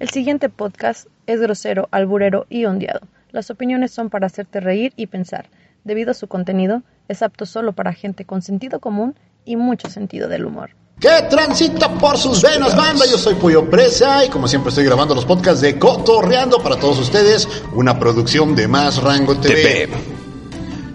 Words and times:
El 0.00 0.08
siguiente 0.08 0.48
podcast 0.48 1.08
es 1.26 1.42
grosero, 1.42 1.86
alburero 1.90 2.46
y 2.48 2.64
ondeado. 2.64 3.00
Las 3.32 3.50
opiniones 3.50 3.90
son 3.90 4.08
para 4.08 4.28
hacerte 4.28 4.58
reír 4.58 4.94
y 4.96 5.08
pensar. 5.08 5.50
Debido 5.84 6.12
a 6.12 6.14
su 6.14 6.26
contenido, 6.26 6.82
es 7.08 7.22
apto 7.22 7.44
solo 7.44 7.72
para 7.72 7.92
gente 7.92 8.24
con 8.24 8.40
sentido 8.40 8.80
común 8.80 9.14
y 9.44 9.56
mucho 9.56 9.90
sentido 9.90 10.26
del 10.26 10.46
humor. 10.46 10.70
¿Qué 10.98 11.26
transita 11.28 11.92
por 11.98 12.16
sus 12.16 12.40
venas, 12.40 12.74
banda? 12.74 13.04
Yo 13.10 13.18
soy 13.18 13.34
Pollo 13.34 13.68
Presa 13.68 14.24
y 14.24 14.30
como 14.30 14.48
siempre 14.48 14.70
estoy 14.70 14.86
grabando 14.86 15.14
los 15.14 15.26
podcasts 15.26 15.60
de 15.60 15.78
Cotorreando 15.78 16.62
para 16.62 16.76
todos 16.76 16.98
ustedes, 16.98 17.46
una 17.74 17.98
producción 17.98 18.56
de 18.56 18.68
Más 18.68 19.02
Rango 19.02 19.36
TV. 19.36 19.86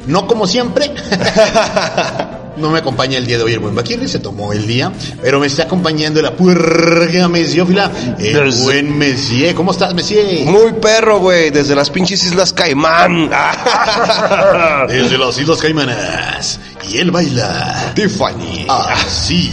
No 0.08 0.26
como 0.26 0.48
siempre. 0.48 0.90
No 2.58 2.70
me 2.70 2.80
acompaña 2.80 3.18
el 3.18 3.26
día 3.26 3.38
de 3.38 3.44
hoy 3.44 3.54
el 3.54 3.60
buen 3.60 3.76
Baquirri, 3.76 4.08
se 4.08 4.20
tomó 4.20 4.54
el 4.54 4.66
día, 4.66 4.92
pero 5.22 5.40
me 5.40 5.48
está 5.48 5.64
acompañando 5.64 6.22
la 6.22 6.36
puerga 6.36 7.28
mesiófila, 7.28 7.92
el 8.18 8.52
buen 8.64 8.98
Messier. 8.98 9.54
¿Cómo 9.56 9.72
estás, 9.72 9.94
Messier? 9.94 10.46
Muy 10.46 10.74
perro, 10.74 11.20
güey, 11.20 11.50
desde 11.50 11.76
las 11.76 11.90
pinches 11.90 12.24
Islas 12.24 12.54
Caimán. 12.54 13.30
Desde 14.88 15.18
las 15.18 15.38
Islas 15.38 15.60
Caimanas. 15.60 16.60
Y 16.90 16.98
él 17.00 17.12
baila. 17.12 17.92
Tiffany. 17.96 18.68
Así. 18.70 19.52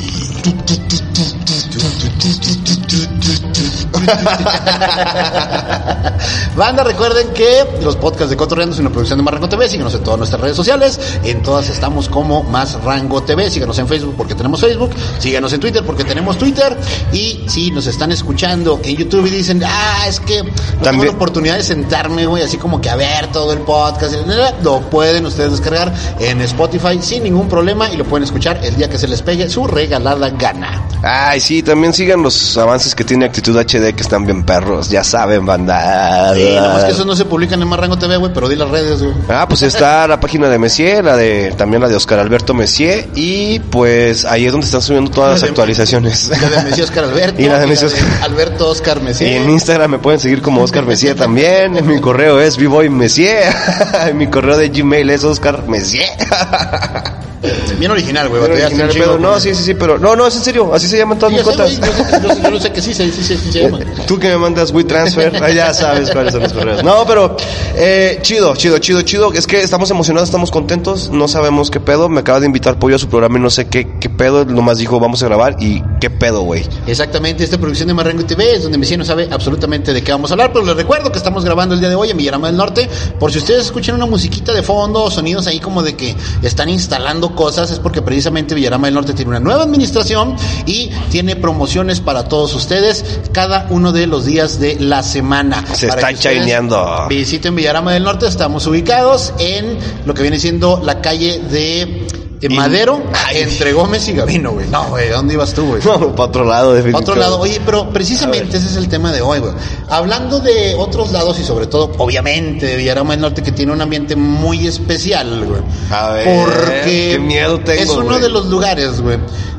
Banda, 6.57 6.85
recuerden 6.85 7.33
que 7.33 7.65
los 7.83 7.97
podcasts 7.97 8.31
de 8.31 8.37
Cotorreando 8.37 8.75
es 8.75 8.81
una 8.81 8.91
producción 8.91 9.19
de 9.19 9.25
Más 9.25 9.35
Rango 9.35 9.49
TV. 9.49 9.69
Síguenos 9.69 9.95
en 9.95 10.03
todas 10.03 10.19
nuestras 10.19 10.41
redes 10.41 10.57
sociales. 10.57 10.99
En 11.25 11.43
todas 11.43 11.69
estamos 11.69 12.09
como 12.09 12.43
Más 12.43 12.83
Rango 12.83 13.23
TV. 13.23 13.51
Síganos 13.51 13.79
en 13.79 13.89
Facebook 13.89 14.15
porque 14.17 14.35
tenemos 14.35 14.61
Facebook. 14.61 14.91
Síganos 15.19 15.53
en 15.53 15.61
Twitter 15.61 15.85
porque 15.85 16.05
tenemos 16.05 16.39
Twitter. 16.39 16.77
Y 17.13 17.45
si 17.47 17.71
nos 17.71 17.87
están 17.87 18.13
escuchando 18.13 18.81
en 18.85 18.97
YouTube 18.97 19.27
y 19.27 19.31
dicen, 19.31 19.63
ah, 19.65 20.07
es 20.07 20.21
que 20.21 20.43
no 20.43 20.51
tengo 20.83 21.05
la 21.05 21.11
oportunidad 21.11 21.57
de 21.57 21.63
sentarme, 21.63 22.27
güey, 22.27 22.43
así 22.43 22.59
como 22.59 22.81
que 22.81 22.91
a 22.91 22.97
ver 22.97 23.29
todo 23.33 23.53
el 23.53 23.61
podcast. 23.61 24.15
Lo 24.63 24.81
pueden 24.91 25.27
ustedes 25.27 25.53
descargar 25.53 25.93
en 26.19 26.41
Spotify 26.43 26.99
sin 27.01 27.25
ningún 27.25 27.49
problema 27.49 27.91
y 27.91 27.97
lo 27.97 28.05
pueden 28.05 28.25
escuchar 28.25 28.61
el 28.63 28.77
día 28.77 28.89
que 28.89 28.99
se 28.99 29.09
les 29.09 29.23
pegue 29.23 29.49
su 29.49 29.67
regalada 29.67 30.31
gana. 30.31 30.87
Ay, 31.03 31.41
sí, 31.41 31.63
también 31.63 31.93
sigan 31.93 32.23
los 32.23 32.57
avances 32.57 32.95
que 32.95 33.05
tiene 33.05 33.25
Actitud 33.25 33.57
HD 33.57 33.92
que 33.95 34.03
están 34.03 34.25
bien 34.25 34.45
perros, 34.45 34.89
ya 34.91 35.05
saben, 35.05 35.45
banda. 35.47 36.33
Sí, 36.35 36.55
nomás 36.57 36.85
que 36.85 36.93
esos 36.93 37.07
no 37.07 37.15
se 37.17 37.25
publican 37.25 37.61
en 37.63 37.69
Marrango 37.69 37.97
TV, 37.99 38.17
güey, 38.17 38.33
pero 38.33 38.49
di 38.49 38.57
las 38.57 38.69
redes, 38.71 39.03
güey. 39.03 39.15
Ah, 39.29 39.47
pues 39.49 39.63
está 39.63 40.07
la 40.09 40.19
página 40.21 40.49
de 40.49 40.59
Messier, 40.59 41.05
la 41.05 41.17
de 41.17 41.53
también 41.57 41.83
la 41.83 41.89
de 41.89 41.97
Oscar 41.97 42.19
Alberto 42.19 42.55
Messier 42.55 43.09
y 43.15 43.59
pues 43.61 44.25
ahí 44.25 44.47
es 44.47 44.53
donde 44.53 44.67
están 44.67 44.83
subiendo 44.83 45.11
todas 45.11 45.41
las 45.41 45.49
actualizaciones. 45.49 46.29
La 46.29 46.49
de 46.49 46.63
Messi 46.65 46.83
Oscar 46.83 47.05
Alberto. 47.13 47.41
Y 47.43 47.47
la 47.47 47.59
de 47.59 47.67
Messi 47.67 47.87
Oscar- 47.87 48.03
Alberto 48.23 48.69
Oscar 48.69 48.99
Y 49.01 49.05
Messi. 49.05 49.25
en 49.27 49.51
Instagram 49.51 49.91
me 49.93 49.99
pueden 49.99 50.21
seguir 50.21 50.43
como 50.43 50.63
Oscar 50.63 50.85
Messier 50.85 51.17
también. 51.17 51.87
Mi 51.87 52.01
correo 52.01 52.41
es 52.41 52.57
Vivoy 52.57 52.89
Messier. 52.89 53.53
Mi 54.15 54.27
correo 54.29 54.57
de 54.57 54.69
Gmail 54.69 55.11
es 55.11 55.25
Oscar 55.25 55.65
Messier. 55.69 56.07
Bien 57.79 57.91
original, 57.91 58.29
güey. 58.29 58.41
Batallaste 58.41 58.67
original, 58.67 58.87
un 58.87 58.93
chingo 58.93 59.07
pero 59.07 59.19
no, 59.19 59.41
sí, 59.41 59.55
sí, 59.55 59.63
sí, 59.65 59.75
pero 59.75 59.99
no, 59.99 60.15
no, 60.15 60.27
es 60.27 60.37
en 60.37 60.43
serio, 60.43 60.73
así 60.73 60.87
se 60.87 60.97
llaman 60.99 61.19
todas 61.19 61.31
Sí, 61.33 61.37
mis 61.37 61.45
cuentas. 61.45 61.71
yo 61.81 62.29
yo 62.29 62.35
sé- 62.35 62.43
yo 62.43 62.51
lo 62.51 62.61
sé 62.61 62.73
que 62.73 62.81
sí, 62.83 62.95
sí, 62.95 63.11
sí, 63.11 63.23
sí, 63.23 63.37
se 63.53 63.63
llama. 63.63 63.79
Tú 64.07 64.19
que 64.19 64.29
me 64.29 64.39
mandas 64.39 64.71
WeTransfer, 64.73 65.43
ah, 65.43 65.51
ya 65.51 65.75
sabes 65.75 66.11
cuáles 66.11 66.33
son 66.33 66.43
los 66.43 66.53
correos. 66.53 66.85
No, 66.85 67.05
pero 67.07 67.37
eh, 67.75 68.19
chido, 68.23 68.55
chido, 68.55 68.79
chido, 68.79 69.03
chido. 69.03 69.33
Es 69.33 69.47
que 69.47 69.61
estamos 69.61 69.91
emocionados, 69.91 70.29
estamos 70.29 70.51
contentos, 70.51 71.11
no 71.11 71.27
sabemos 71.29 71.71
qué 71.71 71.81
pedo. 71.81 72.09
Me 72.09 72.21
acaba 72.21 72.39
de 72.41 72.47
invitar 72.47 72.79
Pollo 72.79 72.97
a 72.97 72.99
su 72.99 73.09
programa 73.09 73.39
y 73.39 73.43
no 73.43 73.51
sé 73.51 73.67
qué, 73.67 73.89
qué 73.99 74.09
pedo. 74.09 74.45
Nomás 74.45 74.79
dijo, 74.79 75.01
vamos 75.01 75.23
a 75.23 75.27
grabar 75.27 75.57
y 75.59 75.83
qué 76.01 76.11
pedo, 76.11 76.43
güey. 76.43 76.65
Exactamente, 76.87 77.43
esta 77.45 77.59
producción 77.59 77.89
de 77.89 77.95
Marrango 77.95 78.25
TV 78.25 78.55
es 78.55 78.63
donde 78.63 78.79
Messi 78.79 78.97
no 78.97 79.05
sabe 79.05 79.29
absolutamente 79.31 79.93
de 79.93 80.03
qué 80.03 80.13
vamos 80.13 80.31
a 80.31 80.35
hablar, 80.35 80.53
pero 80.53 80.65
les 80.65 80.77
recuerdo 80.77 81.11
que 81.11 81.19
estamos 81.19 81.45
grabando 81.45 81.75
el 81.75 81.81
día 81.81 81.89
de 81.89 81.95
hoy 81.97 82.11
en 82.11 82.17
Villarama 82.17 82.47
del 82.47 82.57
Norte. 82.57 82.89
Por 83.19 83.33
si 83.33 83.39
ustedes 83.39 83.65
escuchan 83.67 83.97
una 83.97 84.07
musiquita 84.07 84.53
de 84.53 84.63
fondo, 84.63 85.11
sonidos 85.11 85.47
ahí 85.49 85.59
como 85.61 85.83
de 85.83 85.97
que 85.97 86.15
están 86.43 86.69
instalando 86.69 87.32
cosas, 87.35 87.71
es 87.71 87.79
porque 87.79 88.03
precisamente 88.03 88.55
Villarama 88.55 88.87
del 88.87 88.95
Norte 88.95 89.15
tiene 89.15 89.31
una 89.31 89.41
nueva 89.41 89.63
administración 89.63 90.37
y 90.67 90.91
tiene 91.11 91.37
promociones 91.37 92.01
para 92.01 92.29
todos 92.29 92.55
ustedes 92.55 93.21
cada 93.33 93.67
uno 93.71 93.93
de 93.93 94.07
los 94.07 94.25
días 94.25 94.59
de 94.61 94.79
la 94.79 95.03
semana. 95.03 95.65
Se 95.75 95.89
Para 95.89 96.01
está 96.01 96.09
que 96.09 96.15
ustedes 96.15 96.37
chaineando. 96.37 97.07
Visiten 97.09 97.55
Villarama 97.55 97.93
del 97.93 98.05
Norte, 98.05 98.27
estamos 98.27 98.67
ubicados 98.67 99.33
en 99.39 99.79
lo 100.05 100.15
que 100.15 100.23
viene 100.23 100.39
siendo 100.39 100.81
la 100.83 101.01
calle 101.01 101.41
de... 101.51 102.07
In- 102.49 102.57
Madero, 102.57 103.03
entre 103.33 103.73
Gómez 103.73 104.09
y 104.09 104.13
Gavino, 104.15 104.53
güey. 104.53 104.67
No, 104.69 104.89
güey, 104.89 105.09
¿dónde 105.11 105.35
ibas 105.35 105.53
tú, 105.55 105.65
güey? 105.67 105.83
No, 105.85 106.15
para 106.15 106.29
otro 106.29 106.45
lado, 106.45 106.73
definitivamente. 106.75 107.11
otro 107.11 107.21
lado, 107.21 107.39
oye, 107.39 107.61
pero 107.65 107.89
precisamente 107.91 108.57
ese 108.57 108.67
es 108.67 108.77
el 108.77 108.89
tema 108.89 109.13
de 109.13 109.21
hoy, 109.23 109.39
güey. 109.39 109.53
Hablando 109.89 110.41
de 110.41 110.75
otros 110.77 111.13
lados 111.13 111.39
y 111.39 111.45
sobre 111.45 111.67
todo, 111.67 111.93
obviamente, 111.99 112.67
de 112.67 112.77
Villarama 112.77 113.13
del 113.13 113.21
Norte, 113.21 113.43
que 113.43 113.53
tiene 113.53 113.73
un 113.73 113.81
ambiente 113.81 114.17
muy 114.17 114.67
especial, 114.67 115.45
güey. 115.45 115.63
A 115.91 116.11
ver, 116.11 116.45
Porque 116.45 117.11
qué 117.13 117.19
miedo 117.21 117.61
tengo, 117.61 117.83
es 117.83 117.91
uno 117.91 118.05
güey. 118.07 118.21
de 118.21 118.29
los 118.29 118.47
lugares, 118.47 119.01
güey, 119.01 119.19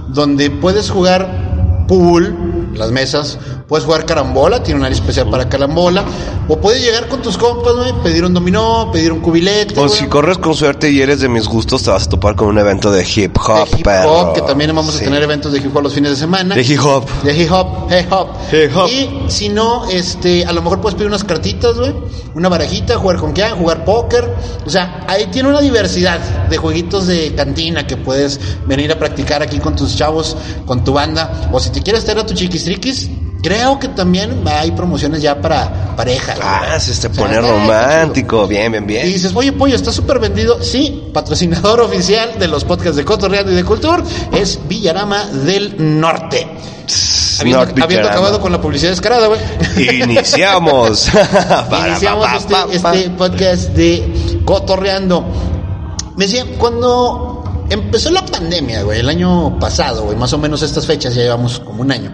donde 0.10 0.50
puedes 0.52 0.90
jugar 0.90 1.86
pool, 1.88 2.70
las 2.76 2.92
mesas, 2.92 3.38
puedes 3.74 3.86
jugar 3.88 4.06
carambola, 4.06 4.62
tiene 4.62 4.82
un 4.82 4.86
área 4.86 4.96
especial 4.96 5.32
para 5.32 5.50
carambola, 5.50 6.06
o 6.48 6.62
puedes 6.62 6.80
llegar 6.84 7.08
con 7.08 7.24
tus 7.24 7.40
compas, 7.40 7.74
güey, 7.76 7.92
pedir 8.04 8.24
un 8.24 8.32
dominó, 8.32 8.92
pedir 8.94 9.12
un 9.12 9.20
cubilete, 9.20 9.74
O 9.80 9.88
güey. 9.88 9.90
si 9.90 10.06
corres 10.06 10.38
con 10.38 10.54
suerte 10.54 10.92
y 10.92 11.02
eres 11.02 11.22
de 11.22 11.28
mis 11.28 11.48
gustos, 11.48 11.82
te 11.82 11.90
vas 11.90 12.04
a 12.06 12.10
topar 12.10 12.36
con 12.36 12.50
un 12.50 12.60
evento 12.60 12.92
de 12.92 13.02
hip 13.04 13.36
hop, 13.36 13.68
de 13.68 13.80
hip 13.80 13.88
hop, 14.06 14.34
que 14.36 14.42
también 14.42 14.76
vamos 14.76 14.94
a 14.94 15.00
Sí. 15.00 15.06
tener 15.06 15.24
eventos 15.24 15.52
de 15.52 15.58
hip 15.58 15.76
hop 15.76 15.82
los 15.82 15.92
fines 15.92 16.12
de 16.12 16.18
semana. 16.18 16.54
De 16.54 16.62
hip 16.62 16.80
hop. 16.86 17.04
De 17.24 17.36
hip 17.36 17.52
hop, 17.52 17.92
hip 17.92 18.14
hop. 18.14 18.28
Hip 18.52 18.78
hop. 18.78 18.90
Y 18.92 19.10
si 19.32 19.50
no, 19.50 19.90
este, 19.90 20.46
a 20.46 20.52
lo 20.54 20.62
mejor 20.62 20.80
puedes 20.80 20.94
pedir 20.94 21.08
unas 21.08 21.24
cartitas, 21.24 21.76
güey, 21.76 21.96
una 22.36 22.50
barajita, 22.50 22.98
jugar 23.00 23.18
con 23.18 23.32
quién, 23.34 23.56
jugar 23.56 23.84
póker. 23.86 24.36
O 24.68 24.70
sea, 24.70 25.04
ahí 25.08 25.26
tiene 25.32 25.50
una 25.50 25.62
diversidad 25.62 26.20
de 26.48 26.58
jueguitos 26.58 27.08
de 27.08 27.34
cantina 27.34 27.88
que 27.88 27.98
puedes 27.98 28.40
venir 28.68 28.92
a 28.92 29.00
practicar 29.00 29.42
aquí 29.42 29.58
con 29.58 29.76
tus 29.76 29.96
chavos, 29.96 30.38
con 30.68 30.84
tu 30.84 30.94
banda. 30.94 31.50
O 31.52 31.60
si 31.60 31.72
te 31.72 31.82
quieres 31.82 32.04
traer 32.04 32.20
a 32.20 32.26
tu 32.28 32.36
chiquistriquis, 32.36 33.10
creo 33.44 33.78
que 33.78 33.90
también 33.90 34.42
hay 34.48 34.72
promociones 34.72 35.22
ya 35.22 35.40
para 35.40 35.96
parejas. 35.96 36.40
Ah, 36.42 36.80
se 36.80 36.94
te 36.94 37.08
O 37.08 37.14
sea, 37.14 37.24
pone 37.26 37.40
romántico. 37.40 38.48
Bien, 38.48 38.72
bien, 38.72 38.86
y 38.86 38.88
bien. 38.88 39.06
dices, 39.06 39.34
oye, 39.36 39.52
pollo, 39.52 39.76
está 39.76 39.92
súper 39.92 40.18
vendido. 40.18 40.64
Sí, 40.64 41.10
patrocinador 41.14 41.82
oficial 41.82 42.40
de 42.40 42.48
los 42.48 42.64
podcasts 42.64 42.96
de 42.96 43.06
Cotorreando 43.06 43.52
y 43.52 43.56
de 43.56 43.64
Cultura 43.64 44.02
es 44.32 44.60
Villarama 44.68 45.26
del 45.26 46.00
Norte. 46.00 46.48
Habiendo, 47.40 47.84
habiendo 47.84 48.10
acabado 48.10 48.40
con 48.40 48.52
la 48.52 48.62
publicidad 48.62 48.92
descarada, 48.92 49.28
güey. 49.28 49.40
Iniciamos. 50.02 51.10
Iniciamos 51.88 52.28
este, 52.38 52.56
este 52.72 53.10
podcast 53.12 53.70
de 53.70 54.42
Cotorreando. 54.46 55.26
Me 56.16 56.26
decía, 56.26 56.46
cuando 56.58 57.66
empezó 57.70 58.12
la 58.12 58.26
pandemia, 58.26 58.84
güey, 58.84 59.00
el 59.00 59.10
año 59.10 59.58
pasado, 59.60 60.04
güey, 60.04 60.16
más 60.18 60.32
o 60.34 60.38
menos 60.38 60.62
estas 60.62 60.86
fechas, 60.86 61.16
ya 61.16 61.24
llevamos 61.24 61.60
como 61.60 61.82
un 61.82 61.92
año, 61.92 62.12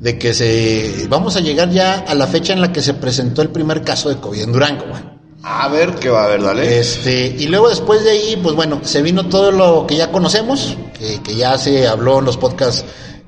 de 0.00 0.18
que 0.18 0.32
se, 0.34 1.06
vamos 1.08 1.36
a 1.36 1.40
llegar 1.40 1.70
ya 1.70 2.04
a 2.06 2.14
la 2.14 2.26
fecha 2.26 2.52
en 2.52 2.60
la 2.60 2.72
que 2.72 2.82
se 2.82 2.94
presentó 2.94 3.42
el 3.42 3.50
primer 3.50 3.82
caso 3.82 4.08
de 4.08 4.16
COVID 4.16 4.42
en 4.42 4.52
Durango, 4.52 4.86
güey. 4.88 5.02
A 5.42 5.68
ver, 5.68 5.94
¿qué 5.94 6.08
va 6.08 6.24
a 6.24 6.26
ver? 6.28 6.42
Dale. 6.42 6.78
Este, 6.78 7.26
y 7.38 7.46
luego 7.46 7.68
después 7.68 8.04
de 8.04 8.10
ahí, 8.10 8.38
pues 8.42 8.54
bueno, 8.54 8.80
se 8.82 9.02
vino 9.02 9.26
todo 9.26 9.50
lo 9.52 9.86
que 9.86 9.96
ya 9.96 10.10
conocemos, 10.10 10.76
que, 10.98 11.22
que 11.22 11.36
ya 11.36 11.56
se 11.58 11.86
habló 11.86 12.18
en 12.18 12.24
los 12.24 12.36
podcasts 12.36 12.84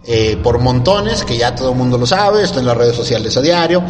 eh, 0.06 0.38
por 0.42 0.58
montones, 0.58 1.24
que 1.24 1.36
ya 1.36 1.54
todo 1.54 1.72
el 1.72 1.76
mundo 1.76 1.98
lo 1.98 2.06
sabe, 2.06 2.42
está 2.42 2.60
en 2.60 2.66
las 2.66 2.76
redes 2.76 2.96
sociales 2.96 3.36
a 3.36 3.40
diario. 3.40 3.82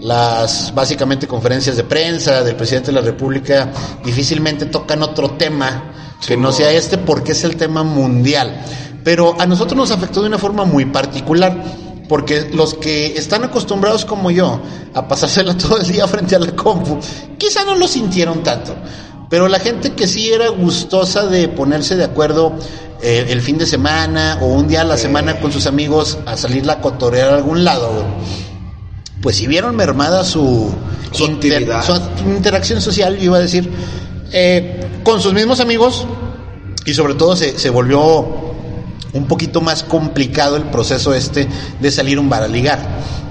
Las 0.00 0.74
básicamente 0.74 1.26
conferencias 1.26 1.76
de 1.76 1.84
prensa 1.84 2.42
del 2.42 2.54
presidente 2.54 2.88
de 2.88 3.00
la 3.00 3.00
República 3.00 3.72
difícilmente 4.04 4.66
tocan 4.66 5.02
otro 5.02 5.30
tema 5.30 6.18
que 6.26 6.36
no 6.36 6.52
sea 6.52 6.70
este 6.70 6.98
porque 6.98 7.32
es 7.32 7.44
el 7.44 7.56
tema 7.56 7.82
mundial. 7.82 8.62
Pero 9.02 9.34
a 9.38 9.46
nosotros 9.46 9.76
nos 9.76 9.90
afectó 9.90 10.20
de 10.20 10.28
una 10.28 10.38
forma 10.38 10.64
muy 10.64 10.84
particular. 10.84 11.56
Porque 12.08 12.50
los 12.52 12.74
que 12.74 13.16
están 13.16 13.44
acostumbrados 13.44 14.04
como 14.04 14.30
yo 14.30 14.60
a 14.92 15.08
pasársela 15.08 15.56
todo 15.58 15.78
el 15.78 15.86
día 15.86 16.06
frente 16.06 16.36
a 16.36 16.38
la 16.38 16.54
compu, 16.54 16.98
quizá 17.38 17.64
no 17.64 17.74
lo 17.76 17.88
sintieron 17.88 18.42
tanto. 18.42 18.74
Pero 19.30 19.48
la 19.48 19.58
gente 19.58 19.92
que 19.92 20.06
sí 20.06 20.30
era 20.30 20.48
gustosa 20.48 21.26
de 21.26 21.48
ponerse 21.48 21.96
de 21.96 22.04
acuerdo 22.04 22.52
eh, 23.02 23.26
el 23.28 23.40
fin 23.40 23.58
de 23.58 23.66
semana 23.66 24.38
o 24.40 24.46
un 24.46 24.68
día 24.68 24.82
a 24.82 24.84
la 24.84 24.96
semana 24.96 25.40
con 25.40 25.50
sus 25.50 25.66
amigos 25.66 26.18
a 26.26 26.36
salir 26.36 26.68
a 26.70 26.80
cotorear 26.80 27.30
a 27.30 27.36
algún 27.36 27.64
lado, 27.64 28.04
pues 29.20 29.36
si 29.36 29.46
vieron 29.46 29.74
mermada 29.76 30.24
su, 30.24 30.72
Su 31.10 31.24
actividad. 31.24 31.84
su 31.84 31.94
interacción 32.28 32.80
social, 32.80 33.16
yo 33.16 33.24
iba 33.24 33.38
a 33.38 33.40
decir, 33.40 33.70
eh, 34.32 34.86
con 35.02 35.20
sus 35.20 35.32
mismos 35.32 35.60
amigos 35.60 36.06
y 36.84 36.94
sobre 36.94 37.14
todo 37.14 37.34
se, 37.34 37.58
se 37.58 37.70
volvió 37.70 38.43
un 39.14 39.26
poquito 39.26 39.60
más 39.60 39.82
complicado 39.82 40.56
el 40.56 40.64
proceso 40.64 41.14
este 41.14 41.48
de 41.80 41.90
salir 41.90 42.18
un 42.18 42.28
bar 42.28 42.42
a 42.42 42.48
ligar 42.48 42.78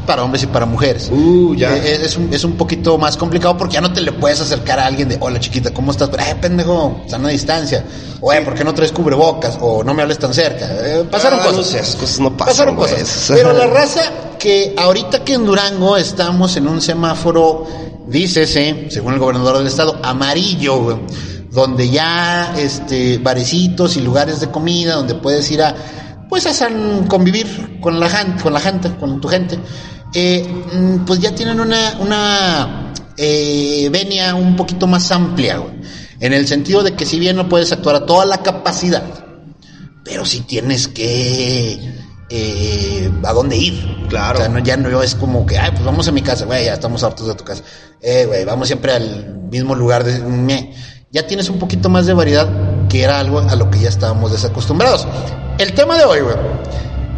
para 0.06 0.24
hombres 0.24 0.44
y 0.44 0.48
para 0.48 0.66
mujeres. 0.66 1.10
Uh, 1.12 1.56
ya. 1.56 1.78
Eh, 1.78 2.02
es, 2.04 2.18
un, 2.18 2.34
es 2.34 2.44
un 2.44 2.54
poquito 2.54 2.98
más 2.98 3.16
complicado 3.16 3.58
porque 3.58 3.76
ya 3.76 3.82
no 3.82 3.94
te 3.94 4.02
le 4.02 4.12
puedes 4.12 4.42
acercar 4.42 4.80
a 4.80 4.86
alguien 4.86 5.08
de, 5.08 5.18
hola 5.20 5.40
chiquita, 5.40 5.72
¿cómo 5.74 5.92
estás? 5.92 6.10
Eh, 6.10 6.36
pendejo, 6.42 7.02
están 7.06 7.26
a 7.26 7.30
distancia. 7.30 7.86
Oye, 8.20 8.42
¿por 8.42 8.54
qué 8.54 8.64
no 8.66 8.74
traes 8.74 8.92
cubrebocas? 8.92 9.58
O 9.62 9.84
no 9.84 9.94
me 9.94 10.02
hables 10.02 10.20
tan 10.20 10.34
cerca. 10.34 10.68
Eh, 10.72 11.06
pasaron 11.10 11.40
Ah, 11.42 11.46
cosas. 11.46 11.72
no 11.74 11.80
esas 11.80 11.96
cosas 11.96 12.20
no 12.20 12.32
pasan, 12.36 12.48
Pasaron 12.54 12.76
cosas. 12.76 13.26
Pero 13.34 13.54
la 13.54 13.68
raza 13.68 14.02
que 14.40 14.76
ahorita 14.78 15.24
que 15.24 15.36
en 15.36 15.46
Durango 15.46 15.96
estamos 15.96 16.56
en 16.58 16.68
un 16.68 16.82
semáforo, 16.82 17.66
dícese, 18.08 18.88
según 18.90 19.14
el 19.14 19.20
gobernador 19.20 19.58
del 19.60 19.68
estado, 19.68 20.00
amarillo, 20.04 20.82
güey, 20.82 20.98
donde 21.54 21.90
ya 21.90 22.54
este 22.58 23.18
barecitos 23.20 23.96
y 23.98 24.02
lugares 24.02 24.40
de 24.40 24.50
comida 24.50 24.96
donde 24.96 25.16
puedes 25.16 25.50
ir 25.52 25.62
a 25.62 25.76
pues 26.30 26.46
a 26.48 26.54
san- 26.54 27.06
convivir 27.08 27.80
con 27.80 28.00
la 28.00 28.10
gente, 28.10 28.42
con 28.42 28.54
la 28.54 28.60
gente, 28.60 28.90
con 29.00 29.22
tu 29.22 29.28
gente, 29.28 29.60
eh, 30.16 30.44
mm, 30.74 31.06
pues 31.06 31.20
ya 31.20 31.34
tienen 31.36 31.60
una 31.60 31.98
una 32.00 32.94
eh, 33.18 33.88
venia 33.92 34.34
un 34.36 34.56
poquito 34.56 34.88
más 34.88 35.12
amplia, 35.12 35.58
güey, 35.58 35.76
en 36.20 36.34
el 36.34 36.48
sentido 36.48 36.82
de 36.82 36.94
que 36.96 37.06
si 37.06 37.20
bien 37.20 37.36
no 37.36 37.48
puedes 37.48 37.72
actuar 37.72 37.96
a 37.98 38.06
toda 38.06 38.26
la 38.26 38.40
capacidad, 38.42 39.04
pero 40.04 40.26
si 40.26 40.42
tienes 40.42 40.88
que 40.88 41.80
eh, 42.30 43.12
a 43.24 43.32
dónde 43.34 43.58
ir. 43.58 44.08
Claro. 44.10 44.40
O 44.40 44.42
sea, 44.42 44.50
no, 44.50 44.60
ya 44.60 44.76
no 44.78 45.02
es 45.04 45.14
como 45.16 45.46
que, 45.46 45.58
ay, 45.60 45.70
pues 45.72 45.84
vamos 45.84 46.08
a 46.08 46.12
mi 46.12 46.22
casa, 46.24 46.46
güey, 46.46 46.66
ya 46.66 46.74
estamos 46.74 47.04
hartos 47.04 47.28
de 47.28 47.36
tu 47.36 47.44
casa. 47.44 47.64
Eh, 48.02 48.26
güey, 48.26 48.44
vamos 48.44 48.68
siempre 48.68 48.92
al 48.94 49.40
mismo 49.52 49.76
lugar 49.76 50.04
de 50.04 50.18
meh. 50.20 50.74
Ya 51.14 51.28
tienes 51.28 51.48
un 51.52 51.60
poquito 51.60 51.90
más 51.90 52.08
de 52.08 52.14
variedad 52.16 52.50
que 52.90 53.04
era 53.04 53.20
algo 53.20 53.38
a 53.38 53.56
lo 53.56 53.70
que 53.70 53.78
ya 53.78 53.88
estábamos 53.88 54.32
desacostumbrados. 54.32 55.08
El 55.60 55.74
tema 55.74 55.96
de 55.96 56.06
hoy, 56.06 56.22
güey, 56.22 56.36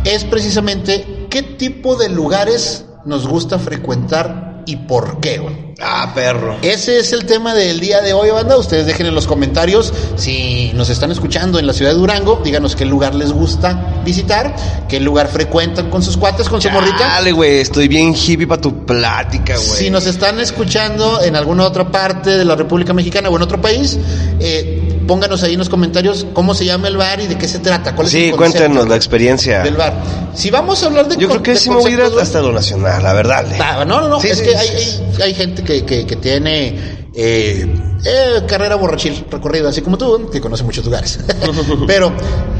es 0.03 0.25
precisamente 0.25 1.27
qué 1.29 1.41
tipo 1.41 1.95
de 1.95 2.09
lugares 2.09 2.83
nos 3.05 3.25
gusta 3.25 3.57
frecuentar 3.57 4.63
y 4.65 4.75
por 4.75 5.21
qué, 5.21 5.37
güey. 5.37 5.64
Ah, 5.81 6.11
perro. 6.15 6.57
Ese 6.61 6.99
es 6.99 7.11
el 7.11 7.25
tema 7.25 7.53
del 7.53 7.79
día 7.79 8.01
de 8.01 8.13
hoy, 8.13 8.29
banda. 8.29 8.57
Ustedes 8.57 8.85
dejen 8.85 9.07
en 9.07 9.15
los 9.15 9.27
comentarios 9.27 9.93
si 10.15 10.71
nos 10.73 10.89
están 10.89 11.11
escuchando 11.11 11.59
en 11.59 11.67
la 11.67 11.73
ciudad 11.73 11.91
de 11.91 11.97
Durango. 11.97 12.41
Díganos 12.43 12.75
qué 12.75 12.85
lugar 12.85 13.13
les 13.13 13.33
gusta 13.33 14.01
visitar, 14.05 14.55
qué 14.87 14.99
lugar 14.99 15.27
frecuentan 15.27 15.89
con 15.89 16.01
sus 16.01 16.15
cuates, 16.15 16.47
con 16.47 16.61
su 16.61 16.69
morrita. 16.69 16.99
Dale, 16.99 17.31
güey, 17.33 17.59
estoy 17.59 17.87
bien 17.87 18.15
hippie 18.15 18.47
para 18.47 18.61
tu 18.61 18.85
plática, 18.85 19.57
güey. 19.57 19.67
Si 19.67 19.89
nos 19.89 20.05
están 20.05 20.39
escuchando 20.39 21.21
en 21.21 21.35
alguna 21.35 21.65
otra 21.65 21.91
parte 21.91 22.37
de 22.37 22.45
la 22.45 22.55
República 22.55 22.93
Mexicana 22.93 23.29
o 23.29 23.35
en 23.35 23.41
otro 23.41 23.59
país, 23.59 23.99
eh, 24.39 24.84
pónganos 25.07 25.43
ahí 25.43 25.53
en 25.53 25.59
los 25.59 25.69
comentarios 25.69 26.25
cómo 26.33 26.53
se 26.53 26.65
llama 26.65 26.87
el 26.87 26.97
bar 26.97 27.19
y 27.21 27.27
de 27.27 27.37
qué 27.37 27.47
se 27.47 27.59
trata. 27.59 27.95
¿Cuál 27.95 28.07
es 28.07 28.13
Sí, 28.13 28.25
el 28.25 28.31
concepto 28.35 28.59
cuéntenos 28.59 28.87
la 28.89 28.95
experiencia. 28.95 29.61
del 29.63 29.75
bar. 29.75 29.93
Si 30.33 30.49
vamos 30.51 30.81
a 30.83 30.87
hablar 30.87 31.07
de 31.07 31.17
Yo 31.17 31.27
creo 31.29 31.43
que 31.43 31.55
sí 31.55 31.69
me 31.69 31.77
voy 31.77 31.91
a 31.91 31.93
ir 31.95 32.01
hasta 32.01 32.41
lo 32.41 32.51
nacional, 32.51 33.01
la 33.03 33.13
verdad. 33.13 33.45
Ah, 33.59 33.83
no, 33.85 34.01
no, 34.01 34.07
no, 34.09 34.19
Sí, 34.19 34.27
es 34.29 34.37
sí, 34.39 34.43
que 34.43 34.49
sí, 34.51 34.55
hay, 34.57 34.67
sí. 34.67 35.01
hay, 35.17 35.21
hay 35.23 35.33
gente 35.33 35.63
que, 35.63 35.85
que, 35.85 36.05
que 36.05 36.15
tiene 36.17 37.07
eh, 37.13 37.65
eh, 38.03 38.41
carrera 38.47 38.75
borrachil 38.75 39.25
recorrida, 39.31 39.69
así 39.69 39.81
como 39.81 39.97
tú, 39.97 40.29
que 40.29 40.41
conoce 40.41 40.63
muchos 40.63 40.83
lugares. 40.85 41.19
Pero 41.87 42.11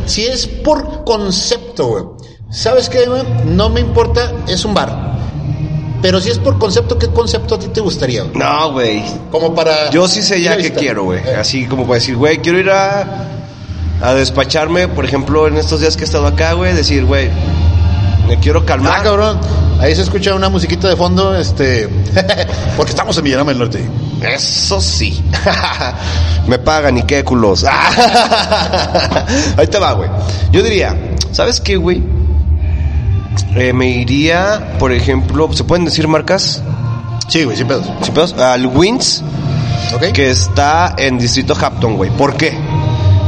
si 0.06 0.25
es 0.25 0.48
por 0.48 1.03
concepto, 1.03 1.88
güey, 1.88 2.03
¿sabes 2.51 2.89
qué, 2.89 3.06
güey? 3.06 3.24
No 3.45 3.69
me 3.69 3.81
importa, 3.81 4.31
es 4.48 4.63
un 4.65 4.74
bar. 4.74 5.05
Pero 6.01 6.19
si 6.21 6.30
es 6.30 6.38
por 6.38 6.59
concepto, 6.59 6.97
¿qué 7.00 7.07
concepto 7.07 7.56
a 7.56 7.59
ti 7.59 7.68
te 7.68 7.81
gustaría, 7.81 8.24
güey? 8.24 8.36
No, 8.38 8.71
güey. 8.74 9.03
Como 9.31 9.56
para... 9.56 9.89
Yo 9.89 10.07
sí 10.07 10.21
sé 10.21 10.42
ya 10.42 10.56
qué 10.57 10.71
quiero, 10.71 11.03
güey. 11.06 11.19
Eh, 11.25 11.36
Así 11.36 11.65
como 11.65 11.83
para 11.83 11.95
decir, 11.95 12.15
güey, 12.15 12.38
quiero 12.39 12.59
ir 12.59 12.69
a, 12.69 13.27
a 14.01 14.13
despacharme, 14.13 14.88
por 14.88 15.06
ejemplo, 15.06 15.47
en 15.47 15.57
estos 15.57 15.80
días 15.81 15.95
que 15.95 16.03
he 16.03 16.06
estado 16.06 16.27
acá, 16.27 16.53
güey, 16.53 16.74
decir, 16.74 17.06
güey, 17.06 17.30
me 18.27 18.39
quiero 18.39 18.65
calmar. 18.65 19.00
Ah, 19.00 19.03
cabrón. 19.03 19.39
Ahí 19.80 19.95
se 19.95 20.03
escucha 20.03 20.33
una 20.36 20.50
musiquita 20.50 20.88
de 20.88 20.95
fondo, 20.95 21.36
este... 21.36 21.89
porque 22.77 22.91
estamos 22.91 23.18
en 23.18 23.24
Villarama 23.24 23.51
del 23.51 23.59
Norte. 23.59 23.89
Eso 24.21 24.80
sí. 24.80 25.24
Me 26.48 26.57
pagan 26.59 26.98
y 26.98 27.03
qué 27.03 27.24
culos. 27.24 27.65
Ahí 29.57 29.68
te 29.68 29.80
va, 29.80 29.94
güey. 29.94 30.09
Yo 30.51 30.62
diría, 30.63 30.95
¿sabes 31.31 31.59
qué, 31.59 31.75
güey? 31.75 32.01
Eh, 33.56 33.74
me 33.74 33.88
iría, 33.88 34.75
por 34.80 34.92
ejemplo, 34.92 35.52
¿se 35.54 35.63
pueden 35.63 35.86
decir 35.86 36.07
marcas? 36.07 36.62
Sí, 37.28 37.44
güey, 37.44 37.56
sin 37.56 37.68
pedos. 37.68 37.86
¿Sin 38.02 38.13
pedos? 38.13 38.34
Al 38.34 38.68
Wins, 38.68 39.24
que 40.13 40.30
está 40.30 40.94
en 40.98 41.18
Distrito 41.18 41.56
Hampton, 41.60 41.96
güey. 41.96 42.10
¿Por 42.12 42.36
qué? 42.36 42.57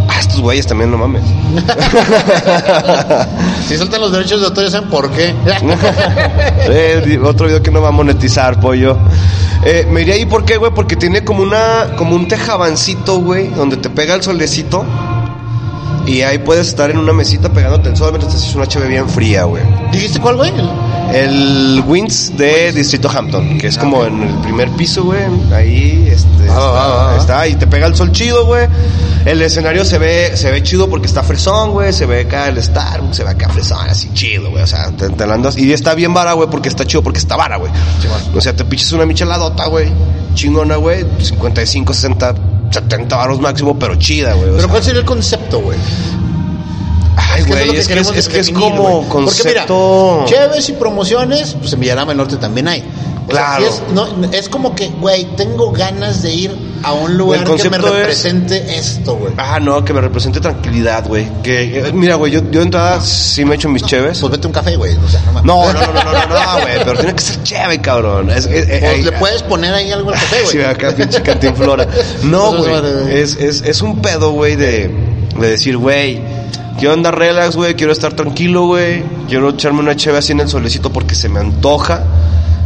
Ah, 0.09 0.19
estos 0.19 0.41
güeyes 0.41 0.68
también, 0.68 0.91
no 0.91 0.97
mames. 0.97 1.24
Si 3.68 3.75
sueltan 3.75 4.00
los 4.00 4.13
derechos 4.13 4.39
de 4.39 4.47
autor, 4.47 4.63
ya 4.63 4.71
¿saben 4.71 4.89
por 4.89 5.12
qué? 5.12 5.35
Eh, 6.69 7.19
otro 7.23 7.47
video 7.47 7.62
que 7.62 7.71
no 7.71 7.81
va 7.81 7.89
a 7.89 7.91
monetizar, 7.91 8.59
pollo. 8.59 8.97
Eh, 9.65 9.88
me 9.89 10.01
iría 10.01 10.15
ahí, 10.15 10.25
¿por 10.25 10.45
qué, 10.45 10.57
güey? 10.57 10.71
Porque 10.73 10.95
tiene 10.95 11.23
como 11.23 11.44
una, 11.44 11.88
como 11.97 12.15
un 12.15 12.27
tejabancito, 12.27 13.19
güey, 13.19 13.50
donde 13.50 13.77
te 13.77 13.89
pega 13.89 14.15
el 14.15 14.23
solecito. 14.23 14.85
Y 16.07 16.21
ahí 16.21 16.38
puedes 16.39 16.69
estar 16.69 16.89
en 16.89 16.98
una 16.98 17.12
mesita 17.13 17.50
pegándote 17.50 17.89
el 17.89 17.98
sol 17.98 18.12
mientras 18.12 18.33
te 18.33 18.39
haces 18.39 18.56
una 18.56 18.65
chave 18.65 18.88
bien 18.88 19.07
fría, 19.09 19.44
güey. 19.44 19.62
¿Dijiste 19.92 20.19
cuál, 20.19 20.38
güey? 20.38 20.51
El 21.13 21.83
Wins 21.86 22.36
de 22.38 22.71
Distrito 22.71 23.09
Hampton, 23.09 23.57
que 23.57 23.68
es 23.68 23.77
como 23.77 24.06
en 24.06 24.24
el 24.24 24.33
primer 24.36 24.69
piso, 24.71 25.04
güey. 25.04 25.19
Ahí 25.54 26.07
este, 26.12 26.50
Ah, 26.50 26.59
va, 26.59 26.69
va, 26.71 26.88
va. 26.88 27.18
está, 27.18 27.45
está, 27.45 27.48
y 27.48 27.56
te 27.56 27.68
pega 27.68 27.88
el 27.88 27.95
sol 27.95 28.12
chido, 28.12 28.45
güey. 28.45 28.68
El 29.25 29.42
escenario 29.42 29.83
se 29.83 29.98
ve, 29.98 30.31
se 30.38 30.50
ve 30.50 30.63
chido 30.63 30.89
porque 30.89 31.07
está 31.07 31.24
fresón, 31.24 31.71
güey. 31.71 31.92
Se 31.92 32.06
ve 32.06 32.21
acá 32.21 32.48
el 32.48 32.63
Starbucks, 32.63 33.18
se 33.18 33.24
ve 33.25 33.31
acá 33.31 33.50
fresón, 33.50 33.89
así 33.89 34.09
chido, 34.13 34.50
güey. 34.50 34.63
O 34.63 34.68
sea, 34.68 34.89
te, 34.92 35.09
te 35.09 35.24
andas. 35.25 35.57
Y 35.57 35.74
está 35.74 35.94
bien 35.94 36.13
vara, 36.13 36.33
güey, 36.33 36.50
porque 36.50 36.69
está 36.69 36.86
chido, 36.86 37.04
porque 37.04 37.19
está 37.19 37.36
vara, 37.36 37.57
güey. 37.57 37.71
O 38.33 38.39
sea, 38.39 38.56
te 38.56 38.63
piches 38.63 38.94
una 38.94 39.06
micheladota, 39.06 39.65
güey. 39.68 39.89
Chingona, 40.36 40.77
güey. 40.77 41.06
55, 41.19 41.94
60, 41.94 42.36
70 42.71 43.15
varos 43.15 43.39
máximo, 43.39 43.77
pero 43.77 43.95
chida, 43.95 44.33
güey. 44.33 44.45
o 44.49 44.51
Pero 44.51 44.59
sea. 44.61 44.67
¿cuál 44.69 44.83
sería 44.83 44.99
el 45.01 45.05
concepto, 45.05 45.59
güey? 45.59 45.77
Ay, 47.15 47.43
güey, 47.43 47.63
es 47.63 47.71
que 47.71 47.79
es, 47.79 47.87
queremos 47.87 48.15
es 48.15 48.29
que 48.29 48.39
es 48.39 48.49
como 48.51 49.07
concepto. 49.09 50.17
Porque 50.19 50.35
mira, 50.35 50.47
cheves 50.49 50.69
y 50.69 50.73
promociones, 50.73 51.55
pues 51.59 51.73
en 51.73 51.79
Villarama 51.79 52.11
del 52.11 52.17
Norte 52.17 52.37
también 52.37 52.67
hay. 52.67 52.81
O 52.81 53.31
sea, 53.31 53.57
Claro. 53.57 53.65
es, 53.65 53.81
no, 53.93 54.07
es 54.31 54.49
como 54.49 54.73
que, 54.75 54.89
güey, 54.89 55.25
tengo 55.35 55.71
ganas 55.71 56.21
de 56.21 56.33
ir 56.33 56.67
a 56.83 56.93
un 56.93 57.17
lugar 57.17 57.39
El 57.39 57.45
que 57.55 57.69
me 57.69 57.77
es- 57.77 57.83
represente 57.83 58.77
esto, 58.77 59.15
güey. 59.15 59.33
Ah, 59.37 59.59
no, 59.59 59.83
que 59.83 59.93
me 59.93 60.01
represente 60.01 60.39
tranquilidad, 60.39 61.05
güey. 61.07 61.27
Que, 61.43 61.79
eh, 61.79 61.91
mira, 61.93 62.15
güey, 62.15 62.31
yo, 62.31 62.39
yo 62.51 62.59
de 62.59 62.65
entrada 62.65 63.01
sí 63.01 63.43
me 63.45 63.55
echo 63.55 63.69
mis 63.69 63.83
cheves. 63.83 64.19
Pues 64.19 64.31
vete 64.31 64.47
un 64.47 64.53
café, 64.53 64.75
güey. 64.75 64.95
O 64.95 65.07
sea, 65.09 65.21
no. 65.33 65.41
No, 65.43 65.73
no, 65.73 65.81
no, 65.81 65.93
no, 65.93 66.03
no, 66.03 66.13
no, 66.13 66.27
no, 66.27 66.61
güey, 66.61 66.77
pero 66.83 66.93
tiene 66.99 67.13
que 67.15 67.21
ser 67.21 67.43
chévere, 67.43 67.79
cabrón. 67.81 68.29
Es, 68.29 68.45
es- 68.45 68.69
eh, 68.69 68.77
Pues 68.81 68.99
eh, 68.99 69.03
le 69.03 69.11
puedes 69.13 69.43
poner 69.43 69.73
ahí 69.73 69.91
algo 69.91 70.09
al 70.09 70.15
café, 70.15 70.41
güey. 70.43 70.51
Sí, 70.57 70.61
acá 70.61 70.95
pinche 70.95 71.21
cantinflora. 71.21 71.87
No, 72.23 72.55
güey. 72.57 73.17
Es, 73.17 73.35
es, 73.37 73.61
es 73.61 73.81
un 73.81 74.01
pedo, 74.01 74.31
güey, 74.31 74.55
de, 74.55 74.89
de 75.39 75.49
decir, 75.49 75.77
güey, 75.77 76.21
quiero 76.77 76.93
andar 76.93 77.17
relax, 77.17 77.55
güey, 77.55 77.75
quiero 77.75 77.91
estar 77.91 78.13
tranquilo, 78.13 78.65
güey. 78.67 79.03
Quiero 79.27 79.49
echarme 79.49 79.79
una 79.79 79.95
cheve 79.95 80.17
así 80.19 80.31
en 80.31 80.39
el 80.41 80.49
solecito 80.49 80.91
porque 80.91 81.15
se 81.15 81.29
me 81.29 81.39
antoja. 81.39 82.03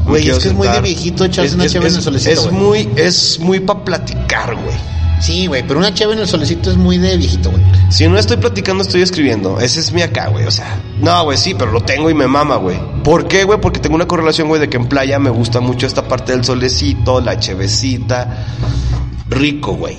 Güey, 0.06 0.30
es 0.30 0.40
que 0.40 0.50
es 0.50 0.54
muy 0.54 0.68
de 0.68 0.82
viejito 0.82 1.26
echarse 1.26 1.56
una 1.56 1.68
cheve 1.68 1.88
en 1.88 1.96
el 1.96 2.02
solecito, 2.02 2.32
Es 2.32 2.52
muy, 2.52 2.90
es 2.96 3.40
muy 3.40 3.60
para 3.60 3.84
platicar, 3.84 4.56
güey. 4.56 4.76
Sí, 5.22 5.46
güey, 5.46 5.62
pero 5.68 5.80
una 5.80 5.94
cheve 5.94 6.14
en 6.14 6.20
el 6.20 6.28
solecito 6.28 6.72
es 6.72 6.78
muy 6.78 6.98
de 6.98 7.16
viejito, 7.16 7.52
güey. 7.52 7.62
Si 7.90 8.08
no 8.08 8.18
estoy 8.18 8.38
platicando, 8.38 8.82
estoy 8.82 9.04
escribiendo. 9.04 9.60
Ese 9.60 9.80
es 9.80 9.92
mi 9.92 10.02
acá, 10.02 10.30
güey. 10.30 10.46
O 10.48 10.52
sea, 10.52 10.80
no, 11.00 11.24
güey, 11.26 11.38
sí, 11.38 11.54
pero 11.54 11.72
lo 11.72 11.82
tengo 11.82 12.10
y 12.10 12.16
me 12.16 12.26
mama, 12.26 12.56
güey. 12.56 12.80
¿Por 13.04 13.28
qué, 13.28 13.44
güey? 13.44 13.62
Porque 13.62 13.80
tengo 13.80 13.96
una 13.96 14.08
correlación, 14.08 14.48
güey, 14.48 14.60
de 14.60 14.68
que 14.68 14.78
en 14.78 14.88
playa 14.88 15.20
me 15.20 15.30
gusta 15.30 15.60
mucho 15.60 15.86
esta 15.86 16.08
parte 16.08 16.32
del 16.32 16.44
solecito, 16.44 17.22
la 17.22 17.40
chevecita. 17.40 18.48
Rico, 19.30 19.74
güey. 19.74 19.98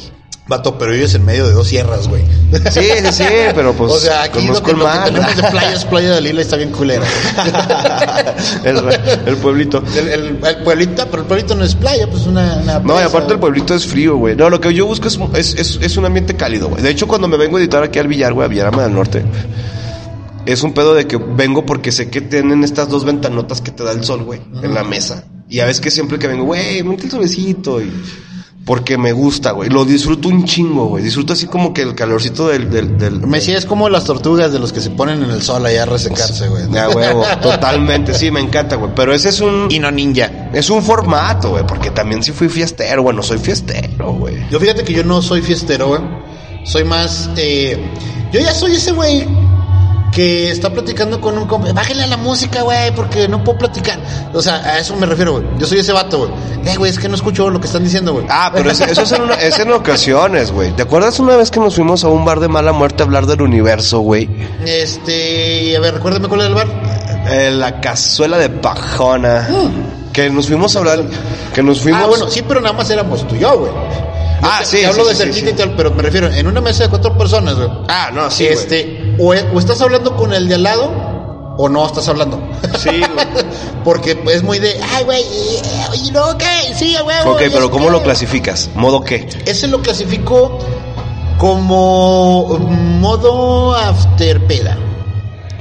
Vato, 0.48 0.76
pero 0.76 0.90
vives 0.90 1.14
en 1.14 1.24
medio 1.24 1.46
de 1.46 1.52
dos 1.52 1.68
sierras, 1.68 2.08
güey. 2.08 2.24
Sí, 2.70 2.80
sí, 2.80 3.12
sí, 3.12 3.24
pero 3.54 3.72
pues. 3.74 3.92
o 3.92 3.98
sea, 3.98 4.24
aquí 4.24 4.44
lo 4.44 4.60
que, 4.60 4.72
el 4.72 4.78
lo 4.78 4.86
que 4.86 4.98
tenemos 5.04 5.36
de 5.36 5.42
playa 5.44 5.72
es 5.72 5.84
playa 5.84 6.14
de 6.14 6.20
Lila 6.20 6.40
y 6.40 6.42
está 6.42 6.56
bien 6.56 6.72
culera. 6.72 7.06
el, 8.64 8.76
el 9.26 9.36
pueblito. 9.36 9.82
el, 9.96 10.08
el, 10.08 10.44
el 10.44 10.56
pueblito, 10.64 11.06
pero 11.08 11.22
el 11.22 11.28
pueblito 11.28 11.54
no 11.54 11.64
es 11.64 11.76
playa, 11.76 12.08
pues 12.10 12.26
una, 12.26 12.56
una 12.56 12.80
No, 12.80 13.00
y 13.00 13.04
aparte 13.04 13.34
el 13.34 13.38
pueblito 13.38 13.72
es 13.74 13.86
frío, 13.86 14.16
güey. 14.16 14.34
No, 14.34 14.50
lo 14.50 14.60
que 14.60 14.74
yo 14.74 14.84
busco 14.84 15.06
es, 15.06 15.18
es, 15.34 15.54
es, 15.54 15.78
es 15.80 15.96
un 15.96 16.06
ambiente 16.06 16.34
cálido, 16.34 16.68
güey. 16.68 16.82
De 16.82 16.90
hecho, 16.90 17.06
cuando 17.06 17.28
me 17.28 17.36
vengo 17.36 17.58
a 17.58 17.60
editar 17.60 17.84
aquí 17.84 18.00
al 18.00 18.08
Villar, 18.08 18.32
güey, 18.32 18.46
a 18.46 18.48
Villarama 18.48 18.82
del 18.82 18.94
Norte, 18.94 19.24
es 20.44 20.62
un 20.64 20.74
pedo 20.74 20.94
de 20.94 21.06
que 21.06 21.18
vengo 21.18 21.64
porque 21.64 21.92
sé 21.92 22.10
que 22.10 22.20
tienen 22.20 22.64
estas 22.64 22.88
dos 22.88 23.04
ventanotas 23.04 23.60
que 23.60 23.70
te 23.70 23.84
da 23.84 23.92
el 23.92 24.02
sol, 24.02 24.24
güey, 24.24 24.40
en 24.60 24.74
la 24.74 24.82
mesa. 24.82 25.24
Y 25.48 25.60
a 25.60 25.66
veces 25.66 25.80
que 25.80 25.92
siempre 25.92 26.18
que 26.18 26.26
vengo, 26.26 26.44
güey, 26.44 26.82
monte 26.82 27.04
el 27.04 27.10
solecito 27.10 27.80
y 27.80 27.92
Porque 28.64 28.96
me 28.96 29.12
gusta, 29.12 29.50
güey. 29.50 29.70
Lo 29.70 29.84
disfruto 29.84 30.28
un 30.28 30.44
chingo, 30.44 30.86
güey. 30.86 31.02
Disfruto 31.02 31.32
así 31.32 31.46
como 31.46 31.74
que 31.74 31.82
el 31.82 31.96
calorcito 31.96 32.46
del... 32.48 32.70
del, 32.70 32.96
del 32.96 33.26
Me 33.26 33.38
decía, 33.38 33.58
es 33.58 33.66
como 33.66 33.88
las 33.88 34.04
tortugas 34.04 34.52
de 34.52 34.60
los 34.60 34.72
que 34.72 34.80
se 34.80 34.90
ponen 34.90 35.22
en 35.22 35.30
el 35.30 35.42
sol 35.42 35.66
allá 35.66 35.82
a 35.82 35.86
resecarse, 35.86 36.48
güey. 36.48 36.70
Ya, 36.70 36.88
huevo. 36.88 37.24
Totalmente, 37.42 38.14
sí, 38.14 38.30
me 38.30 38.40
encanta, 38.40 38.76
güey. 38.76 38.92
Pero 38.94 39.12
ese 39.12 39.30
es 39.30 39.40
un... 39.40 39.66
Y 39.68 39.80
no 39.80 39.90
ninja. 39.90 40.50
Es 40.52 40.70
un 40.70 40.82
formato, 40.82 41.50
güey. 41.50 41.66
Porque 41.66 41.90
también 41.90 42.22
sí 42.22 42.30
fui 42.30 42.48
fiestero, 42.48 43.02
bueno, 43.02 43.22
soy 43.22 43.38
fiestero, 43.38 44.12
güey. 44.12 44.48
Yo 44.48 44.60
fíjate 44.60 44.84
que 44.84 44.92
yo 44.92 45.02
no 45.02 45.22
soy 45.22 45.42
fiestero, 45.42 45.88
güey. 45.88 46.00
Soy 46.64 46.84
más... 46.84 47.30
Eh, 47.36 47.76
yo 48.32 48.40
ya 48.40 48.54
soy 48.54 48.76
ese 48.76 48.92
güey 48.92 49.26
que 50.12 50.50
está 50.50 50.70
platicando 50.70 51.20
con 51.20 51.36
un 51.38 51.46
compa. 51.46 51.72
Bájale 51.72 52.02
a 52.04 52.06
la 52.06 52.16
música, 52.18 52.62
güey, 52.62 52.94
porque 52.94 53.26
no 53.28 53.42
puedo 53.42 53.58
platicar. 53.58 53.98
O 54.34 54.42
sea, 54.42 54.56
a 54.56 54.78
eso 54.78 54.94
me 54.96 55.06
refiero, 55.06 55.32
güey. 55.32 55.44
Yo 55.58 55.66
soy 55.66 55.78
ese 55.80 55.90
vato, 55.92 56.18
güey. 56.18 56.30
Eh, 56.66 56.76
güey, 56.76 56.90
es 56.90 56.98
que 56.98 57.08
no 57.08 57.14
escucho 57.16 57.48
lo 57.50 57.58
que 57.60 57.66
están 57.66 57.82
diciendo, 57.82 58.12
güey. 58.12 58.26
Ah, 58.28 58.50
pero 58.54 58.70
eso, 58.70 58.84
eso 58.84 59.02
es, 59.02 59.12
en 59.12 59.22
una- 59.22 59.34
es 59.36 59.58
en 59.58 59.72
ocasiones, 59.72 60.52
güey. 60.52 60.70
¿Te 60.72 60.82
acuerdas 60.82 61.18
una 61.18 61.34
vez 61.36 61.50
que 61.50 61.58
nos 61.60 61.74
fuimos 61.74 62.04
a 62.04 62.08
un 62.08 62.24
bar 62.24 62.40
de 62.40 62.48
mala 62.48 62.72
muerte 62.72 63.02
a 63.02 63.06
hablar 63.06 63.26
del 63.26 63.40
universo, 63.42 64.00
güey? 64.00 64.28
Este, 64.66 65.76
a 65.76 65.80
ver, 65.80 65.94
recuérdame 65.94 66.28
cuál 66.28 66.40
es 66.42 66.46
el 66.48 66.54
bar. 66.54 66.66
Eh, 67.30 67.50
la 67.52 67.80
cazuela 67.80 68.36
de 68.38 68.50
pajona. 68.50 69.48
Que 70.12 70.28
nos 70.28 70.46
fuimos 70.46 70.76
a 70.76 70.80
hablar. 70.80 71.02
Que 71.54 71.62
nos 71.62 71.80
fuimos. 71.80 72.02
Ah, 72.02 72.06
bueno, 72.06 72.28
sí, 72.28 72.42
pero 72.46 72.60
nada 72.60 72.74
más 72.74 72.90
éramos 72.90 73.26
tú 73.26 73.34
y 73.34 73.38
yo, 73.38 73.58
güey. 73.58 73.72
Ah, 74.42 74.58
te- 74.60 74.66
sí, 74.66 74.76
te 74.78 74.86
hablo 74.86 75.04
sí, 75.04 75.08
de 75.10 75.14
sí, 75.14 75.22
cerquita 75.22 75.46
sí. 75.46 75.52
y 75.52 75.56
tal, 75.56 75.74
pero 75.76 75.90
me 75.92 76.02
refiero, 76.02 76.26
en 76.30 76.46
una 76.46 76.60
mesa 76.60 76.82
de 76.82 76.90
cuatro 76.90 77.16
personas, 77.16 77.54
güey. 77.54 77.68
Ah, 77.88 78.10
no, 78.12 78.28
sí. 78.30 78.44
este, 78.44 79.01
o, 79.22 79.32
o 79.54 79.58
estás 79.58 79.80
hablando 79.80 80.16
con 80.16 80.32
el 80.32 80.48
de 80.48 80.56
al 80.56 80.62
lado, 80.64 80.90
o 81.56 81.68
no 81.68 81.86
estás 81.86 82.08
hablando. 82.08 82.40
Sí, 82.78 82.90
güey. 82.90 83.26
Porque 83.84 84.20
es 84.32 84.42
muy 84.42 84.58
de, 84.58 84.80
ay, 84.94 85.04
güey, 85.04 85.22
y, 85.22 86.06
y 86.06 86.10
luego 86.10 86.36
qué, 86.38 86.74
sí, 86.74 86.96
huevo. 87.04 87.32
Ok, 87.32 87.42
pero 87.52 87.70
¿cómo 87.70 87.90
lo 87.90 88.02
clasificas? 88.02 88.70
¿Modo 88.74 89.02
qué? 89.02 89.28
Ese 89.46 89.68
lo 89.68 89.80
clasifico 89.80 90.58
como 91.38 92.58
modo 92.58 93.74
afterpeda. 93.74 94.78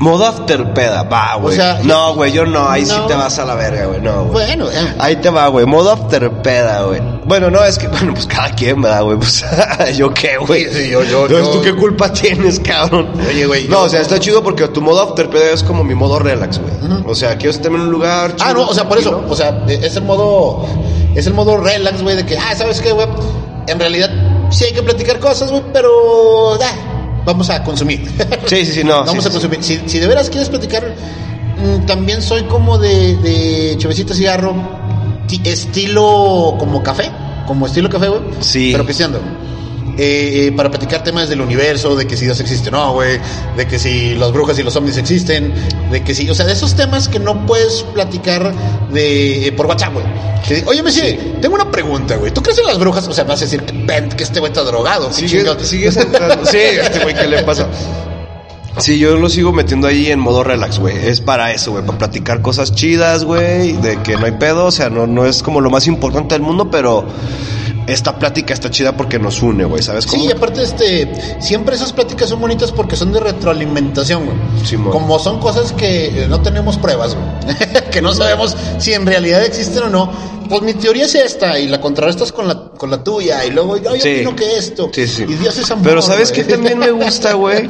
Modo 0.01 0.25
afterpeda, 0.25 1.03
va, 1.03 1.35
güey. 1.35 1.53
O 1.53 1.55
sea, 1.55 1.79
no, 1.83 2.15
güey, 2.15 2.31
yo 2.31 2.43
no, 2.43 2.67
ahí 2.67 2.83
sí 2.85 2.95
te 3.07 3.13
vas 3.13 3.37
a 3.37 3.45
la 3.45 3.53
verga, 3.53 3.85
güey, 3.85 4.01
no, 4.01 4.23
güey. 4.25 4.31
Bueno, 4.47 4.67
eh, 4.71 4.95
Ahí 4.97 5.17
te 5.17 5.29
va, 5.29 5.47
güey, 5.47 5.67
modo 5.67 5.91
afterpeda, 5.91 6.81
güey. 6.85 6.99
Bueno, 7.25 7.51
no, 7.51 7.63
es 7.63 7.77
que, 7.77 7.87
bueno, 7.87 8.11
pues 8.15 8.25
cada 8.25 8.49
quien, 8.49 8.81
¿verdad, 8.81 9.03
güey? 9.03 9.17
Pues, 9.17 9.45
¿yo 9.95 10.11
qué, 10.11 10.37
güey? 10.37 10.65
Sí, 10.65 10.85
sí, 10.85 10.89
yo- 10.89 11.03
yo- 11.03 11.27
Entonces, 11.27 11.45
yo- 11.45 11.51
¿tú 11.51 11.61
qué 11.61 11.75
culpa 11.75 12.11
tienes, 12.11 12.59
cabrón? 12.59 13.09
Oye, 13.29 13.45
güey, 13.45 13.67
No, 13.67 13.75
yo- 13.75 13.81
o 13.83 13.89
sea, 13.89 14.01
está 14.01 14.19
chido 14.19 14.41
porque 14.41 14.67
tu 14.69 14.81
modo 14.81 15.01
afterpeda 15.01 15.51
es 15.51 15.61
como 15.61 15.83
mi 15.83 15.93
modo 15.93 16.17
relax, 16.17 16.59
güey. 16.59 16.73
O 17.05 17.13
sea, 17.13 17.35
quiero 17.37 17.51
estar 17.51 17.67
en 17.71 17.81
un 17.81 17.91
lugar 17.91 18.31
Ah, 18.39 18.47
chido, 18.49 18.53
no, 18.55 18.67
o 18.69 18.73
sea, 18.73 18.89
por 18.89 18.97
eso, 18.97 19.23
o 19.29 19.35
sea, 19.35 19.63
es 19.67 19.95
el 19.95 20.03
modo, 20.03 20.65
es 21.13 21.27
el 21.27 21.35
modo 21.35 21.57
relax, 21.57 22.01
güey, 22.01 22.15
de 22.15 22.25
que, 22.25 22.39
ah, 22.39 22.55
¿sabes 22.57 22.81
qué, 22.81 22.91
güey? 22.91 23.07
En 23.67 23.79
realidad, 23.79 24.09
sí 24.49 24.65
hay 24.65 24.73
que 24.73 24.81
platicar 24.81 25.19
cosas, 25.19 25.51
güey, 25.51 25.63
pero, 25.71 26.55
ah, 26.55 26.90
vamos 27.25 27.49
a 27.49 27.63
consumir. 27.63 28.01
Sí, 28.47 28.65
sí, 28.65 28.71
sí, 28.73 28.83
no. 28.83 29.03
vamos 29.05 29.11
sí, 29.11 29.19
a 29.19 29.21
sí, 29.23 29.29
consumir. 29.29 29.63
Si, 29.63 29.81
si 29.85 29.99
de 29.99 30.07
veras 30.07 30.29
quieres 30.29 30.49
platicar, 30.49 30.83
mm, 31.57 31.85
también 31.85 32.21
soy 32.21 32.43
como 32.43 32.77
de, 32.77 33.15
de 33.17 33.75
chavecita 33.77 34.13
cigarro, 34.13 34.53
ti- 35.27 35.41
estilo 35.45 36.55
como 36.59 36.81
café, 36.83 37.11
como 37.47 37.65
estilo 37.67 37.89
café, 37.89 38.07
güey. 38.09 38.21
Sí. 38.41 38.69
Pero 38.71 38.85
pisteando. 38.85 39.19
Eh, 39.97 40.47
eh, 40.47 40.51
para 40.53 40.69
platicar 40.71 41.03
temas 41.03 41.27
del 41.29 41.41
universo, 41.41 41.95
de 41.95 42.07
que 42.07 42.15
si 42.15 42.25
Dios 42.25 42.39
existe 42.39 42.69
o 42.69 42.71
no, 42.71 42.93
güey, 42.93 43.19
de 43.57 43.67
que 43.67 43.77
si 43.77 44.15
las 44.15 44.31
brujas 44.31 44.57
y 44.57 44.63
los 44.63 44.73
zombies 44.73 44.97
existen, 44.97 45.53
de 45.91 46.03
que 46.03 46.15
si, 46.15 46.29
o 46.29 46.35
sea, 46.35 46.45
de 46.45 46.53
esos 46.53 46.75
temas 46.75 47.07
que 47.07 47.19
no 47.19 47.45
puedes 47.45 47.83
platicar 47.93 48.53
de 48.91 49.47
eh, 49.47 49.51
por 49.51 49.65
WhatsApp, 49.65 49.93
güey. 49.93 50.05
Oye, 50.65 50.81
Messi, 50.81 51.17
tengo 51.41 51.55
una 51.55 51.69
pregunta, 51.69 52.15
güey. 52.15 52.31
¿Tú 52.31 52.41
crees 52.41 52.57
en 52.59 52.65
las 52.65 52.79
brujas? 52.79 53.07
O 53.07 53.13
sea, 53.13 53.25
me 53.25 53.29
vas 53.31 53.41
a 53.41 53.45
decir 53.45 53.63
que, 53.63 54.23
este 54.23 54.39
güey 54.39 54.51
está 54.51 54.63
drogado. 54.63 55.09
¿qué 55.09 55.27
Sigue, 55.27 55.41
entrando. 56.01 56.45
Sí, 56.45 56.57
este 56.57 56.99
güey, 56.99 57.13
¿qué 57.13 57.27
le 57.27 57.43
pasa? 57.43 57.67
Sí, 58.77 58.97
yo 58.97 59.17
lo 59.17 59.29
sigo 59.29 59.51
metiendo 59.51 59.87
ahí 59.87 60.07
en 60.07 60.19
modo 60.19 60.43
relax, 60.43 60.79
güey. 60.79 60.95
Es 60.97 61.19
para 61.21 61.51
eso, 61.51 61.71
güey, 61.71 61.85
para 61.85 61.97
platicar 61.97 62.41
cosas 62.41 62.73
chidas, 62.73 63.25
güey, 63.25 63.73
de 63.73 64.01
que 64.01 64.15
no 64.15 64.25
hay 64.25 64.31
pedo, 64.31 64.65
o 64.65 64.71
sea, 64.71 64.89
no, 64.89 65.05
no 65.05 65.25
es 65.25 65.43
como 65.43 65.59
lo 65.61 65.69
más 65.69 65.87
importante 65.87 66.35
del 66.35 66.41
mundo, 66.41 66.71
pero 66.71 67.05
esta 67.87 68.17
plática 68.19 68.53
está 68.53 68.69
chida 68.69 68.95
porque 68.95 69.19
nos 69.19 69.41
une, 69.41 69.65
güey, 69.65 69.81
¿sabes 69.83 70.05
cómo? 70.05 70.21
Sí, 70.21 70.29
y 70.29 70.31
aparte, 70.31 70.63
este, 70.63 71.11
siempre 71.41 71.75
esas 71.75 71.91
pláticas 71.93 72.29
son 72.29 72.39
bonitas 72.39 72.71
porque 72.71 72.95
son 72.95 73.11
de 73.11 73.19
retroalimentación, 73.19 74.25
güey. 74.25 74.37
Simón. 74.65 74.91
Como 74.91 75.19
son 75.19 75.39
cosas 75.39 75.71
que 75.73 76.23
eh, 76.23 76.27
no 76.27 76.41
tenemos 76.41 76.77
pruebas, 76.77 77.15
güey. 77.15 77.55
que 77.91 78.01
no 78.01 78.13
sabemos 78.13 78.55
si 78.77 78.93
en 78.93 79.05
realidad 79.05 79.43
existen 79.43 79.83
o 79.83 79.89
no. 79.89 80.11
Pues 80.49 80.61
mi 80.63 80.73
teoría 80.73 81.05
es 81.05 81.15
esta 81.15 81.57
y 81.59 81.67
la 81.69 81.79
contrarrestas 81.79 82.31
con 82.33 82.47
la, 82.47 82.55
con 82.77 82.89
la 82.91 83.03
tuya 83.03 83.45
y 83.45 83.51
luego 83.51 83.77
yo, 83.77 83.91
Sí. 83.95 84.15
opino 84.15 84.35
que 84.35 84.57
esto. 84.57 84.89
Sí, 84.93 85.07
sí. 85.07 85.23
Y 85.27 85.33
Dios 85.35 85.57
es 85.57 85.71
amor. 85.71 85.85
Pero 85.87 86.01
¿sabes 86.01 86.31
qué 86.31 86.43
también 86.43 86.77
me 86.77 86.91
gusta, 86.91 87.33
güey? 87.33 87.69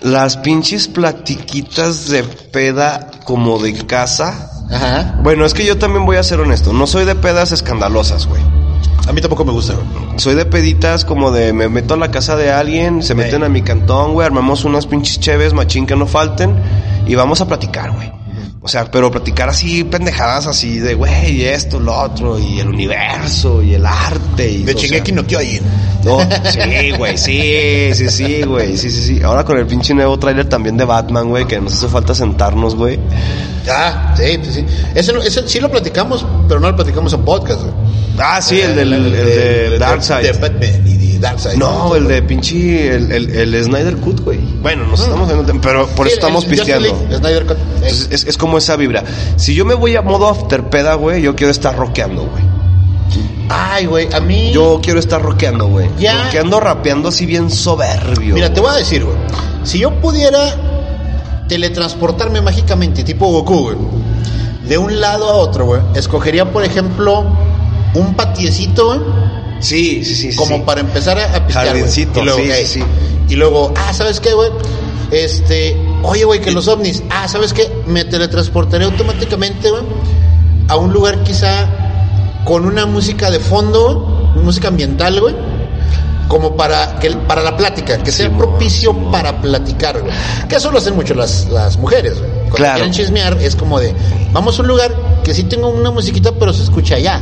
Las 0.00 0.36
pinches 0.38 0.88
platiquitas 0.88 2.08
de 2.08 2.22
peda 2.24 3.10
como 3.24 3.58
de 3.58 3.74
casa. 3.86 4.50
Ajá. 4.70 5.20
Bueno, 5.22 5.44
es 5.44 5.52
que 5.54 5.64
yo 5.66 5.76
también 5.78 6.06
voy 6.06 6.16
a 6.16 6.22
ser 6.22 6.40
honesto. 6.40 6.72
No 6.72 6.86
soy 6.86 7.04
de 7.04 7.14
pedas 7.14 7.52
escandalosas, 7.52 8.26
güey. 8.26 8.40
A 9.06 9.12
mí 9.12 9.20
tampoco 9.20 9.44
me 9.44 9.52
gusta, 9.52 9.74
güey. 9.74 10.18
Soy 10.18 10.34
de 10.34 10.46
peditas 10.46 11.04
como 11.04 11.30
de 11.30 11.52
me 11.52 11.68
meto 11.68 11.94
a 11.94 11.96
la 11.96 12.10
casa 12.10 12.36
de 12.36 12.50
alguien, 12.50 13.02
se 13.02 13.14
meten 13.14 13.42
a 13.42 13.48
mi 13.48 13.62
cantón, 13.62 14.14
güey, 14.14 14.26
armamos 14.26 14.64
unas 14.64 14.86
pinches 14.86 15.20
cheves, 15.20 15.52
machín 15.52 15.86
que 15.86 15.94
no 15.94 16.06
falten 16.06 16.56
y 17.06 17.14
vamos 17.14 17.40
a 17.40 17.46
platicar, 17.46 17.92
güey. 17.92 18.23
O 18.66 18.68
sea, 18.68 18.90
pero 18.90 19.10
platicar 19.10 19.50
así 19.50 19.84
pendejadas 19.84 20.46
así 20.46 20.78
de, 20.78 20.94
güey, 20.94 21.44
esto, 21.44 21.78
lo 21.78 22.00
otro, 22.00 22.38
y 22.38 22.60
el 22.60 22.68
universo, 22.68 23.62
y 23.62 23.74
el 23.74 23.84
arte. 23.84 24.50
Y, 24.50 24.62
De 24.62 24.72
Shingeki 24.72 25.12
no 25.12 25.26
Kyojin. 25.26 25.60
no, 26.02 26.20
sí, 26.50 26.92
güey, 26.96 27.18
sí, 27.18 27.90
sí, 27.92 28.08
sí, 28.08 28.42
güey, 28.44 28.74
sí, 28.78 28.90
sí, 28.90 29.02
sí. 29.02 29.22
Ahora 29.22 29.44
con 29.44 29.58
el 29.58 29.66
pinche 29.66 29.92
nuevo 29.92 30.18
tráiler 30.18 30.48
también 30.48 30.78
de 30.78 30.86
Batman, 30.86 31.28
güey, 31.28 31.46
que 31.46 31.60
nos 31.60 31.74
hace 31.74 31.88
falta 31.88 32.14
sentarnos, 32.14 32.74
güey. 32.74 32.98
Ah, 33.68 34.14
sí, 34.16 34.38
sí, 34.42 34.52
sí. 34.52 34.66
Ese, 34.94 35.12
ese 35.18 35.46
sí 35.46 35.60
lo 35.60 35.70
platicamos, 35.70 36.24
pero 36.48 36.58
no 36.58 36.70
lo 36.70 36.74
platicamos 36.74 37.12
en 37.12 37.22
podcast, 37.22 37.60
güey. 37.60 37.74
Ah, 38.18 38.40
sí, 38.40 38.62
el, 38.62 38.76
del, 38.76 38.92
el 38.94 39.12
de 39.12 39.78
Darkseid. 39.78 40.24
De 40.24 40.32
Batman 40.32 40.84
Darkseid. 41.24 41.56
No, 41.58 41.94
el 41.96 42.06
de 42.06 42.22
pinche, 42.22 42.94
el, 42.94 43.10
el, 43.10 43.54
el 43.54 43.64
Snyder 43.64 43.96
Cut, 43.96 44.20
güey. 44.20 44.38
Bueno, 44.62 44.86
nos 44.86 45.00
estamos 45.00 45.26
viendo, 45.26 45.60
pero 45.60 45.86
por 45.88 46.06
eso 46.06 46.16
estamos 46.16 46.44
pisteando. 46.44 46.88
Snyder 47.10 47.46
Cut. 47.46 47.56
Eh, 47.56 47.60
Entonces, 47.76 48.08
es, 48.10 48.24
es 48.24 48.36
como 48.36 48.58
esa 48.58 48.76
vibra. 48.76 49.02
Si 49.36 49.54
yo 49.54 49.64
me 49.64 49.74
voy 49.74 49.96
a 49.96 50.02
modo 50.02 50.28
afterpeda, 50.28 50.94
güey, 50.94 51.22
yo 51.22 51.34
quiero 51.34 51.50
estar 51.50 51.76
rockeando, 51.76 52.22
güey. 52.22 52.44
Ay, 53.48 53.86
güey, 53.86 54.08
a 54.12 54.20
mí. 54.20 54.52
Yo 54.52 54.80
quiero 54.82 55.00
estar 55.00 55.20
rockeando, 55.20 55.66
güey. 55.66 55.88
Ya. 55.98 56.24
Rockeando, 56.24 56.60
rapeando 56.60 57.08
así 57.08 57.26
bien 57.26 57.50
soberbio. 57.50 58.34
Mira, 58.34 58.52
te 58.52 58.60
voy 58.60 58.70
a 58.70 58.74
decir, 58.76 59.04
güey. 59.04 59.16
Si 59.64 59.78
yo 59.78 60.00
pudiera 60.00 60.54
teletransportarme 61.48 62.40
mágicamente, 62.40 63.04
tipo 63.04 63.26
Goku, 63.28 63.62
güey, 63.62 63.76
de 64.66 64.78
un 64.78 65.00
lado 65.00 65.28
a 65.28 65.34
otro, 65.34 65.66
güey, 65.66 65.80
escogería, 65.94 66.50
por 66.50 66.64
ejemplo, 66.64 67.24
un 67.94 68.14
patiecito, 68.14 68.86
güey, 68.86 69.00
Sí, 69.64 70.04
sí, 70.04 70.14
sí. 70.14 70.36
como 70.36 70.56
sí. 70.56 70.62
para 70.66 70.80
empezar 70.80 71.18
a, 71.18 71.36
a 71.36 71.46
pistear. 71.46 71.68
Jardincito, 71.68 72.20
Y 72.20 72.24
luego, 72.24 72.40
sí, 72.40 72.50
sí, 72.52 72.66
sí. 72.66 72.84
Y 73.28 73.36
luego, 73.36 73.72
ah, 73.76 73.92
¿sabes 73.92 74.20
qué, 74.20 74.34
güey? 74.34 74.50
Este, 75.10 75.76
oye, 76.02 76.24
güey, 76.24 76.40
que 76.40 76.50
los 76.50 76.68
ovnis. 76.68 77.02
Ah, 77.10 77.28
¿sabes 77.28 77.52
qué? 77.52 77.70
Me 77.86 78.04
teletransportaré 78.04 78.84
automáticamente, 78.84 79.70
güey, 79.70 79.82
a 80.68 80.76
un 80.76 80.92
lugar 80.92 81.22
quizá 81.24 81.68
con 82.44 82.66
una 82.66 82.84
música 82.86 83.30
de 83.30 83.38
fondo, 83.40 84.32
música 84.42 84.68
ambiental, 84.68 85.20
güey, 85.20 85.34
como 86.28 86.56
para 86.56 86.98
que 86.98 87.10
para 87.12 87.42
la 87.42 87.56
plática, 87.56 87.98
que 88.02 88.10
sea 88.12 88.26
Simón, 88.26 88.38
propicio 88.38 89.10
para 89.10 89.40
platicar, 89.40 90.00
güey. 90.00 90.12
Que 90.48 90.56
eso 90.56 90.70
lo 90.70 90.78
hacen 90.78 90.94
mucho 90.94 91.14
las, 91.14 91.48
las 91.48 91.76
mujeres, 91.78 92.18
güey. 92.18 92.30
Cuando 92.30 92.56
Claro. 92.56 92.74
quieren 92.74 92.92
chismear 92.92 93.38
es 93.40 93.56
como 93.56 93.80
de, 93.80 93.94
vamos 94.32 94.58
a 94.58 94.62
un 94.62 94.68
lugar 94.68 94.94
que 95.24 95.32
sí 95.34 95.44
tengo 95.44 95.68
una 95.68 95.90
musiquita, 95.90 96.32
pero 96.32 96.52
se 96.52 96.62
escucha 96.64 96.96
allá, 96.96 97.20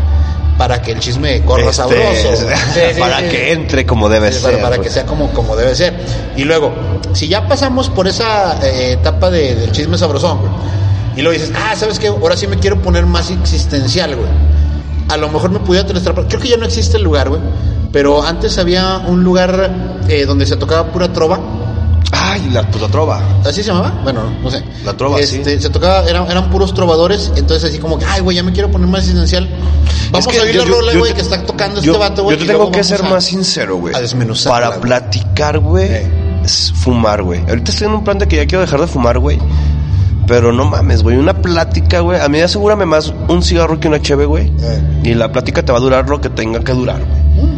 para 0.58 0.80
que 0.82 0.92
el 0.92 1.00
chisme 1.00 1.42
corra 1.42 1.62
Este, 1.70 1.74
sabroso. 1.74 2.02
Sí, 2.74 3.00
para 3.00 3.20
sí. 3.20 3.24
que 3.28 3.52
entre 3.52 3.86
como 3.86 4.08
debe 4.08 4.30
ser. 4.32 4.42
para, 4.52 4.62
para 4.62 4.78
que 4.82 4.90
sea 4.90 5.04
como, 5.06 5.30
como 5.32 5.56
debe 5.56 5.74
ser. 5.74 5.94
Y 6.36 6.44
luego, 6.44 6.72
si 7.14 7.28
ya 7.28 7.46
pasamos 7.48 7.88
por 7.88 8.06
esa 8.06 8.58
eh, 8.64 8.92
etapa 8.92 9.30
de- 9.30 9.54
del 9.54 9.72
chisme 9.72 9.96
sabrosón, 9.98 10.38
güey, 10.40 10.52
y 11.16 11.22
luego 11.22 11.38
dices, 11.38 11.52
ah, 11.56 11.74
¿sabes 11.76 11.98
qué? 11.98 12.08
Ahora 12.08 12.36
sí 12.36 12.46
me 12.46 12.58
quiero 12.58 12.80
poner 12.80 13.04
más 13.06 13.30
existencial, 13.30 14.14
güey. 14.16 14.28
A 15.08 15.16
lo 15.18 15.28
mejor 15.28 15.50
me 15.50 15.58
pudiera 15.60 15.86
teletransportar. 15.86 16.28
Creo 16.30 16.40
que 16.40 16.48
ya 16.48 16.56
no 16.56 16.64
existe 16.64 16.96
el 16.96 17.02
lugar, 17.02 17.28
güey. 17.28 17.40
Pero 17.92 18.22
antes 18.22 18.56
había 18.56 18.96
un 19.06 19.22
lugar 19.22 19.70
eh, 20.08 20.24
donde 20.24 20.46
se 20.46 20.56
tocaba 20.56 20.86
pura 20.90 21.12
trova. 21.12 21.38
Ay, 22.24 22.48
la, 22.52 22.62
pues 22.70 22.80
la 22.80 22.88
trova. 22.88 23.20
¿Así 23.44 23.62
se 23.62 23.68
llamaba? 23.72 24.00
Bueno, 24.04 24.22
no 24.42 24.50
sé. 24.50 24.62
La 24.84 24.92
trova, 24.96 25.18
este, 25.18 25.58
Se 25.60 25.70
tocaba, 25.70 26.08
eran, 26.08 26.30
eran 26.30 26.50
puros 26.50 26.72
trovadores. 26.72 27.32
Entonces, 27.36 27.70
así 27.70 27.78
como 27.78 27.98
que, 27.98 28.04
ay, 28.04 28.20
güey, 28.20 28.36
ya 28.36 28.42
me 28.42 28.52
quiero 28.52 28.70
poner 28.70 28.86
más 28.88 29.00
existencial. 29.00 29.48
Vamos 30.12 30.26
Es 30.26 30.32
que 30.32 30.38
a 30.38 30.42
oír 30.42 30.56
la 30.56 30.64
rola, 30.64 30.92
güey, 30.94 31.14
que 31.14 31.20
está 31.20 31.42
tocando 31.44 31.80
Yo, 31.82 31.92
este 31.92 31.98
vato, 31.98 32.22
güey. 32.22 32.36
yo 32.38 32.46
te 32.46 32.52
tengo 32.52 32.70
que 32.70 32.84
ser 32.84 33.00
a- 33.04 33.08
más 33.08 33.24
sincero, 33.24 33.76
güey. 33.76 33.94
a 33.94 34.00
desmenuzarla, 34.00 34.68
Para 34.68 34.80
platicar, 34.80 35.58
güey, 35.58 35.88
es 36.44 36.72
fumar, 36.76 37.22
güey. 37.22 37.40
Ahorita 37.48 37.70
estoy 37.72 37.88
en 37.88 37.94
un 37.94 38.04
plan 38.04 38.18
de 38.18 38.28
que 38.28 38.36
ya 38.36 38.46
quiero 38.46 38.60
dejar 38.60 38.80
de 38.80 38.86
fumar, 38.86 39.18
güey. 39.18 39.38
Pero 40.26 40.52
no 40.52 40.64
mames, 40.64 41.02
güey, 41.02 41.16
una 41.16 41.34
plática, 41.42 42.00
güey. 42.00 42.20
A 42.20 42.28
mí 42.28 42.40
asegúrame 42.40 42.86
más 42.86 43.12
un 43.28 43.42
cigarro 43.42 43.80
que 43.80 43.88
una 43.88 44.00
cheve, 44.00 44.24
güey. 44.26 44.52
Eh. 44.60 45.00
Y 45.04 45.14
la 45.14 45.32
plática 45.32 45.64
te 45.64 45.72
va 45.72 45.78
a 45.78 45.80
durar 45.80 46.08
lo 46.08 46.20
que 46.20 46.28
tenga 46.30 46.60
que 46.60 46.72
durar, 46.72 47.00
güey. 47.04 47.51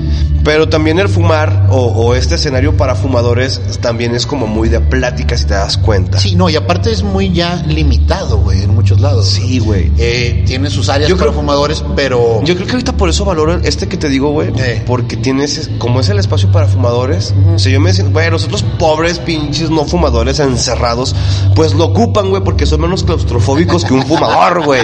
Pero 0.44 0.68
también 0.68 0.98
el 0.98 1.08
fumar 1.08 1.66
o, 1.70 1.78
o 1.86 2.14
este 2.14 2.34
escenario 2.34 2.76
para 2.76 2.94
fumadores 2.94 3.60
también 3.80 4.14
es 4.14 4.26
como 4.26 4.46
muy 4.46 4.68
de 4.68 4.78
plática 4.80 5.36
si 5.38 5.44
te 5.46 5.54
das 5.54 5.78
cuenta. 5.78 6.18
Sí, 6.18 6.34
no, 6.36 6.50
y 6.50 6.56
aparte 6.56 6.92
es 6.92 7.02
muy 7.02 7.32
ya 7.32 7.56
limitado, 7.66 8.38
güey, 8.38 8.62
en 8.62 8.74
muchos 8.74 9.00
lados. 9.00 9.26
Sí, 9.26 9.58
güey. 9.58 9.90
Eh, 9.98 10.44
tiene 10.46 10.68
sus 10.70 10.88
áreas 10.90 11.08
Yo 11.08 11.16
para 11.16 11.30
creo- 11.30 11.40
fumadores, 11.40 11.82
pero... 11.96 12.42
Yo 12.44 12.54
creo 12.54 12.66
que 12.66 12.72
ahorita 12.72 12.92
por 12.92 13.08
eso 13.08 13.24
valoro 13.24 13.58
este 13.64 13.88
que 13.88 13.96
te 13.96 14.08
digo, 14.08 14.30
güey. 14.32 14.52
Eh. 14.58 14.82
Porque 14.86 15.16
tienes, 15.16 15.70
como 15.78 16.00
es 16.00 16.08
el 16.10 16.18
espacio 16.18 16.52
para 16.52 16.66
fumadores. 16.66 17.32
O 17.54 17.58
sea, 17.58 17.72
yo 17.72 17.80
me 17.80 17.92
siento, 17.94 18.12
güey, 18.12 18.30
los 18.30 18.44
otros 18.44 18.62
pobres 18.78 19.18
pinches 19.20 19.70
no 19.70 19.84
fumadores 19.86 20.40
encerrados, 20.40 21.14
pues 21.54 21.72
lo 21.74 21.86
ocupan, 21.86 22.28
güey, 22.28 22.42
porque 22.44 22.66
son 22.66 22.82
menos 22.82 23.02
claustrofóbicos 23.04 23.84
que 23.84 23.94
un 23.94 24.04
fumador, 24.06 24.62
güey. 24.64 24.82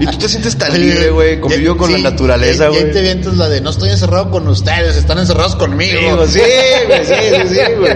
Y 0.00 0.06
tú 0.06 0.16
te 0.18 0.28
sientes 0.28 0.56
tan 0.56 0.72
libre, 0.80 1.10
güey. 1.10 1.40
Convivió 1.40 1.76
con 1.76 1.88
Sí, 1.88 2.00
la 2.00 2.10
naturaleza, 2.10 2.70
y- 2.70 2.74
y 2.74 2.76
ahí 2.78 2.84
te 2.84 2.90
güey. 2.92 3.02
vienes 3.02 3.36
la 3.36 3.48
de 3.48 3.60
no 3.60 3.68
estoy 3.70 3.90
encerrado 3.90 4.30
con 4.30 4.48
ustedes, 4.48 4.93
están 4.96 5.18
encerrados 5.18 5.56
conmigo. 5.56 5.98
Digo, 5.98 6.26
sí, 6.26 6.40
güey, 6.86 7.04
sí, 7.04 7.14
sí, 7.14 7.54
sí, 7.54 7.60
güey. 7.78 7.92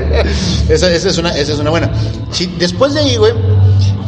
Esa, 0.68 0.92
esa 0.92 1.08
es 1.08 1.18
una, 1.18 1.36
esa 1.36 1.52
es 1.52 1.58
una 1.58 1.70
buena. 1.70 1.90
Sí, 2.30 2.52
después 2.58 2.94
de 2.94 3.00
ahí, 3.00 3.16
güey, 3.16 3.32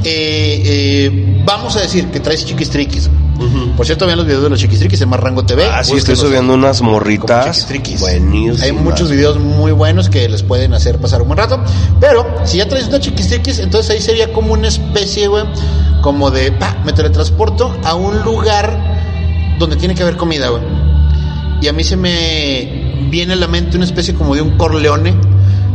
eh, 0.05 0.63
eh, 0.65 1.43
vamos 1.45 1.77
a 1.77 1.81
decir 1.81 2.07
que 2.07 2.21
traes 2.21 2.45
chiquistriquis. 2.45 3.11
Por 3.75 3.87
cierto, 3.87 4.05
vean 4.05 4.19
los 4.19 4.27
videos 4.27 4.43
de 4.43 4.51
los 4.51 4.61
chiquistriquis 4.61 5.01
en 5.01 5.09
Más 5.09 5.19
Rango 5.19 5.45
TV. 5.45 5.65
Ah, 5.65 5.83
sí, 5.83 5.97
estoy 5.97 6.15
subiendo 6.15 6.53
unas 6.53 6.83
morritas. 6.83 7.67
Buenísimas. 7.99 8.63
Hay 8.63 8.73
muchos 8.73 9.11
videos 9.11 9.39
muy 9.39 9.73
buenos 9.73 10.11
que 10.11 10.29
les 10.29 10.43
pueden 10.43 10.75
hacer 10.75 10.99
pasar 10.99 11.23
un 11.23 11.29
buen 11.29 11.39
rato. 11.39 11.59
Pero 11.99 12.27
si 12.45 12.59
ya 12.59 12.69
traes 12.69 12.89
una 12.89 13.01
chiquistriquis, 13.01 13.61
entonces 13.61 13.91
ahí 13.91 14.03
sería 14.03 14.31
como 14.35 14.53
una 14.53 14.69
especie, 14.69 15.29
güey, 15.29 15.45
como 16.03 16.31
de, 16.31 16.53
pa, 16.53 16.77
me 16.85 16.93
teletransporto 16.93 17.75
a 17.83 17.95
un 17.95 18.21
lugar 18.21 19.57
donde 19.59 19.77
tiene 19.77 19.95
que 19.95 20.03
haber 20.03 20.19
comida, 20.19 20.49
güey. 20.51 20.63
Y 21.61 21.69
a 21.69 21.73
mí 21.73 21.85
se 21.85 21.97
me 21.97 23.07
viene 23.11 23.35
a 23.35 23.37
la 23.37 23.47
mente 23.49 23.77
una 23.77 23.85
especie 23.87 24.15
como 24.15 24.35
de 24.35 24.43
un 24.43 24.57
corleone 24.57 25.15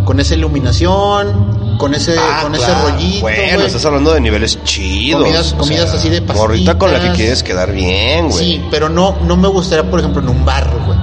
con 0.05 0.19
esa 0.19 0.35
iluminación, 0.35 1.77
con 1.77 1.93
ese, 1.93 2.15
Ah, 2.17 2.39
con 2.43 2.53
claro. 2.53 2.73
ese 2.73 2.91
rollito. 2.91 3.21
Bueno, 3.21 3.63
estás 3.65 3.85
hablando 3.85 4.13
de 4.13 4.21
niveles 4.21 4.63
chidos. 4.63 5.21
Comidas- 5.23 5.53
comidas 5.53 5.93
así 5.93 6.09
de 6.09 6.21
Morrita 6.21 6.77
con 6.77 6.89
la 6.91 6.99
que 6.99 7.07
pastitas. 7.07 7.17
quieres 7.17 7.43
quedar 7.43 7.71
bien, 7.71 8.29
güey. 8.29 8.37
Sí, 8.39 8.61
pero 8.71 8.89
no, 8.89 9.17
no 9.25 9.35
me 9.35 9.47
gustaría, 9.47 9.89
por 9.89 9.99
ejemplo, 9.99 10.21
en 10.21 10.29
un 10.29 10.45
bar, 10.45 10.69
güey. 10.85 10.97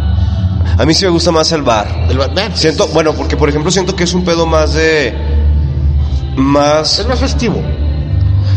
A 0.79 0.87
mí 0.87 0.95
sí 0.95 1.05
me 1.05 1.11
gusta 1.11 1.31
más 1.31 1.53
el 1.53 1.63
bar. 1.63 2.07
El 2.09 2.17
bar- 2.19 2.33
ven, 2.35 2.51
Siento, 2.57 2.89
bueno, 2.89 3.13
porque 3.13 3.37
por 3.37 3.49
ejemplo 3.49 3.71
siento 3.71 3.95
que 3.95 4.05
es 4.05 4.15
un 4.15 4.25
pedo 4.25 4.47
más 4.47 4.73
de. 4.75 5.15
Más. 6.37 6.99
es 6.99 7.07
más 7.07 7.19
festivo. 7.21 7.61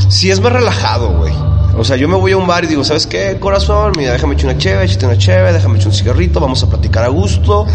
Sí, 0.08 0.32
es 0.32 0.40
más 0.40 0.52
relajado, 0.54 1.10
güey. 1.18 1.34
O 1.78 1.84
sea, 1.84 1.98
yo 1.98 2.08
me 2.08 2.16
voy 2.16 2.32
a 2.32 2.38
un 2.38 2.48
bar 2.48 2.64
y 2.64 2.68
digo, 2.68 2.84
¿sabes 2.84 3.06
qué, 3.06 3.38
corazón? 3.40 3.94
Mira, 3.98 4.14
déjame 4.14 4.36
echar 4.36 4.46
una 4.52 4.58
cheve, 4.58 4.86
échate 4.86 5.06
una 5.06 5.18
cheve, 5.18 5.52
déjame 5.54 5.76
echar 5.78 5.88
un 5.90 5.94
cigarrito, 5.94 6.40
vamos 6.40 6.64
a 6.64 6.70
platicar 6.70 7.04
a 7.04 7.10
gusto. 7.10 7.66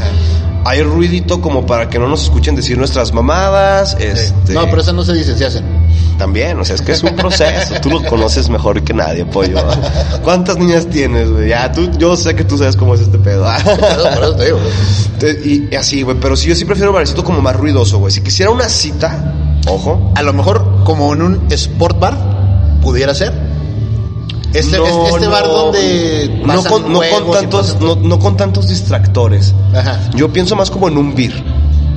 Hay 0.65 0.83
ruidito 0.83 1.41
como 1.41 1.65
para 1.65 1.89
que 1.89 1.99
no 1.99 2.07
nos 2.09 2.25
escuchen 2.25 2.55
decir 2.55 2.77
nuestras 2.77 3.13
mamadas. 3.13 3.97
Este, 3.99 4.53
No, 4.53 4.65
pero 4.67 4.83
esas 4.83 4.95
no 4.95 5.03
se 5.03 5.15
dicen, 5.15 5.37
se 5.39 5.47
hacen. 5.47 5.65
También, 6.19 6.59
o 6.61 6.65
sea, 6.65 6.75
es 6.75 6.83
que 6.83 6.93
es 6.93 7.03
un 7.03 7.17
proceso. 7.17 7.75
Tú 7.83 7.89
lo 7.89 8.03
conoces 8.05 8.51
mejor 8.51 8.83
que 8.83 8.93
nadie, 8.93 9.25
pollo. 9.25 9.57
¿Cuántas 10.23 10.59
niñas 10.59 10.87
tienes, 10.87 11.31
güey? 11.31 11.49
Ya, 11.49 11.73
tú, 11.73 11.91
yo 11.99 12.15
sé 12.17 12.35
que 12.35 12.45
tú 12.45 12.59
sabes 12.59 12.77
cómo 12.77 12.95
es 12.95 13.01
este 13.01 13.19
pedo. 13.19 13.45
Por 13.65 14.23
eso, 14.25 14.37
te 14.37 14.45
digo. 14.45 14.59
y, 15.45 15.73
y 15.73 15.77
así, 15.77 16.03
güey. 16.03 16.17
Pero 16.21 16.37
sí, 16.37 16.49
yo 16.49 16.55
sí 16.55 16.67
prefiero 16.67 16.91
un 16.91 16.95
barecito 16.95 17.25
como 17.25 17.41
más 17.41 17.57
ruidoso, 17.57 17.99
güey. 17.99 18.13
Si 18.13 18.21
quisiera 18.21 18.51
una 18.51 18.69
cita, 18.69 19.35
ojo. 19.67 20.13
A 20.15 20.23
lo 20.23 20.35
mejor 20.35 20.85
como 20.85 21.13
en 21.15 21.23
un 21.23 21.47
sport 21.51 21.99
bar, 21.99 22.19
pudiera 22.83 23.15
ser. 23.15 23.50
Este, 24.53 24.79
no, 24.79 24.87
este, 24.87 25.09
este 25.11 25.27
bar 25.29 25.47
no, 25.47 25.53
donde 25.53 26.43
no 26.45 26.65
con, 26.65 26.93
no 26.93 27.01
con 27.01 27.31
tantos, 27.33 27.81
no, 27.81 27.97
no 27.97 28.19
con 28.19 28.37
tantos 28.37 28.69
distractores. 28.69 29.55
Ajá. 29.75 30.01
Yo 30.15 30.33
pienso 30.33 30.57
más 30.57 30.71
como 30.71 30.89
en 30.89 30.97
un 30.99 31.15
beer. 31.15 31.33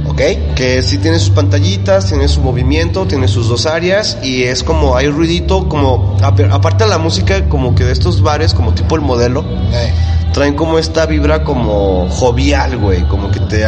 ¿Ok? 0.06 0.22
Que 0.56 0.84
sí 0.84 0.98
tiene 0.98 1.18
sus 1.18 1.30
pantallitas, 1.30 2.08
tiene 2.08 2.28
su 2.28 2.42
movimiento, 2.42 3.06
tiene 3.08 3.28
sus 3.30 3.48
dos 3.48 3.66
áreas 3.66 4.18
y 4.22 4.44
es 4.44 4.62
como 4.62 4.96
hay 4.98 5.08
ruidito, 5.08 5.68
como 5.70 6.18
ap- 6.22 6.52
aparte 6.52 6.84
de 6.84 6.90
la 6.90 6.98
música, 6.98 7.48
como 7.48 7.74
que 7.74 7.86
de 7.86 7.94
estos 7.94 8.22
bares, 8.22 8.54
como 8.54 8.74
tipo 8.74 8.96
el 8.96 9.02
modelo, 9.02 9.44
Eh, 9.72 9.94
traen 10.34 10.56
como 10.56 10.78
esta 10.78 11.06
vibra 11.06 11.44
como 11.44 12.08
jovial, 12.10 12.78
güey, 12.78 13.08
como 13.08 13.32
que 13.32 13.40
te, 13.40 13.64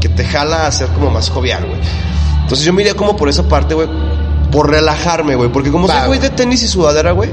que 0.00 0.08
te 0.08 0.24
jala 0.24 0.66
a 0.66 0.72
ser 0.72 0.88
como 0.90 1.10
más 1.10 1.28
jovial, 1.28 1.66
güey. 1.66 1.80
Entonces 2.42 2.64
yo 2.64 2.72
me 2.72 2.82
iría 2.82 2.94
como 2.94 3.16
por 3.16 3.28
esa 3.28 3.42
parte, 3.48 3.74
güey, 3.74 3.88
por 4.52 4.70
relajarme, 4.70 5.34
güey, 5.34 5.50
porque 5.50 5.70
como 5.72 5.88
Va, 5.88 5.98
soy 5.98 6.06
güey. 6.08 6.20
de 6.20 6.30
tenis 6.30 6.62
y 6.62 6.68
sudadera, 6.68 7.10
güey, 7.12 7.30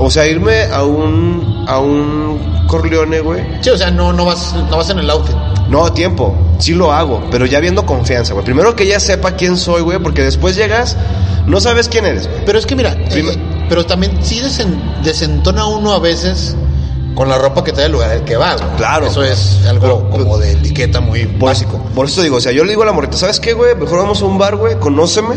o 0.00 0.10
sea, 0.10 0.26
irme 0.26 0.64
a 0.72 0.82
un, 0.84 1.64
a 1.68 1.78
un 1.78 2.64
Corleone, 2.66 3.20
güey, 3.20 3.42
Sí, 3.60 3.70
o 3.70 3.76
sea, 3.76 3.90
no, 3.90 4.12
no, 4.12 4.24
vas, 4.24 4.54
no 4.70 4.76
vas 4.76 4.90
en 4.90 4.98
el 5.00 5.10
outfit. 5.10 5.34
no 5.68 5.84
a 5.84 5.92
tiempo, 5.94 6.34
sí 6.58 6.72
lo 6.74 6.92
hago, 6.92 7.22
pero 7.30 7.46
ya 7.46 7.60
viendo 7.60 7.84
confianza, 7.86 8.32
güey. 8.32 8.44
Primero 8.44 8.74
que 8.76 8.84
ella 8.84 9.00
sepa 9.00 9.32
quién 9.32 9.56
soy, 9.56 9.82
güey, 9.82 9.98
porque 9.98 10.22
después 10.22 10.56
llegas, 10.56 10.96
no 11.46 11.60
sabes 11.60 11.88
quién 11.88 12.06
eres, 12.06 12.28
güey. 12.28 12.44
Pero 12.44 12.58
es 12.58 12.66
que 12.66 12.76
mira, 12.76 12.92
eh, 12.92 13.36
pero 13.68 13.84
también 13.86 14.18
sí 14.22 14.40
desen- 14.40 14.80
desentona 15.02 15.66
uno 15.66 15.92
a 15.92 15.98
veces 15.98 16.56
con 17.14 17.28
la 17.28 17.38
ropa 17.38 17.62
que 17.64 17.72
trae 17.72 17.86
el 17.86 17.92
lugar 17.92 18.10
al 18.10 18.24
que 18.24 18.36
va. 18.36 18.54
güey. 18.56 18.68
Claro. 18.76 19.06
Eso 19.08 19.22
es 19.24 19.60
algo 19.68 19.80
Pero- 19.80 20.10
como 20.10 20.38
de 20.38 20.52
etiqueta 20.52 21.00
muy 21.00 21.26
Por, 21.26 21.48
básico. 21.50 21.78
por 21.94 22.06
eso 22.06 22.22
digo, 22.22 22.36
o 22.36 22.40
sea, 22.40 22.52
yo 22.52 22.62
le 22.64 22.70
digo 22.70 22.82
a 22.82 22.86
la 22.86 22.92
morrita, 22.92 23.16
¿sabes 23.16 23.40
qué, 23.40 23.52
güey? 23.52 23.74
Mejor 23.74 23.98
vamos 23.98 24.22
a 24.22 24.24
un 24.26 24.38
bar, 24.38 24.56
güey, 24.56 24.78
conóceme. 24.78 25.34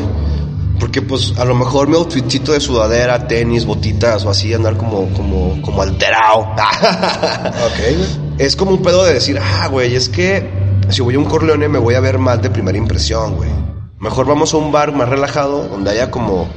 Porque, 0.83 1.01
pues, 1.01 1.33
a 1.37 1.45
lo 1.45 1.55
mejor 1.55 1.87
mi 1.87 1.95
outfitcito 1.95 2.51
de 2.51 2.59
sudadera, 2.59 3.25
tenis, 3.25 3.65
botitas 3.65 4.25
o 4.25 4.29
así, 4.29 4.53
andar 4.53 4.75
como, 4.75 5.07
como, 5.13 5.61
como 5.61 5.81
alterado. 5.81 6.41
Ok, 6.51 7.95
güey. 7.95 8.35
es 8.37 8.57
como 8.57 8.71
un 8.71 8.81
pedo 8.81 9.05
de 9.05 9.13
decir, 9.13 9.39
ah, 9.41 9.67
güey, 9.69 9.95
es 9.95 10.09
que 10.09 10.51
si 10.89 11.01
voy 11.01 11.15
a 11.15 11.19
un 11.19 11.23
Corleone 11.23 11.69
me 11.69 11.79
voy 11.79 11.95
a 11.95 12.01
ver 12.01 12.19
mal 12.19 12.41
de 12.41 12.49
primera 12.49 12.77
impresión, 12.77 13.37
güey. 13.37 13.49
Mejor 13.97 14.25
vamos 14.25 14.53
a 14.53 14.57
un 14.57 14.73
bar 14.73 14.91
más 14.91 15.07
relajado, 15.07 15.69
donde 15.69 15.91
haya 15.91 16.11
como, 16.11 16.41
o 16.41 16.47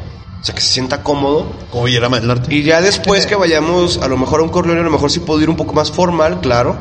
sea, 0.43 0.57
que 0.57 0.61
se 0.61 0.73
sienta 0.73 1.05
cómodo. 1.05 1.47
Como 1.71 1.85
Villarama 1.85 2.19
del 2.19 2.27
Norte. 2.27 2.53
Y 2.53 2.65
ya 2.65 2.81
después 2.81 3.27
que 3.27 3.37
vayamos 3.37 3.99
a 4.03 4.09
lo 4.09 4.17
mejor 4.17 4.41
a 4.41 4.43
un 4.43 4.49
Corleone, 4.49 4.81
a 4.81 4.85
lo 4.85 4.91
mejor 4.91 5.13
sí 5.13 5.21
puedo 5.21 5.41
ir 5.41 5.49
un 5.49 5.57
poco 5.57 5.73
más 5.73 5.93
formal, 5.93 6.41
claro. 6.41 6.77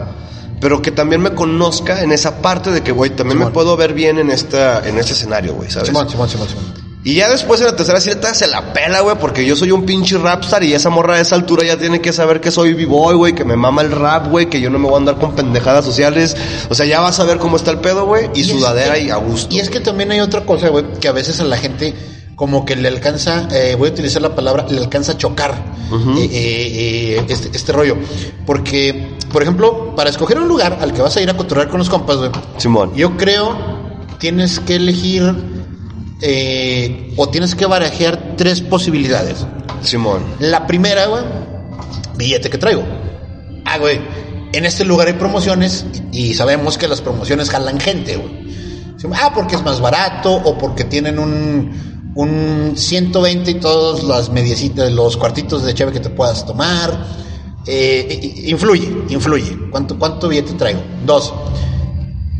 Pero 0.60 0.81
que 0.81 0.89
también 0.89 1.21
me 1.21 1.36
conozca 1.36 2.01
en 2.01 2.12
esa 2.12 2.41
parte 2.41 2.71
de 2.71 2.81
que, 2.81 2.91
güey, 2.91 3.12
también 3.12 3.38
me 3.38 3.43
Simón. 3.43 3.53
puedo 3.53 3.77
ver 3.77 3.93
bien 3.93 4.17
en 4.17 4.31
esta, 4.31 4.84
en 4.88 4.97
este 4.97 5.13
escenario, 5.13 5.53
güey, 5.53 5.69
¿sabes? 5.69 5.89
Simón, 5.89 6.10
Simón. 6.10 6.27
Y 7.07 7.13
ya 7.13 7.29
después 7.29 7.61
en 7.61 7.67
la 7.67 7.75
tercera 7.75 8.01
cita 8.01 8.33
se 8.33 8.47
la 8.47 8.73
pela, 8.73 9.01
güey, 9.01 9.15
porque 9.19 9.45
yo 9.45 9.55
soy 9.55 9.69
un 9.71 9.85
pinche 9.85 10.17
rapstar 10.17 10.63
y 10.63 10.73
esa 10.73 10.89
morra 10.89 11.13
a 11.17 11.19
esa 11.21 11.35
altura 11.35 11.63
ya 11.63 11.77
tiene 11.77 12.01
que 12.01 12.11
saber 12.11 12.41
que 12.41 12.49
soy 12.49 12.73
b-boy, 12.73 13.13
güey, 13.15 13.35
que 13.35 13.45
me 13.45 13.55
mama 13.55 13.83
el 13.83 13.91
rap, 13.91 14.27
güey, 14.31 14.49
que 14.49 14.59
yo 14.59 14.71
no 14.71 14.79
me 14.79 14.85
voy 14.85 14.95
a 14.95 14.97
andar 14.97 15.19
con 15.19 15.35
pendejadas 15.35 15.85
sociales. 15.85 16.35
O 16.67 16.73
sea, 16.73 16.87
ya 16.87 17.01
vas 17.01 17.19
a 17.19 17.23
ver 17.25 17.37
cómo 17.37 17.57
está 17.57 17.69
el 17.69 17.77
pedo, 17.77 18.07
güey, 18.07 18.31
y, 18.33 18.43
sudadera 18.43 18.95
que- 18.95 19.03
y 19.03 19.09
a 19.11 19.17
gusto. 19.17 19.53
Y 19.53 19.59
es 19.59 19.69
que 19.69 19.81
también 19.81 20.11
hay 20.11 20.19
otra 20.19 20.41
cosa, 20.45 20.69
güey, 20.69 20.83
que 20.99 21.07
a 21.07 21.11
veces 21.11 21.39
a 21.39 21.43
la 21.43 21.57
gente 21.57 21.93
como 22.35 22.65
que 22.65 22.75
le 22.75 22.87
alcanza, 22.87 23.47
eh, 23.51 23.75
voy 23.77 23.89
a 23.89 23.91
utilizar 23.91 24.23
la 24.23 24.33
palabra, 24.33 24.65
le 24.67 24.79
alcanza 24.79 25.11
a 25.11 25.17
chocar 25.17 25.51
eh, 25.51 26.23
eh, 26.23 26.29
eh, 27.19 27.25
este, 27.29 27.55
este 27.55 27.71
rollo. 27.71 27.97
Porque, 28.47 29.09
por 29.31 29.43
ejemplo, 29.43 29.95
para 29.95 30.09
escoger 30.09 30.39
un 30.39 30.47
lugar 30.47 30.79
al 30.81 30.91
que 30.91 31.03
vas 31.03 31.15
a 31.15 31.21
ir 31.21 31.29
a 31.29 31.37
cotorrear 31.37 31.69
con 31.69 31.77
los 31.77 31.89
compas, 31.89 32.17
güey, 32.17 32.31
Simón. 32.57 32.93
yo 32.95 33.15
creo 33.15 33.55
tienes 34.17 34.59
que 34.59 34.75
elegir 34.75 35.35
eh, 36.21 37.13
o 37.17 37.30
tienes 37.30 37.56
que 37.56 37.65
barajear 37.65 38.36
tres 38.38 38.62
posibilidades. 38.62 39.45
Simón. 39.82 40.23
La 40.39 40.65
primera, 40.65 41.08
güey, 41.08 41.23
billete 42.17 42.49
que 42.49 42.58
traigo. 42.58 42.84
Ah, 43.65 43.78
güey, 43.78 43.99
en 44.54 44.65
este 44.65 44.86
lugar 44.86 45.08
hay 45.08 45.13
promociones 45.13 45.86
y 46.12 46.34
sabemos 46.34 46.78
que 46.78 46.88
las 46.88 47.01
promociones 47.01 47.49
jalan 47.49 47.80
gente, 47.80 48.17
güey. 48.17 48.45
Ah, 49.13 49.32
porque 49.36 49.56
es 49.56 49.63
más 49.63 49.80
barato 49.82 50.34
o 50.34 50.58
porque 50.58 50.84
tienen 50.84 51.19
un, 51.19 52.12
un 52.15 52.73
120 52.75 53.51
y 53.51 53.54
todas 53.56 54.04
las 54.04 54.30
mediecitas, 54.30 54.91
los 54.91 55.15
cuartitos 55.17 55.63
de 55.63 55.75
cheve 55.75 55.91
que 55.91 55.99
te 55.99 56.10
puedas 56.10 56.45
tomar. 56.45 57.06
Eh, 57.67 58.45
influye, 58.47 58.91
influye. 59.10 59.58
¿Cuánto, 59.69 59.99
¿Cuánto 59.99 60.28
billete 60.28 60.54
traigo? 60.54 60.82
Dos. 61.06 61.34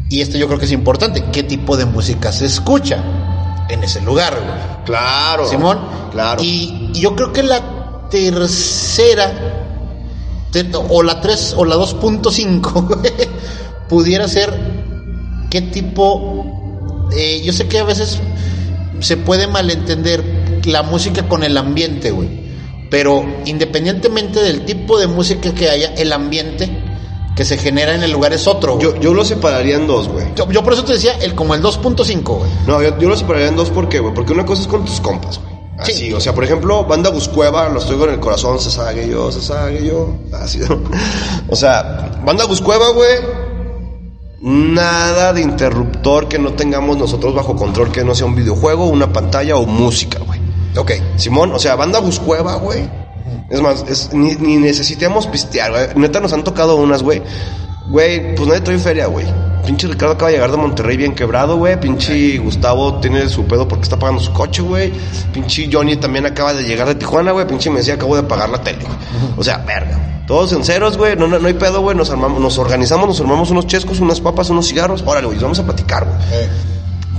Y 0.10 0.22
esto 0.22 0.38
yo 0.38 0.48
creo 0.48 0.58
que 0.58 0.66
es 0.66 0.72
importante. 0.72 1.24
¿Qué 1.32 1.44
tipo 1.44 1.78
de 1.78 1.86
música 1.86 2.32
se 2.32 2.46
escucha 2.46 3.04
en 3.69 3.84
ese 3.84 4.01
lugar, 4.01 4.34
güey? 4.36 4.86
Claro. 4.86 5.47
Simón. 5.47 5.80
Claro. 6.12 6.41
Y, 6.43 6.91
y 6.93 6.99
yo 7.01 7.15
creo 7.15 7.32
que 7.34 7.43
la 7.43 8.08
tercera, 8.10 9.34
te- 10.51 10.69
o 10.73 11.04
la 11.04 11.21
3 11.21 11.56
o 11.58 11.65
la 11.65 11.75
2.5, 11.75 12.88
güey, 12.88 13.13
pudiera 13.89 14.28
ser 14.28 14.54
qué 15.49 15.62
tipo. 15.62 17.10
eh, 17.15 17.41
yo 17.43 17.54
sé 17.54 17.67
que 17.67 17.80
a 17.80 17.84
veces 17.84 18.19
se 18.99 19.17
puede 19.17 19.47
malentender 19.47 20.62
la 20.65 20.84
música 20.84 21.28
con 21.28 21.43
el 21.43 21.58
ambiente, 21.58 22.12
güey. 22.12 22.45
Pero 22.89 23.25
independientemente 23.45 24.41
del 24.41 24.63
tipo 24.65 24.97
de 24.99 25.08
música 25.08 25.54
que 25.54 25.69
haya, 25.69 25.93
el 25.95 26.13
ambiente 26.13 26.69
que 27.36 27.43
se 27.45 27.58
genera 27.58 27.93
en 27.95 28.04
el 28.04 28.12
lugar 28.12 28.34
es 28.34 28.48
otro. 28.48 28.80
Yo, 28.80 28.95
yo 28.95 29.13
lo 29.13 29.26
separaría 29.26 29.76
en 29.76 29.88
dos, 29.88 30.08
güey. 30.08 30.26
Yo, 30.36 30.50
yo 30.52 30.63
por 30.63 30.74
eso 30.74 30.84
te 30.86 30.93
decía 30.93 31.13
el 31.21 31.36
como 31.36 31.54
el 31.54 31.62
2.5, 31.62 32.24
güey. 32.24 32.50
No, 32.65 32.82
yo, 32.82 32.98
yo 32.98 33.10
lo 33.10 33.17
separaría 33.17 33.50
en 33.50 33.56
dos, 33.58 33.69
¿por 33.69 33.89
qué, 33.89 34.00
güey? 34.00 34.13
Porque 34.13 34.32
una 34.34 34.45
cosa 34.45 34.62
es 34.62 34.67
con 34.67 34.86
tus 34.86 35.02
compas, 35.02 35.39
güey. 35.39 35.54
Así, 35.78 35.91
Sí. 35.93 36.13
o 36.13 36.21
sea, 36.21 36.34
por 36.34 36.45
ejemplo, 36.45 36.86
banda 36.86 37.10
Buscueva, 37.10 37.67
lo 37.67 37.80
estoy 37.80 37.98
con 37.98 38.10
el 38.10 38.19
corazón, 38.21 38.58
se 38.60 38.71
sabe 38.71 39.10
yo, 39.10 39.30
se 39.34 39.41
sabe 39.41 39.86
yo. 39.86 40.15
Así. 40.34 40.60
O 41.50 41.56
sea, 41.58 42.21
banda 42.26 42.45
Buscueva, 42.45 42.89
güey. 42.91 43.17
Nada 44.41 45.34
de 45.34 45.41
interruptor 45.41 46.28
que 46.28 46.38
no 46.39 46.54
tengamos 46.54 46.98
nosotros 46.98 47.34
bajo 47.34 47.56
control, 47.56 47.91
que 47.91 48.04
no 48.04 48.13
sea 48.13 48.26
un 48.28 48.36
videojuego, 48.36 48.86
una 48.86 49.12
pantalla 49.12 49.58
o 49.58 49.65
música, 49.65 50.19
güey. 50.19 50.39
Ok. 50.78 50.91
Simón, 51.17 51.52
o 51.52 51.60
sea, 51.60 51.76
banda 51.76 52.00
Buscueva, 52.00 52.56
güey. 52.56 52.88
Es 53.49 53.62
más, 53.62 53.86
es- 53.88 54.12
ni, 54.13 54.36
ni 54.36 54.58
necesitamos 54.58 55.27
pistear, 55.27 55.71
güey. 55.71 55.88
Neta, 55.95 56.19
nos 56.19 56.34
han 56.34 56.43
tocado 56.43 56.75
unas, 56.77 57.03
güey. 57.03 57.21
Güey, 57.88 58.36
pues 58.36 58.47
nadie 58.47 58.62
trae 58.62 58.79
feria, 58.79 59.05
güey. 59.08 59.25
Pinche 59.65 59.88
Ricardo 59.88 60.13
acaba 60.15 60.29
de 60.29 60.36
llegar 60.36 60.51
de 60.51 60.58
Monterrey 60.58 60.97
bien 60.97 61.13
quebrado, 61.13 61.58
güey. 61.58 61.79
Pinche 61.79 62.38
Gustavo 62.39 62.99
tiene 62.99 63.27
su 63.29 63.45
pedo 63.45 63.67
porque 63.67 63.84
está 63.84 63.97
pagando 63.97 64.21
su 64.21 64.31
coche, 64.34 64.62
güey. 64.63 64.91
Pinche 65.34 65.69
Johnny 65.71 65.95
también 65.95 66.25
acaba 66.25 66.53
de 66.53 66.63
llegar 66.63 66.88
de 66.88 66.95
Tijuana, 66.95 67.31
güey. 67.31 67.45
Pinche 67.47 67.69
me 67.69 67.79
decía, 67.79 67.95
acabo 67.95 68.15
de 68.15 68.23
pagar 68.23 68.49
la 68.49 68.62
tele, 68.62 68.79
güey. 68.84 68.97
O 69.38 69.43
sea, 69.43 69.58
verga. 69.60 70.23
Todos 70.27 70.51
en 70.53 70.63
ceros, 70.63 70.97
güey. 70.97 71.15
No, 71.15 71.27
no, 71.27 71.38
no 71.39 71.47
hay 71.47 71.53
pedo, 71.53 71.81
güey. 71.81 71.95
Nos, 71.95 72.10
armamos, 72.10 72.39
nos 72.41 72.58
organizamos, 72.58 73.08
nos 73.08 73.19
armamos 73.21 73.51
unos 73.51 73.67
chescos, 73.67 73.99
unas 73.99 74.19
papas, 74.21 74.49
unos 74.49 74.67
cigarros. 74.67 75.03
Órale, 75.05 75.27
güey, 75.27 75.38
vamos 75.39 75.60
a 75.60 75.63
platicar, 75.63 76.05
güey. 76.05 76.17
Eh, 76.43 76.49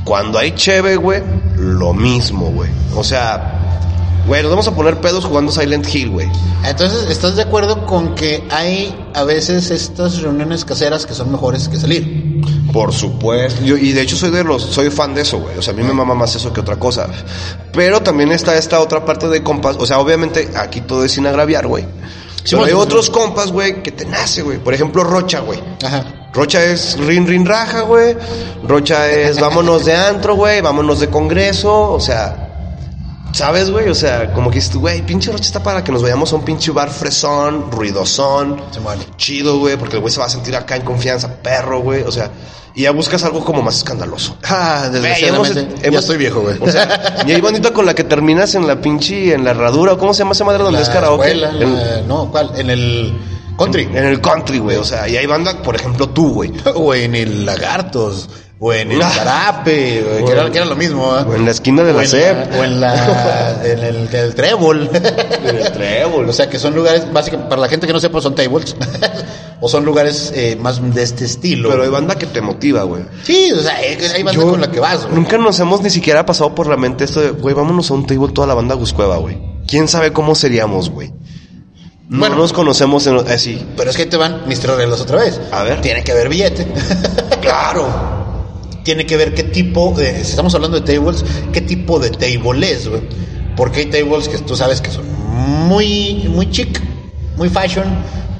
Cuando 0.04 0.38
hay 0.38 0.52
cheve, 0.52 0.96
güey, 0.96 1.22
lo 1.56 1.92
mismo, 1.94 2.46
güey. 2.50 2.70
O 2.96 3.02
sea, 3.04 3.65
güey, 4.26 4.42
nos 4.42 4.50
vamos 4.50 4.68
a 4.68 4.74
poner 4.74 5.00
pedos 5.00 5.24
jugando 5.24 5.52
Silent 5.52 5.86
Hill, 5.92 6.10
güey. 6.10 6.28
Entonces, 6.64 7.08
¿estás 7.10 7.36
de 7.36 7.42
acuerdo 7.42 7.86
con 7.86 8.14
que 8.14 8.44
hay 8.50 8.94
a 9.14 9.24
veces 9.24 9.70
estas 9.70 10.20
reuniones 10.20 10.64
caseras 10.64 11.06
que 11.06 11.14
son 11.14 11.30
mejores 11.30 11.68
que 11.68 11.76
salir? 11.76 12.42
Por 12.72 12.92
supuesto. 12.92 13.64
Yo, 13.64 13.76
y 13.76 13.92
de 13.92 14.02
hecho 14.02 14.16
soy 14.16 14.30
de 14.30 14.44
los, 14.44 14.62
soy 14.62 14.90
fan 14.90 15.14
de 15.14 15.22
eso, 15.22 15.38
güey. 15.38 15.56
O 15.56 15.62
sea, 15.62 15.72
a 15.72 15.76
mí 15.76 15.82
me 15.82 15.92
mama 15.92 16.14
más 16.14 16.34
eso 16.34 16.52
que 16.52 16.60
otra 16.60 16.76
cosa. 16.76 17.06
Pero 17.72 18.02
también 18.02 18.32
está 18.32 18.56
esta 18.56 18.80
otra 18.80 19.04
parte 19.04 19.28
de 19.28 19.42
compas. 19.42 19.76
O 19.78 19.86
sea, 19.86 19.98
obviamente 20.00 20.50
aquí 20.56 20.80
todo 20.80 21.04
es 21.04 21.12
sin 21.12 21.26
agraviar, 21.26 21.66
güey. 21.66 21.84
Pero 22.50 22.64
sí, 22.64 22.64
hay 22.64 22.76
sí, 22.76 22.76
otros 22.76 23.10
compas, 23.10 23.50
güey, 23.50 23.82
que 23.82 23.92
te 23.92 24.04
nace, 24.04 24.42
güey. 24.42 24.58
Por 24.58 24.74
ejemplo, 24.74 25.04
Rocha, 25.04 25.40
güey. 25.40 25.60
Ajá. 25.84 26.04
Rocha 26.32 26.62
es 26.62 26.98
rin 26.98 27.26
rin 27.26 27.46
raja, 27.46 27.80
güey. 27.80 28.16
Rocha 28.62 29.10
es 29.10 29.40
vámonos 29.40 29.84
de 29.84 29.94
antro, 29.94 30.36
güey, 30.36 30.60
vámonos 30.60 31.00
de 31.00 31.08
congreso, 31.08 31.92
o 31.92 32.00
sea, 32.00 32.45
¿sabes, 33.36 33.70
güey? 33.70 33.88
O 33.88 33.94
sea, 33.94 34.32
como 34.32 34.50
que 34.50 34.56
dices 34.56 34.74
güey, 34.76 35.02
pinche 35.02 35.30
Rocha 35.30 35.44
está 35.44 35.62
para 35.62 35.84
que 35.84 35.92
nos 35.92 36.02
vayamos 36.02 36.32
a 36.32 36.36
un 36.36 36.44
pinche 36.44 36.70
bar 36.72 36.90
fresón, 36.90 37.70
ruidosón, 37.70 38.60
Simón. 38.72 38.98
chido, 39.16 39.58
güey, 39.58 39.76
porque 39.76 39.96
el 39.96 40.00
güey 40.02 40.12
se 40.12 40.20
va 40.20 40.26
a 40.26 40.30
sentir 40.30 40.56
acá 40.56 40.76
en 40.76 40.82
confianza, 40.82 41.28
perro, 41.42 41.80
güey, 41.80 42.02
o 42.02 42.10
sea, 42.12 42.30
y 42.74 42.82
ya 42.82 42.90
buscas 42.90 43.24
algo 43.24 43.44
como 43.44 43.62
más 43.62 43.76
escandaloso. 43.78 44.36
Ah, 44.48 44.88
desgraciadamente. 44.92 45.60
hemos- 45.60 45.74
ya 45.80 45.86
hemos- 45.88 46.00
estoy 46.00 46.16
viejo, 46.18 46.40
güey. 46.40 46.56
O 46.60 46.70
sea, 46.70 47.24
y 47.26 47.32
hay 47.32 47.40
bandita 47.40 47.72
con 47.72 47.84
la 47.86 47.94
que 47.94 48.04
terminas 48.04 48.54
en 48.54 48.66
la 48.66 48.80
pinche, 48.80 49.32
en 49.34 49.44
la 49.44 49.50
herradura, 49.52 49.92
¿o 49.94 49.98
¿cómo 49.98 50.12
se 50.14 50.20
llama 50.20 50.32
esa 50.32 50.44
madre 50.44 50.62
donde 50.62 50.78
La 50.80 50.84
es 50.84 50.90
karaoke? 50.90 51.26
escuela, 51.32 51.50
En- 51.60 51.74
la- 51.76 52.00
no, 52.02 52.30
¿cuál? 52.30 52.52
En 52.56 52.70
el 52.70 53.12
country. 53.58 53.84
en 53.84 53.96
el 54.04 54.20
country, 54.20 54.58
güey, 54.58 54.76
o 54.76 54.84
sea, 54.84 55.08
y 55.08 55.16
hay 55.16 55.26
banda, 55.26 55.62
por 55.62 55.74
ejemplo, 55.76 56.08
tú, 56.10 56.32
güey. 56.34 56.52
o 56.74 56.94
en 56.94 57.14
el 57.14 57.46
Lagartos. 57.46 58.28
O 58.58 58.72
en 58.72 58.90
el 58.90 59.02
Ah. 59.02 59.10
Zarape, 59.10 60.02
güey, 60.02 60.24
que, 60.24 60.32
era, 60.32 60.50
que 60.50 60.56
era 60.56 60.66
lo 60.66 60.76
mismo. 60.76 61.14
¿eh? 61.18 61.24
O 61.28 61.34
en 61.34 61.44
la 61.44 61.50
esquina 61.50 61.82
de 61.82 61.92
la 61.92 62.06
SEP. 62.06 62.54
O 62.58 62.64
en, 62.64 62.80
la, 62.80 63.60
en 63.62 63.78
el, 63.80 64.08
el 64.14 64.34
trébol. 64.34 64.88
En 65.44 65.56
el 65.56 65.72
trébol. 65.72 66.28
O 66.28 66.32
sea, 66.32 66.48
que 66.48 66.58
son 66.58 66.74
lugares, 66.74 67.12
básicamente, 67.12 67.50
para 67.50 67.60
la 67.60 67.68
gente 67.68 67.86
que 67.86 67.92
no 67.92 68.00
sepa, 68.00 68.20
son 68.22 68.34
tables. 68.34 68.74
o 69.60 69.68
son 69.68 69.84
lugares 69.84 70.32
eh, 70.34 70.56
más 70.58 70.80
de 70.94 71.02
este 71.02 71.26
estilo. 71.26 71.68
Pero 71.68 71.82
hay 71.82 71.90
banda 71.90 72.14
que 72.14 72.24
te 72.26 72.40
motiva, 72.40 72.82
güey. 72.84 73.02
Sí, 73.24 73.52
o 73.52 73.60
sea, 73.60 73.76
hay 73.76 74.22
banda 74.22 74.40
Yo- 74.40 74.50
con 74.50 74.60
la 74.62 74.70
que 74.70 74.80
vas, 74.80 75.02
güey. 75.04 75.14
Nunca 75.14 75.36
nos 75.36 75.60
hemos 75.60 75.82
ni 75.82 75.90
siquiera 75.90 76.24
pasado 76.24 76.54
por 76.54 76.66
la 76.66 76.78
mente 76.78 77.04
esto 77.04 77.20
de, 77.20 77.30
güey, 77.32 77.54
vámonos 77.54 77.90
a 77.90 77.94
un 77.94 78.06
table 78.06 78.32
toda 78.32 78.46
la 78.46 78.54
banda 78.54 78.74
Guscueva, 78.74 79.18
güey. 79.18 79.36
¿Quién 79.68 79.86
sabe 79.86 80.14
cómo 80.14 80.34
seríamos, 80.34 80.88
güey? 80.88 81.12
No 82.08 82.20
Bueno. 82.20 82.36
nos 82.36 82.52
conocemos 82.54 83.06
en, 83.06 83.18
así. 83.28 83.66
Pero 83.76 83.90
es 83.90 83.96
que 83.98 84.06
te 84.06 84.16
van 84.16 84.42
mis 84.48 84.60
tres 84.60 84.76
reglas 84.76 85.00
otra 85.00 85.18
vez. 85.18 85.38
A 85.52 85.62
ver. 85.62 85.82
Tiene 85.82 86.02
que 86.02 86.12
haber 86.12 86.30
billete. 86.30 86.66
Claro. 87.42 88.25
Tiene 88.86 89.04
que 89.04 89.16
ver 89.16 89.34
qué 89.34 89.42
tipo, 89.42 89.92
de, 89.96 90.14
si 90.24 90.30
estamos 90.30 90.54
hablando 90.54 90.78
de 90.80 90.94
tables, 90.94 91.24
qué 91.52 91.60
tipo 91.60 91.98
de 91.98 92.10
table 92.10 92.70
es, 92.70 92.86
güey. 92.88 93.02
Porque 93.56 93.80
hay 93.80 93.86
tables 93.86 94.28
que 94.28 94.38
tú 94.38 94.54
sabes 94.54 94.80
que 94.80 94.92
son 94.92 95.04
muy, 95.66 96.26
muy 96.30 96.48
chic, 96.52 96.80
muy 97.36 97.48
fashion, 97.48 97.84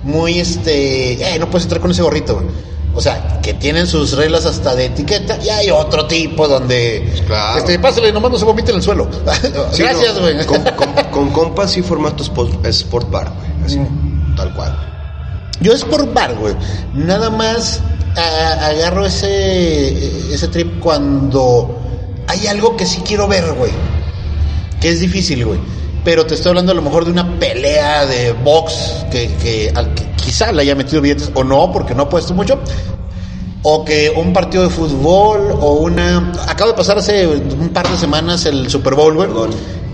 muy 0.04 0.38
este, 0.38 1.14
eh, 1.34 1.38
no 1.40 1.50
puedes 1.50 1.64
entrar 1.64 1.80
con 1.80 1.90
ese 1.90 2.02
gorrito, 2.02 2.34
güey. 2.36 2.46
O 2.94 3.00
sea, 3.00 3.40
que 3.42 3.54
tienen 3.54 3.88
sus 3.88 4.12
reglas 4.16 4.46
hasta 4.46 4.76
de 4.76 4.84
etiqueta 4.86 5.36
y 5.44 5.48
hay 5.48 5.70
otro 5.70 6.06
tipo 6.06 6.46
donde, 6.46 7.12
Claro. 7.26 7.58
este, 7.58 7.78
pásale, 7.80 8.12
nomás 8.12 8.30
no 8.30 8.38
se 8.38 8.44
vomite 8.44 8.70
en 8.70 8.76
el 8.76 8.82
suelo. 8.82 9.08
Sí, 9.72 9.82
Gracias, 9.82 10.14
no, 10.14 10.20
güey. 10.20 10.46
Con, 10.46 10.62
con- 10.62 11.04
con 11.10 11.30
compas 11.30 11.72
sí 11.72 11.82
formato 11.82 12.22
sport, 12.22 12.64
sport 12.66 13.10
bar, 13.10 13.32
güey. 13.36 13.64
Así, 13.66 13.78
Mm. 13.80 14.36
tal 14.36 14.54
cual. 14.54 14.78
Yo 15.60 15.72
es 15.72 15.82
por 15.84 16.10
bar, 16.14 16.34
güey. 16.36 16.54
Nada 16.94 17.30
más 17.30 17.80
a- 18.16 18.66
agarro 18.66 19.06
ese, 19.06 20.32
ese 20.34 20.48
trip 20.48 20.80
cuando 20.80 21.78
hay 22.26 22.46
algo 22.46 22.76
que 22.76 22.86
sí 22.86 23.02
quiero 23.06 23.28
ver, 23.28 23.52
güey. 23.54 23.72
Que 24.80 24.90
es 24.90 25.00
difícil, 25.00 25.44
güey. 25.44 25.58
Pero 26.04 26.24
te 26.26 26.34
estoy 26.34 26.50
hablando 26.50 26.72
a 26.72 26.74
lo 26.74 26.82
mejor 26.82 27.04
de 27.04 27.10
una 27.10 27.38
pelea 27.38 28.06
de 28.06 28.32
box 28.32 29.06
que, 29.10 29.28
que, 29.42 29.72
al 29.74 29.92
que 29.94 30.04
quizá 30.12 30.52
le 30.52 30.62
haya 30.62 30.74
metido 30.74 31.00
billetes 31.02 31.30
o 31.34 31.42
no, 31.42 31.72
porque 31.72 31.94
no 31.94 32.04
ha 32.04 32.08
puesto 32.08 32.32
mucho. 32.34 32.60
O 33.62 33.84
que 33.84 34.12
un 34.16 34.32
partido 34.32 34.62
de 34.62 34.70
fútbol 34.70 35.50
o 35.60 35.72
una... 35.74 36.32
Acabo 36.46 36.70
de 36.70 36.76
pasar 36.76 36.98
hace 36.98 37.26
un 37.26 37.70
par 37.70 37.88
de 37.90 37.96
semanas 37.96 38.44
el 38.46 38.70
Super 38.70 38.94
Bowl, 38.94 39.14
güey. 39.16 39.28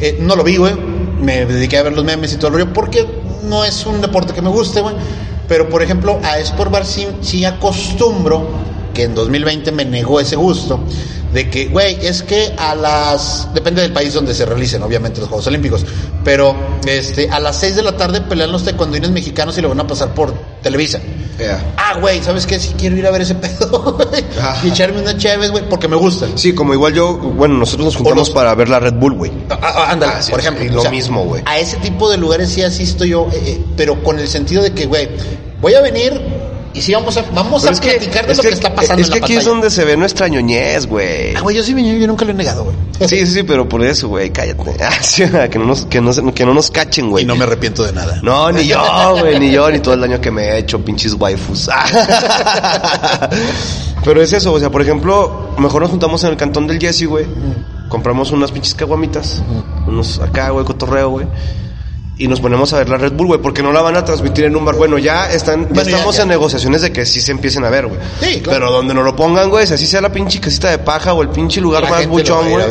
Eh, 0.01 0.19
no 0.21 0.37
lo 0.37 0.45
vi, 0.45 0.57
güey. 0.59 0.75
Me 0.75 1.47
dediqué 1.47 1.79
a 1.79 1.83
ver 1.83 1.95
los 1.95 2.05
memes 2.05 2.35
y 2.35 2.37
todo 2.37 2.49
el 2.49 2.55
rollo 2.55 2.73
porque 2.75 3.07
no 3.45 3.65
es 3.65 3.87
un 3.87 4.03
deporte 4.03 4.35
que 4.35 4.43
me 4.43 4.51
guste, 4.51 4.83
güey. 4.83 4.95
Pero, 5.53 5.69
por 5.69 5.83
ejemplo, 5.83 6.19
a 6.25 6.39
Sport 6.39 6.71
Bar 6.71 6.87
sí, 6.87 7.07
sí 7.21 7.45
acostumbro, 7.45 8.49
que 8.95 9.03
en 9.03 9.15
2020 9.15 9.71
me 9.73 9.85
negó 9.85 10.19
ese 10.19 10.35
gusto, 10.35 10.81
de 11.35 11.51
que, 11.51 11.67
güey, 11.67 11.99
es 12.07 12.23
que 12.23 12.55
a 12.57 12.75
las... 12.75 13.49
Depende 13.53 13.83
del 13.83 13.93
país 13.93 14.15
donde 14.15 14.35
se 14.35 14.47
realicen, 14.47 14.83
obviamente, 14.83 15.21
los 15.21 15.29
Juegos 15.29 15.47
Olímpicos. 15.49 15.85
Pero 16.25 16.57
este, 16.87 17.29
a 17.31 17.39
las 17.39 17.59
6 17.61 17.77
de 17.77 17.83
la 17.83 17.97
tarde 17.99 18.23
pelean 18.23 18.51
los 18.51 18.65
taekwondoines 18.65 19.11
mexicanos 19.11 19.59
y 19.59 19.61
lo 19.61 19.69
van 19.69 19.81
a 19.81 19.87
pasar 19.87 20.15
por 20.15 20.33
Televisa. 20.63 21.01
Yeah. 21.39 21.73
Ah, 21.79 21.99
güey, 21.99 22.23
¿sabes 22.23 22.47
qué? 22.47 22.61
Si 22.61 22.75
quiero 22.75 22.97
ir 22.99 23.07
a 23.07 23.11
ver 23.11 23.23
ese 23.23 23.35
pedo, 23.35 23.81
güey. 24.11 24.25
Ajá. 24.39 24.61
Y 24.65 24.69
echarme 24.69 25.01
una 25.01 25.17
chévere, 25.17 25.49
güey, 25.49 25.67
porque 25.69 25.89
me 25.89 25.97
gusta. 25.97 26.27
Sí, 26.35 26.55
como 26.55 26.75
igual 26.75 26.93
yo, 26.93 27.15
bueno, 27.17 27.55
nosotros 27.57 27.87
nos 27.87 27.97
juntamos 27.97 28.29
los- 28.29 28.31
para 28.31 28.55
ver 28.55 28.69
la 28.69 28.79
Red 28.79 28.95
Bull, 28.95 29.15
güey. 29.15 29.33
Ah, 29.49 29.59
ah, 29.63 29.87
ándale, 29.93 30.13
Ah, 30.17 30.23
sí, 30.23 30.31
por 30.31 30.43
sí, 30.43 30.49
ejemplo. 30.49 30.85
lo 30.85 30.91
mismo, 30.91 31.25
güey. 31.25 31.43
A 31.47 31.59
ese 31.59 31.79
tipo 31.79 32.11
de 32.11 32.19
lugares 32.19 32.51
sí 32.51 32.63
asisto 32.63 33.07
yo, 33.07 33.29
eh, 33.33 33.43
eh, 33.47 33.65
pero 33.75 34.03
con 34.05 34.19
el 34.19 34.29
sentido 34.29 34.63
de 34.63 34.73
que, 34.73 34.85
güey, 34.85 35.09
voy 35.63 35.75
a 35.75 35.81
venir 35.81 36.21
y 36.75 36.81
sí 36.81 36.95
vamos 36.95 37.17
a, 37.19 37.23
vamos 37.35 37.63
Pero 37.63 37.77
a 37.77 37.81
platicar 37.81 38.27
de 38.27 38.33
es 38.33 38.39
lo 38.39 38.43
que, 38.43 38.49
está 38.49 38.75
pasando 38.75 39.03
Es 39.03 39.11
que 39.11 39.17
en 39.17 39.21
la 39.21 39.27
aquí 39.27 39.35
es 39.35 39.39
pantalla. 39.41 39.55
donde 39.55 39.71
se 39.71 39.85
ve 39.85 39.97
nuestra 39.97 40.29
ñoñez, 40.29 40.87
güey. 40.87 41.35
Ah, 41.37 41.41
güey, 41.41 41.57
yo 41.57 41.63
sí 41.63 41.75
vine, 41.75 41.99
yo 42.01 42.07
nunca 42.07 42.25
lo 42.25 42.31
he 42.31 42.35
negado, 42.35 42.65
güey. 42.65 42.77
Sí, 43.09 43.27
sí, 43.27 43.27
sí, 43.27 43.43
pero 43.43 43.69
por 43.69 43.85
eso, 43.85 44.09
güey, 44.09 44.31
cállate. 44.31 44.63
Ah, 44.81 45.03
sí, 45.03 45.25
que 45.51 45.59
no 45.59 45.67
nos, 45.67 45.85
que 45.85 46.01
no, 46.01 46.13
que 46.35 46.47
no 46.47 46.55
nos 46.55 46.71
cachen, 46.71 47.11
güey. 47.11 47.25
Y 47.25 47.27
no 47.27 47.37
me 47.37 47.45
arrepiento 47.45 47.85
de 47.85 47.93
nada. 47.93 48.21
No, 48.23 48.51
ni 48.51 48.67
yo, 48.67 48.81
güey, 49.21 49.39
ni 49.39 49.53
yo, 49.53 49.71
ni 49.71 49.81
todo 49.81 49.95
el 49.95 50.01
daño 50.01 50.21
que 50.21 50.31
me 50.31 50.45
he 50.49 50.59
hecho, 50.59 50.83
pinches 50.83 51.15
waifus. 51.15 51.69
Pero 54.05 54.23
es 54.23 54.33
eso, 54.33 54.53
o 54.53 54.59
sea, 54.59 54.71
por 54.71 54.83
ejemplo, 54.83 55.55
mejor 55.59 55.83
nos 55.83 55.91
juntamos 55.91 56.25
en 56.25 56.31
el 56.31 56.37
cantón 56.37 56.67
del 56.67 56.81
Jesse, 56.81 57.07
güey. 57.07 57.27
Compramos 57.89 58.33
unas 58.33 58.51
pinches 58.51 58.75
caguamitas, 58.75 59.43
unos 59.87 60.19
acá, 60.21 60.51
güey, 60.51 60.65
cotorreo, 60.65 61.11
güey. 61.11 61.27
Y 62.19 62.29
nos 62.29 62.41
ponemos 62.41 62.73
a 62.73 62.79
ver 62.79 62.91
la 62.91 62.99
Red 62.99 63.13
Bull, 63.13 63.27
güey, 63.27 63.41
porque 63.41 63.63
no 63.63 63.73
la 63.73 63.81
van 63.81 63.97
a 63.97 64.05
transmitir 64.05 64.45
en 64.45 64.55
un 64.55 64.65
bar. 64.65 64.77
Bueno, 64.77 64.99
ya 64.99 65.33
están, 65.33 65.63
ya 65.63 65.69
Bueno, 65.75 65.91
estamos 65.91 66.17
ya. 66.17 66.23
en 66.23 66.29
negociaciones 66.29 66.83
de 66.83 66.93
que 66.93 67.07
sí 67.07 67.21
se 67.21 67.33
empiecen 67.33 67.65
a 67.65 67.71
ver, 67.71 67.87
güey. 67.87 67.99
Sí, 68.21 68.41
claro. 68.41 68.59
Pero 68.59 68.73
donde 68.73 68.93
nos 68.93 69.05
lo 69.05 69.17
pongan, 69.17 69.49
güey, 69.49 69.67
si 69.67 69.75
así 69.75 69.87
sea 69.87 70.03
la 70.03 70.13
pinche 70.13 70.39
casita 70.39 70.71
de 70.71 70.79
paja 70.79 71.15
o 71.15 71.23
el 71.23 71.31
pinche 71.31 71.61
lugar 71.61 71.85
La 71.85 71.91
más 71.91 72.07
buchón, 72.07 72.51
güey. 72.51 72.65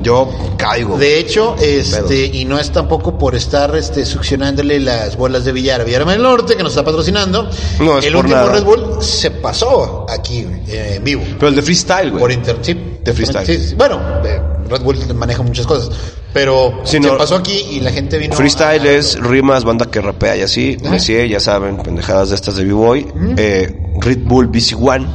Yo 0.00 0.30
caigo. 0.56 0.96
De 0.96 1.18
hecho, 1.18 1.56
este, 1.60 2.26
y 2.26 2.44
no 2.44 2.58
es 2.58 2.70
tampoco 2.70 3.18
por 3.18 3.34
estar 3.34 3.74
este, 3.74 4.06
succionándole 4.06 4.78
las 4.78 5.16
bolas 5.16 5.44
de 5.44 5.52
billar 5.52 5.80
a 5.80 5.84
Villarama 5.84 6.12
del 6.12 6.22
Norte, 6.22 6.56
que 6.56 6.62
nos 6.62 6.72
está 6.72 6.84
patrocinando. 6.84 7.50
No, 7.80 7.98
es 7.98 8.04
el 8.04 8.12
por 8.12 8.24
último 8.24 8.40
nada. 8.42 8.52
Red 8.52 8.64
Bull 8.64 9.02
se 9.02 9.32
pasó 9.32 10.06
aquí, 10.08 10.46
eh, 10.68 10.94
en 10.96 11.04
vivo. 11.04 11.24
Pero 11.38 11.48
el 11.48 11.56
de 11.56 11.62
freestyle, 11.62 12.10
güey. 12.10 12.20
Por 12.20 12.32
internet, 12.32 12.64
sí. 12.64 12.80
De 13.02 13.12
freestyle. 13.12 13.46
Sí, 13.46 13.58
sí. 13.68 13.74
Bueno, 13.74 14.00
eh, 14.24 14.40
Red 14.68 14.82
Bull 14.82 14.96
maneja 15.14 15.42
muchas 15.42 15.66
cosas. 15.66 15.90
Pero 16.32 16.80
Sí, 16.84 16.92
se 16.92 17.00
no. 17.00 17.16
pasó 17.16 17.36
aquí 17.36 17.52
y 17.70 17.80
la 17.80 17.92
gente 17.92 18.18
vino. 18.18 18.34
Freestyle 18.34 18.82
a- 18.86 18.92
es 18.92 19.18
rimas, 19.20 19.64
banda 19.64 19.86
que 19.90 20.00
rapea 20.00 20.36
y 20.36 20.42
así. 20.42 20.76
Messier, 20.82 21.28
ya 21.28 21.40
saben, 21.40 21.76
pendejadas 21.78 22.30
de 22.30 22.34
estas 22.36 22.56
de 22.56 22.64
B-Boy. 22.64 23.06
Eh, 23.36 23.76
Red 24.00 24.18
Bull 24.24 24.46
BC 24.48 24.74
One 24.74 25.06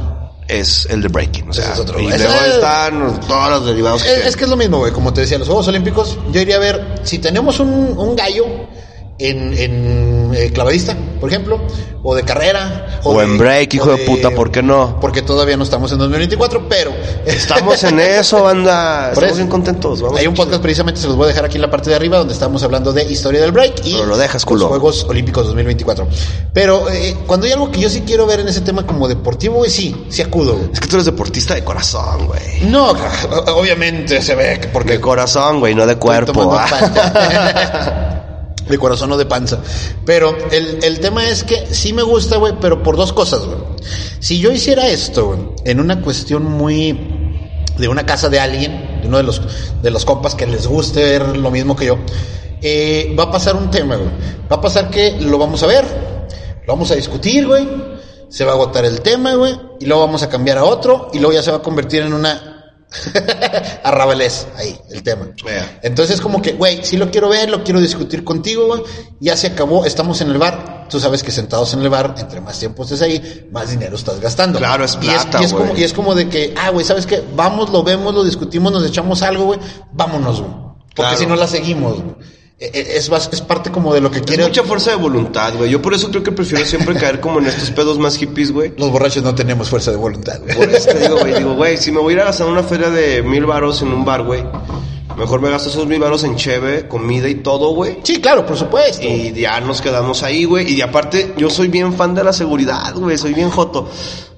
es 0.48 0.86
el 0.90 1.02
de 1.02 1.08
breaking. 1.08 1.50
O 1.50 1.52
sea, 1.52 1.72
es 1.74 1.78
otro. 1.78 2.00
y 2.00 2.04
luego 2.08 2.16
es- 2.46 2.54
están 2.54 3.20
todos 3.28 3.50
los 3.50 3.66
derivados 3.66 4.02
que 4.02 4.12
Es, 4.14 4.26
es 4.26 4.36
que 4.36 4.44
es 4.44 4.50
lo 4.50 4.56
mismo, 4.56 4.78
güey. 4.78 4.92
Como 4.92 5.12
te 5.12 5.20
decía, 5.20 5.38
los 5.38 5.46
Juegos 5.46 5.68
Olímpicos, 5.68 6.18
yo 6.32 6.40
iría 6.40 6.56
a 6.56 6.60
ver 6.60 7.00
si 7.04 7.18
tenemos 7.18 7.60
un, 7.60 7.68
un 7.98 8.16
gallo 8.16 8.46
en, 9.20 9.56
en 9.56 10.30
eh, 10.34 10.50
clavadista, 10.52 10.96
por 11.20 11.28
ejemplo, 11.30 11.60
o 12.02 12.14
de 12.14 12.22
carrera. 12.22 13.00
O 13.04 13.20
en 13.20 13.32
de- 13.32 13.38
break, 13.38 13.74
hijo 13.74 13.90
de 13.94 14.04
puta, 14.04 14.30
¿por 14.30 14.50
qué 14.50 14.62
no? 14.62 14.98
Porque 15.00 15.22
todavía 15.22 15.56
no 15.56 15.64
estamos 15.64 15.92
en 15.92 15.98
2024, 15.98 16.66
pero... 16.68 16.92
Estamos 17.26 17.82
en 17.84 18.00
eso, 18.00 18.42
banda. 18.44 19.10
Por 19.14 19.24
Estamos 19.24 19.28
eso. 19.28 19.36
bien 19.36 19.48
contentos. 19.48 20.00
Vamos 20.02 20.18
Hay 20.18 20.26
un 20.26 20.34
podcast 20.34 20.62
precisamente, 20.62 21.00
se 21.00 21.06
los 21.06 21.16
voy 21.16 21.26
a 21.26 21.28
dejar 21.28 21.44
aquí 21.44 21.56
en 21.56 21.62
la 21.62 21.70
parte 21.70 21.90
de 21.90 21.96
arriba, 21.96 22.18
donde 22.18 22.32
estamos 22.34 22.62
hablando 22.62 22.92
de 22.92 23.04
historia 23.04 23.40
del 23.40 23.52
break 23.52 23.82
y 23.84 23.92
Pero 23.94 24.06
lo 24.06 24.16
dejas, 24.16 24.34
los 24.36 24.44
culo. 24.44 24.68
Juegos 24.68 25.04
Olímpicos 25.08 25.44
2024. 25.46 26.08
Pero 26.52 26.88
eh, 26.90 27.16
cuando 27.26 27.46
hay 27.46 27.52
algo 27.52 27.70
que 27.70 27.80
yo 27.80 27.88
sí 27.90 28.02
quiero 28.06 28.26
ver 28.26 28.40
en 28.40 28.48
ese 28.48 28.60
tema 28.62 28.86
como 28.86 29.06
deportivo, 29.08 29.56
güey, 29.56 29.70
sí, 29.70 30.06
sí 30.08 30.22
acudo. 30.22 30.54
güey. 30.56 30.70
Es 30.72 30.80
que 30.80 30.88
tú 30.88 30.96
eres 30.96 31.06
deportista 31.06 31.54
de 31.54 31.62
corazón, 31.64 32.26
güey. 32.26 32.40
No, 32.62 32.90
obviamente 33.54 34.22
se 34.22 34.34
ve 34.34 34.58
que 34.60 34.68
porque 34.68 34.92
De 34.92 35.00
corazón, 35.00 35.60
güey, 35.60 35.74
no 35.74 35.86
de 35.86 35.96
cuerpo. 35.96 36.56
de 38.70 38.78
corazón 38.78 39.12
o 39.12 39.16
de 39.16 39.26
panza. 39.26 39.60
Pero 40.04 40.36
el, 40.50 40.78
el 40.82 41.00
tema 41.00 41.28
es 41.28 41.44
que 41.44 41.66
sí 41.74 41.92
me 41.92 42.02
gusta, 42.02 42.36
güey, 42.36 42.54
pero 42.60 42.82
por 42.82 42.96
dos 42.96 43.12
cosas, 43.12 43.40
güey. 43.40 43.58
Si 44.20 44.38
yo 44.38 44.52
hiciera 44.52 44.88
esto, 44.88 45.28
güey, 45.28 45.40
en 45.64 45.80
una 45.80 46.00
cuestión 46.00 46.44
muy 46.44 46.98
de 47.78 47.88
una 47.88 48.04
casa 48.06 48.28
de 48.28 48.38
alguien, 48.38 49.00
de 49.00 49.08
uno 49.08 49.16
de 49.16 49.22
los, 49.22 49.40
de 49.82 49.90
los 49.90 50.04
compas 50.04 50.34
que 50.34 50.46
les 50.46 50.66
guste 50.66 51.02
ver 51.02 51.36
lo 51.36 51.50
mismo 51.50 51.74
que 51.74 51.86
yo, 51.86 51.98
eh, 52.62 53.14
va 53.18 53.24
a 53.24 53.30
pasar 53.30 53.56
un 53.56 53.70
tema, 53.70 53.96
güey. 53.96 54.10
Va 54.50 54.56
a 54.56 54.60
pasar 54.60 54.90
que 54.90 55.12
lo 55.20 55.38
vamos 55.38 55.62
a 55.62 55.66
ver, 55.66 55.84
lo 56.66 56.74
vamos 56.74 56.90
a 56.90 56.94
discutir, 56.94 57.46
güey. 57.46 57.66
Se 58.28 58.44
va 58.44 58.52
a 58.52 58.54
agotar 58.54 58.84
el 58.84 59.00
tema, 59.00 59.34
güey. 59.34 59.58
Y 59.80 59.86
luego 59.86 60.06
vamos 60.06 60.22
a 60.22 60.28
cambiar 60.28 60.58
a 60.58 60.64
otro. 60.64 61.10
Y 61.12 61.18
luego 61.18 61.32
ya 61.32 61.42
se 61.42 61.50
va 61.50 61.56
a 61.56 61.62
convertir 61.62 62.02
en 62.02 62.12
una 62.12 62.49
arrabalés 63.84 64.46
ahí, 64.56 64.78
el 64.90 65.02
tema. 65.02 65.28
Vea. 65.44 65.78
Entonces, 65.82 66.20
como 66.20 66.42
que, 66.42 66.52
güey, 66.52 66.84
sí 66.84 66.96
lo 66.96 67.10
quiero 67.10 67.28
ver, 67.28 67.50
lo 67.50 67.62
quiero 67.64 67.80
discutir 67.80 68.24
contigo, 68.24 68.66
güey. 68.66 68.82
Ya 69.20 69.36
se 69.36 69.48
acabó, 69.48 69.84
estamos 69.84 70.20
en 70.20 70.30
el 70.30 70.38
bar. 70.38 70.86
Tú 70.90 70.98
sabes 70.98 71.22
que 71.22 71.30
sentados 71.30 71.72
en 71.74 71.80
el 71.80 71.88
bar, 71.88 72.14
entre 72.18 72.40
más 72.40 72.58
tiempo 72.58 72.82
estés 72.82 73.00
ahí, 73.02 73.48
más 73.52 73.70
dinero 73.70 73.94
estás 73.96 74.20
gastando. 74.20 74.58
Claro, 74.58 74.84
es 74.84 74.98
Y 75.00 75.08
es, 75.08 75.24
plata, 75.24 75.40
y 75.40 75.44
es 75.44 75.52
como, 75.52 75.76
y 75.76 75.84
es 75.84 75.92
como 75.92 76.14
de 76.14 76.28
que, 76.28 76.54
ah, 76.56 76.70
güey, 76.70 76.84
¿sabes 76.84 77.06
qué? 77.06 77.22
Vamos, 77.36 77.70
lo 77.70 77.82
vemos, 77.84 78.12
lo 78.12 78.24
discutimos, 78.24 78.72
nos 78.72 78.84
echamos 78.86 79.22
algo, 79.22 79.44
güey. 79.44 79.60
Vámonos, 79.92 80.40
güey. 80.40 80.52
Porque 80.52 80.94
Claro. 80.94 81.16
si 81.18 81.26
no 81.26 81.36
la 81.36 81.46
seguimos, 81.46 82.02
güey. 82.02 82.16
E- 82.60 82.70
e- 82.74 82.96
Es, 82.98 83.10
es 83.32 83.40
parte 83.40 83.70
como 83.70 83.94
de 83.94 84.02
lo 84.02 84.10
que 84.10 84.18
Es 84.18 84.22
quiere. 84.26 84.44
mucha 84.44 84.62
fuerza 84.64 84.90
de 84.90 84.96
voluntad, 84.96 85.54
güey. 85.56 85.70
Yo 85.70 85.80
por 85.80 85.94
eso 85.94 86.10
creo 86.10 86.22
que 86.22 86.30
prefiero 86.30 86.62
siempre 86.66 86.94
caer 86.94 87.18
como 87.18 87.38
en 87.38 87.46
estos 87.46 87.70
pedos 87.70 87.98
más 87.98 88.16
hippies, 88.18 88.52
güey. 88.52 88.74
Los 88.76 88.90
borrachos 88.90 89.22
no 89.22 89.34
tenemos 89.34 89.70
fuerza 89.70 89.90
de 89.90 89.96
voluntad, 89.96 90.40
güey. 90.42 90.54
Por 90.56 90.68
eso 90.68 90.90
te 90.90 90.98
digo, 91.00 91.18
güey, 91.20 91.34
digo, 91.34 91.54
güey, 91.54 91.78
si 91.78 91.90
me 91.90 92.00
voy 92.00 92.12
a 92.12 92.16
ir 92.16 92.20
a 92.22 92.24
gastar 92.26 92.48
una 92.48 92.62
feria 92.62 92.90
de 92.90 93.22
mil 93.22 93.46
varos 93.46 93.80
en 93.80 93.88
un 93.88 94.04
bar, 94.04 94.22
güey, 94.24 94.44
mejor 95.16 95.40
me 95.40 95.50
gasto 95.50 95.68
esos 95.68 95.86
mil 95.86 95.98
varos 96.00 96.24
en 96.24 96.36
cheve, 96.36 96.88
comida 96.88 97.28
y 97.28 97.36
todo, 97.36 97.74
güey. 97.74 97.98
Sí, 98.02 98.20
claro, 98.20 98.44
por 98.46 98.56
supuesto. 98.56 99.02
Y 99.06 99.32
ya 99.32 99.60
nos 99.60 99.80
quedamos 99.80 100.22
ahí, 100.22 100.44
güey. 100.44 100.72
Y 100.72 100.80
aparte, 100.80 101.34
yo 101.36 101.50
soy 101.50 101.68
bien 101.68 101.92
fan 101.94 102.14
de 102.14 102.24
la 102.24 102.32
seguridad, 102.32 102.94
güey. 102.94 103.16
Soy 103.18 103.34
bien 103.34 103.50
joto. 103.50 103.88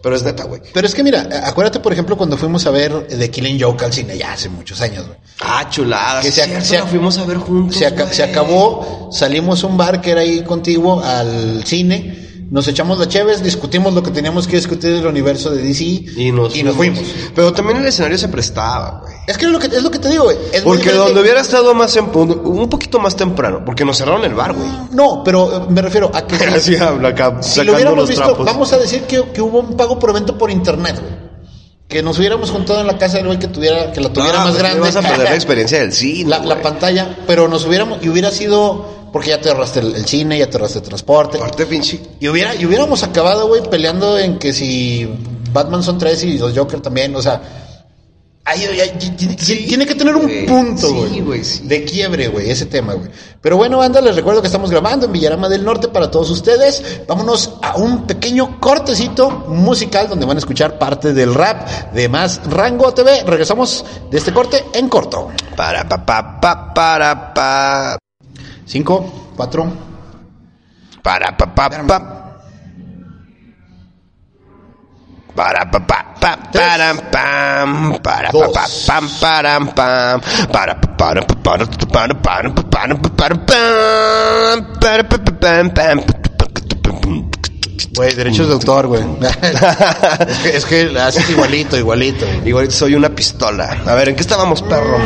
Pero 0.02 0.16
es 0.16 0.24
neta, 0.24 0.44
güey. 0.44 0.60
Pero 0.74 0.84
es 0.86 0.94
que 0.96 1.04
mira, 1.04 1.28
acuérdate, 1.44 1.78
por 1.78 1.92
ejemplo, 1.92 2.16
cuando 2.16 2.36
fuimos 2.36 2.66
a 2.66 2.70
ver 2.70 3.06
The 3.06 3.30
Killing 3.30 3.60
Joke 3.60 3.84
al 3.84 3.92
cine, 3.92 4.18
ya 4.18 4.32
hace 4.32 4.48
muchos 4.48 4.80
años, 4.80 5.06
güey. 5.06 5.16
Ah, 5.40 5.68
chulada. 5.70 6.20
Que 6.20 6.32
se- 6.32 6.44
cierto, 6.44 6.64
se- 6.64 6.78
la 6.78 6.86
fuimos 6.86 7.18
a 7.18 7.24
ver 7.24 7.36
juntos. 7.36 7.76
Se, 7.76 7.86
aca- 7.86 8.02
güey. 8.04 8.14
se 8.16 8.24
acabó, 8.24 9.10
salimos 9.12 9.62
a 9.62 9.66
un 9.68 9.76
bar 9.76 10.00
que 10.00 10.10
era 10.10 10.22
ahí 10.22 10.42
contigo 10.42 11.00
al 11.00 11.62
cine, 11.64 12.46
nos 12.50 12.66
echamos 12.66 12.98
la 12.98 13.06
cheves, 13.06 13.44
discutimos 13.44 13.94
lo 13.94 14.02
que 14.02 14.10
teníamos 14.10 14.48
que 14.48 14.56
discutir 14.56 14.92
del 14.92 15.06
universo 15.06 15.50
de 15.50 15.62
DC 15.62 15.84
Y 15.84 16.32
nos, 16.32 16.52
fuimos. 16.74 17.00
Pero 17.34 17.52
también 17.52 17.78
el 17.78 17.86
escenario 17.86 18.18
se 18.18 18.28
prestaba, 18.28 19.02
güey. 19.04 19.11
Es 19.26 19.38
que 19.38 19.44
es 19.46 19.52
lo 19.52 19.58
que, 19.60 19.66
es 19.68 19.82
lo 19.82 19.90
que 19.90 20.00
te 20.00 20.08
digo, 20.08 20.24
güey. 20.24 20.36
Es 20.52 20.62
Porque 20.62 20.92
donde 20.92 21.20
hubiera 21.20 21.40
estado 21.40 21.74
más 21.74 21.94
en- 21.96 22.10
un 22.14 22.68
poquito 22.68 22.98
más 22.98 23.14
temprano, 23.14 23.62
porque 23.64 23.84
nos 23.84 23.96
cerraron 23.98 24.24
el 24.24 24.34
bar, 24.34 24.52
güey. 24.52 24.68
No, 24.90 25.22
pero 25.24 25.56
eh, 25.58 25.66
me 25.68 25.80
refiero 25.80 26.10
a 26.12 26.26
que 26.26 26.36
si, 26.38 26.44
Así 26.44 26.76
habla 26.76 27.10
acá, 27.10 27.40
si 27.40 27.62
lo 27.62 27.74
hubiéramos 27.74 28.00
los 28.00 28.08
visto, 28.08 28.24
trapos. 28.24 28.44
vamos 28.44 28.72
a 28.72 28.78
decir 28.78 29.02
que, 29.02 29.22
que 29.32 29.40
hubo 29.40 29.60
un 29.60 29.76
pago 29.76 29.98
por 29.98 30.10
evento 30.10 30.36
por 30.36 30.50
internet, 30.50 30.98
güey. 31.00 31.32
Que 31.88 32.02
nos 32.02 32.18
hubiéramos 32.18 32.50
juntado 32.50 32.80
en 32.80 32.86
la 32.86 32.96
casa 32.98 33.18
del 33.18 33.26
güey 33.26 33.38
que 33.38 33.48
tuviera, 33.48 33.92
que 33.92 34.00
la 34.00 34.12
tuviera 34.12 34.38
No, 34.38 34.44
más 34.44 34.50
pues, 34.52 34.62
grande. 34.62 34.80
Vas 34.80 34.96
a 34.96 35.02
perder 35.02 35.28
la 35.28 35.34
experiencia 35.34 35.78
del 35.78 35.92
cine. 35.92 36.28
la, 36.30 36.60
pantalla, 36.62 37.18
pero 37.26 37.46
nos 37.48 37.64
hubiéramos, 37.66 37.98
y 38.02 38.08
hubiera 38.08 38.30
sido, 38.30 38.84
porque 39.12 39.28
ya 39.28 39.40
te 39.40 39.50
ahorraste 39.50 39.80
el, 39.80 39.94
el 39.94 40.06
cine, 40.06 40.38
ya 40.38 40.48
te 40.48 40.56
ahorraste 40.56 40.78
el 40.78 40.84
transporte. 40.84 41.36
Aparte, 41.36 41.66
pinche. 41.66 42.00
Y 42.18 42.28
hubiera, 42.28 42.54
y 42.54 42.64
hubiéramos 42.66 43.02
acabado, 43.02 43.46
güey, 43.46 43.62
peleando 43.68 44.18
en 44.18 44.38
que 44.38 44.52
si 44.54 45.06
Batman 45.52 45.82
son 45.82 45.98
tres 45.98 46.24
y 46.24 46.38
los 46.38 46.56
Joker 46.56 46.80
también, 46.80 47.14
o 47.14 47.20
sea, 47.22 47.61
ahí, 48.44 48.64
ahí- 48.64 48.80
ahí- 48.80 49.14
tiene, 49.16 49.36
Sí, 49.38 49.66
tiene 49.68 49.86
que 49.86 49.94
tener 49.94 50.14
un 50.16 50.22
güey. 50.22 50.46
punto, 50.46 50.86
Sí, 50.88 50.92
güey, 50.94 51.20
güey, 51.20 51.44
sí. 51.44 51.60
de 51.66 51.84
quiebre, 51.84 52.28
güey, 52.28 52.50
ese 52.50 52.66
tema, 52.66 52.94
güey. 52.94 53.08
Pero 53.40 53.56
bueno, 53.56 53.78
banda, 53.78 54.00
les 54.00 54.14
recuerdo 54.16 54.40
que 54.40 54.46
estamos 54.46 54.70
grabando 54.70 55.06
en 55.06 55.12
Villarama 55.12 55.48
del 55.48 55.64
Norte 55.64 55.88
para 55.88 56.10
todos 56.10 56.30
ustedes. 56.30 57.02
Vámonos 57.08 57.54
a 57.62 57.76
un 57.76 58.06
pequeño 58.06 58.60
cortecito 58.60 59.30
musical 59.48 60.08
donde 60.08 60.26
van 60.26 60.36
a 60.36 60.40
escuchar 60.40 60.78
parte 60.78 61.12
del 61.12 61.34
rap 61.34 61.68
de 61.92 62.08
Más 62.08 62.40
Rango 62.48 62.92
TV. 62.94 63.22
Regresamos 63.26 63.84
de 64.10 64.18
este 64.18 64.32
corte 64.32 64.64
en 64.74 64.88
corto. 64.88 65.28
Para, 65.56 65.88
pa, 65.88 66.04
pa, 66.06 66.40
pa, 66.40 66.72
para, 66.74 67.34
pa. 67.34 67.98
Cinco, 68.64 69.30
cuatro, 69.36 69.66
Para, 71.02 71.36
pa, 71.36 71.52
pa, 71.52 71.68
pa. 71.86 72.18
Para, 75.34 75.64
pa, 75.64 75.80
pa, 75.80 76.04
pa, 76.20 76.36
param, 76.52 76.98
pam. 77.10 77.98
Para, 78.02 78.30
pa, 78.30 78.52
pa, 78.52 78.64
pam, 78.86 79.08
param, 79.18 79.66
pam. 79.68 80.20
Para, 80.52 80.74
pa, 80.74 80.88
para, 80.96 81.22
pa, 81.22 81.34
para, 81.42 81.64
pa, 81.64 81.86
para, 81.86 82.14
para, 82.14 82.50
pa, 82.52 82.62
para, 82.68 82.94
pa, 82.96 83.08
para, 83.16 83.34
pam. 83.36 84.72
Para, 84.78 85.04
pa, 85.08 85.18
pa, 85.18 85.32
pam, 85.40 85.70
pam. 85.70 86.00
Güey, 87.96 88.14
derechos 88.14 88.46
de 88.46 88.52
autor, 88.52 88.88
güey. 88.88 89.02
es, 90.28 90.36
que, 90.42 90.56
es 90.56 90.64
que 90.66 90.98
haces 91.00 91.30
igualito, 91.30 91.78
igualito. 91.78 92.26
güey. 92.26 92.48
Igual 92.48 92.70
soy 92.70 92.94
una 92.94 93.08
pistola. 93.08 93.82
A 93.86 93.94
ver, 93.94 94.10
¿en 94.10 94.16
qué 94.16 94.22
estábamos, 94.22 94.60
perro? 94.60 94.98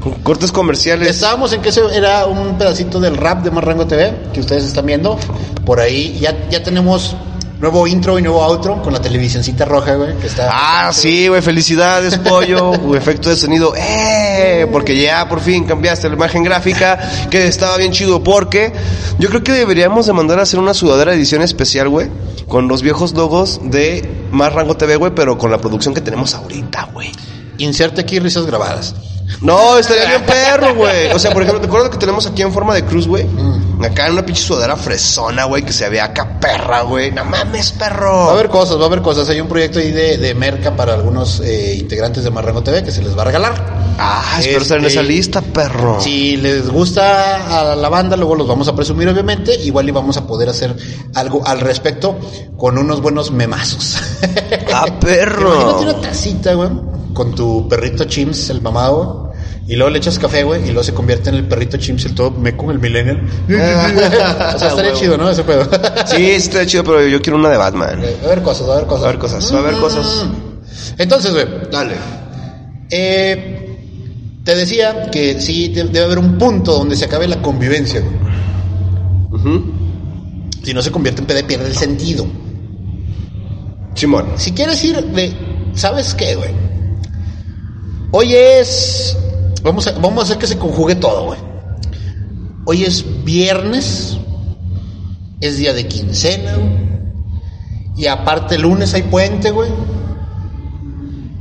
Con 0.00 0.12
cortes 0.22 0.52
comerciales. 0.52 1.08
Estábamos 1.08 1.50
en 1.54 1.62
que 1.62 1.70
ese 1.70 1.80
era 1.96 2.26
un 2.26 2.58
pedacito 2.58 3.00
del 3.00 3.16
rap 3.16 3.42
de 3.42 3.50
Marrango 3.50 3.86
TV 3.86 4.14
que 4.34 4.40
ustedes 4.40 4.64
están 4.64 4.84
viendo. 4.84 5.18
Por 5.64 5.80
ahí 5.80 6.18
ya, 6.20 6.48
ya 6.50 6.62
tenemos 6.62 7.16
nuevo 7.60 7.86
intro 7.86 8.18
y 8.18 8.22
nuevo 8.22 8.42
outro 8.42 8.80
con 8.82 8.92
la 8.92 9.00
televisioncita 9.00 9.64
roja, 9.64 9.94
güey, 9.94 10.16
que 10.18 10.26
está. 10.26 10.50
Ah, 10.52 10.92
sí, 10.92 11.28
güey, 11.28 11.42
felicidades, 11.42 12.16
pollo. 12.18 12.72
Efecto 12.94 13.28
de 13.28 13.36
sonido, 13.36 13.74
¡eh! 13.76 14.66
Porque 14.70 15.00
ya 15.00 15.28
por 15.28 15.40
fin 15.40 15.64
cambiaste 15.64 16.08
la 16.08 16.14
imagen 16.14 16.44
gráfica, 16.44 16.98
que 17.30 17.46
estaba 17.46 17.76
bien 17.76 17.92
chido. 17.92 18.22
Porque 18.22 18.72
yo 19.18 19.28
creo 19.28 19.42
que 19.42 19.52
deberíamos 19.52 20.06
de 20.06 20.12
mandar 20.12 20.38
a 20.38 20.42
hacer 20.42 20.60
una 20.60 20.74
sudadera 20.74 21.14
edición 21.14 21.42
especial, 21.42 21.88
güey, 21.88 22.08
con 22.46 22.68
los 22.68 22.82
viejos 22.82 23.12
logos 23.12 23.60
de 23.62 24.26
Más 24.30 24.52
Rango 24.52 24.76
TV, 24.76 24.96
güey, 24.96 25.12
pero 25.14 25.36
con 25.36 25.50
la 25.50 25.58
producción 25.58 25.94
que 25.94 26.00
tenemos 26.00 26.34
ahorita, 26.34 26.90
güey. 26.92 27.10
Inserte 27.58 28.00
aquí 28.00 28.18
risas 28.18 28.46
grabadas. 28.46 28.94
No, 29.42 29.78
estaría 29.78 30.06
bien 30.06 30.22
perro, 30.26 30.74
güey. 30.74 31.12
O 31.12 31.18
sea, 31.18 31.32
por 31.32 31.42
ejemplo, 31.42 31.60
¿te 31.60 31.66
acuerdas 31.66 31.90
que 31.90 31.98
tenemos 31.98 32.26
aquí 32.26 32.42
en 32.42 32.52
forma 32.52 32.74
de 32.74 32.84
cruz, 32.84 33.06
güey? 33.06 33.24
Mm. 33.24 33.84
Acá 33.84 34.06
en 34.06 34.14
una 34.14 34.24
pinche 34.26 34.42
sudadera 34.42 34.76
fresona, 34.76 35.44
güey, 35.44 35.62
que 35.62 35.72
se 35.72 35.88
vea 35.88 36.06
acá 36.06 36.40
perra, 36.40 36.82
güey. 36.82 37.12
No 37.12 37.24
mames, 37.24 37.72
perro. 37.72 38.24
Va 38.26 38.30
a 38.30 38.32
haber 38.32 38.48
cosas, 38.48 38.78
va 38.78 38.84
a 38.84 38.86
haber 38.86 39.02
cosas. 39.02 39.28
Hay 39.28 39.40
un 39.40 39.46
proyecto 39.48 39.78
ahí 39.78 39.92
de, 39.92 40.16
de 40.18 40.34
merca 40.34 40.74
para 40.74 40.94
algunos 40.94 41.40
eh, 41.40 41.76
integrantes 41.78 42.24
de 42.24 42.30
Marrango 42.30 42.62
TV 42.62 42.82
que 42.82 42.90
se 42.90 43.02
les 43.02 43.16
va 43.16 43.22
a 43.22 43.26
regalar. 43.26 43.78
Ah, 44.00 44.36
espero 44.38 44.62
estar 44.62 44.78
en 44.78 44.84
Este, 44.86 45.00
esa 45.00 45.06
lista, 45.06 45.40
perro. 45.42 46.00
Si 46.00 46.36
les 46.36 46.68
gusta 46.68 47.72
a 47.72 47.76
la 47.76 47.88
banda, 47.88 48.16
luego 48.16 48.34
los 48.34 48.48
vamos 48.48 48.66
a 48.68 48.74
presumir, 48.74 49.08
obviamente. 49.08 49.54
Igual 49.54 49.88
y 49.88 49.92
vamos 49.92 50.16
a 50.16 50.26
poder 50.26 50.48
hacer 50.48 50.74
algo 51.14 51.46
al 51.46 51.60
respecto 51.60 52.18
con 52.56 52.78
unos 52.78 53.00
buenos 53.00 53.30
memazos. 53.30 53.96
Ah, 54.72 54.86
perro. 55.00 55.54
Imagínate 55.60 55.84
una 55.84 56.00
tacita, 56.08 56.54
güey, 56.54 56.70
con 57.18 57.34
tu 57.34 57.66
perrito 57.68 58.04
Chims, 58.04 58.48
el 58.50 58.62
mamado. 58.62 59.32
Y 59.66 59.74
luego 59.74 59.90
le 59.90 59.98
echas 59.98 60.18
café, 60.20 60.44
güey, 60.44 60.62
y 60.62 60.66
luego 60.66 60.84
se 60.84 60.94
convierte 60.94 61.30
en 61.30 61.34
el 61.36 61.48
perrito 61.48 61.76
Chims, 61.76 62.04
el 62.06 62.14
todo 62.14 62.30
meco, 62.30 62.70
el 62.70 62.78
millennial. 62.78 63.20
o 63.48 64.58
sea, 64.58 64.68
estaría 64.68 64.92
chido, 64.94 65.18
¿no? 65.18 65.28
Ese 65.28 65.42
pedo. 65.42 65.68
Sí, 66.06 66.30
está 66.30 66.64
chido, 66.64 66.84
pero 66.84 67.06
yo 67.08 67.20
quiero 67.20 67.36
una 67.38 67.50
de 67.50 67.56
Batman. 67.58 68.00
Va 68.00 68.22
a 68.22 68.32
haber 68.32 68.42
cosas, 68.42 68.68
va 68.68 68.74
a 68.74 68.76
haber 68.76 68.86
cosas. 68.88 69.02
Va 69.04 69.08
a 69.08 69.10
haber 69.10 69.18
cosas, 69.18 69.52
va 69.54 69.58
a 69.58 69.68
haber 69.68 69.80
cosas. 69.80 70.26
Entonces, 70.96 71.32
güey, 71.32 71.46
Dale. 71.70 71.94
eh, 72.88 74.40
te 74.44 74.54
decía 74.54 75.10
que 75.10 75.38
sí 75.40 75.68
de- 75.68 75.84
debe 75.84 76.04
haber 76.06 76.18
un 76.18 76.38
punto 76.38 76.72
donde 76.78 76.96
se 76.96 77.04
acabe 77.06 77.26
la 77.28 77.42
convivencia, 77.42 78.00
güey. 78.00 78.16
Si 80.62 80.72
no 80.72 80.80
se 80.82 80.90
convierte 80.90 81.20
en 81.20 81.26
PD, 81.26 81.44
pierde 81.44 81.66
el 81.66 81.74
sentido. 81.76 82.26
Simón. 83.94 84.26
Si 84.36 84.52
quieres 84.52 84.82
ir 84.84 84.96
de, 85.02 85.32
¿sabes 85.74 86.14
qué, 86.14 86.34
güey? 86.36 86.50
Hoy 88.10 88.34
es, 88.34 89.16
vamos 89.62 89.86
a, 89.86 89.92
vamos 89.92 90.20
a 90.20 90.22
hacer 90.24 90.38
que 90.38 90.46
se 90.46 90.56
conjugue 90.56 90.94
todo, 90.94 91.26
güey. 91.26 91.38
Hoy 92.64 92.84
es 92.84 93.04
viernes, 93.24 94.16
es 95.40 95.58
día 95.58 95.74
de 95.74 95.86
quincena, 95.86 96.54
güey. 96.54 96.88
Y 97.96 98.06
aparte 98.06 98.54
el 98.54 98.62
lunes 98.62 98.94
hay 98.94 99.02
puente, 99.02 99.50
güey. 99.50 99.70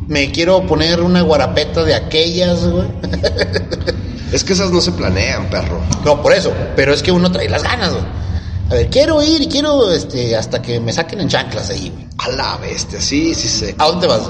Me 0.07 0.31
quiero 0.31 0.65
poner 0.67 1.01
una 1.01 1.21
guarapeta 1.21 1.83
de 1.83 1.95
aquellas, 1.95 2.67
güey. 2.67 2.87
Es 4.33 4.43
que 4.43 4.51
esas 4.51 4.71
no 4.71 4.81
se 4.81 4.91
planean, 4.91 5.49
perro. 5.49 5.79
No, 6.03 6.21
por 6.21 6.33
eso. 6.33 6.51
Pero 6.75 6.93
es 6.93 7.01
que 7.01 7.13
uno 7.13 7.31
trae 7.31 7.47
las 7.47 7.63
ganas, 7.63 7.91
güey. 7.91 8.03
A 8.69 8.73
ver, 8.73 8.89
quiero 8.89 9.23
ir 9.23 9.41
y 9.41 9.47
quiero, 9.47 9.89
este, 9.89 10.35
hasta 10.35 10.61
que 10.61 10.81
me 10.81 10.91
saquen 10.91 11.21
en 11.21 11.29
chanclas 11.29 11.69
ahí, 11.69 11.89
güey. 11.89 12.07
A 12.17 12.29
la 12.35 12.57
bestia, 12.57 12.99
sí, 12.99 13.33
sí 13.33 13.47
sé. 13.47 13.73
¿A 13.77 13.85
dónde 13.85 14.07
vas? 14.07 14.29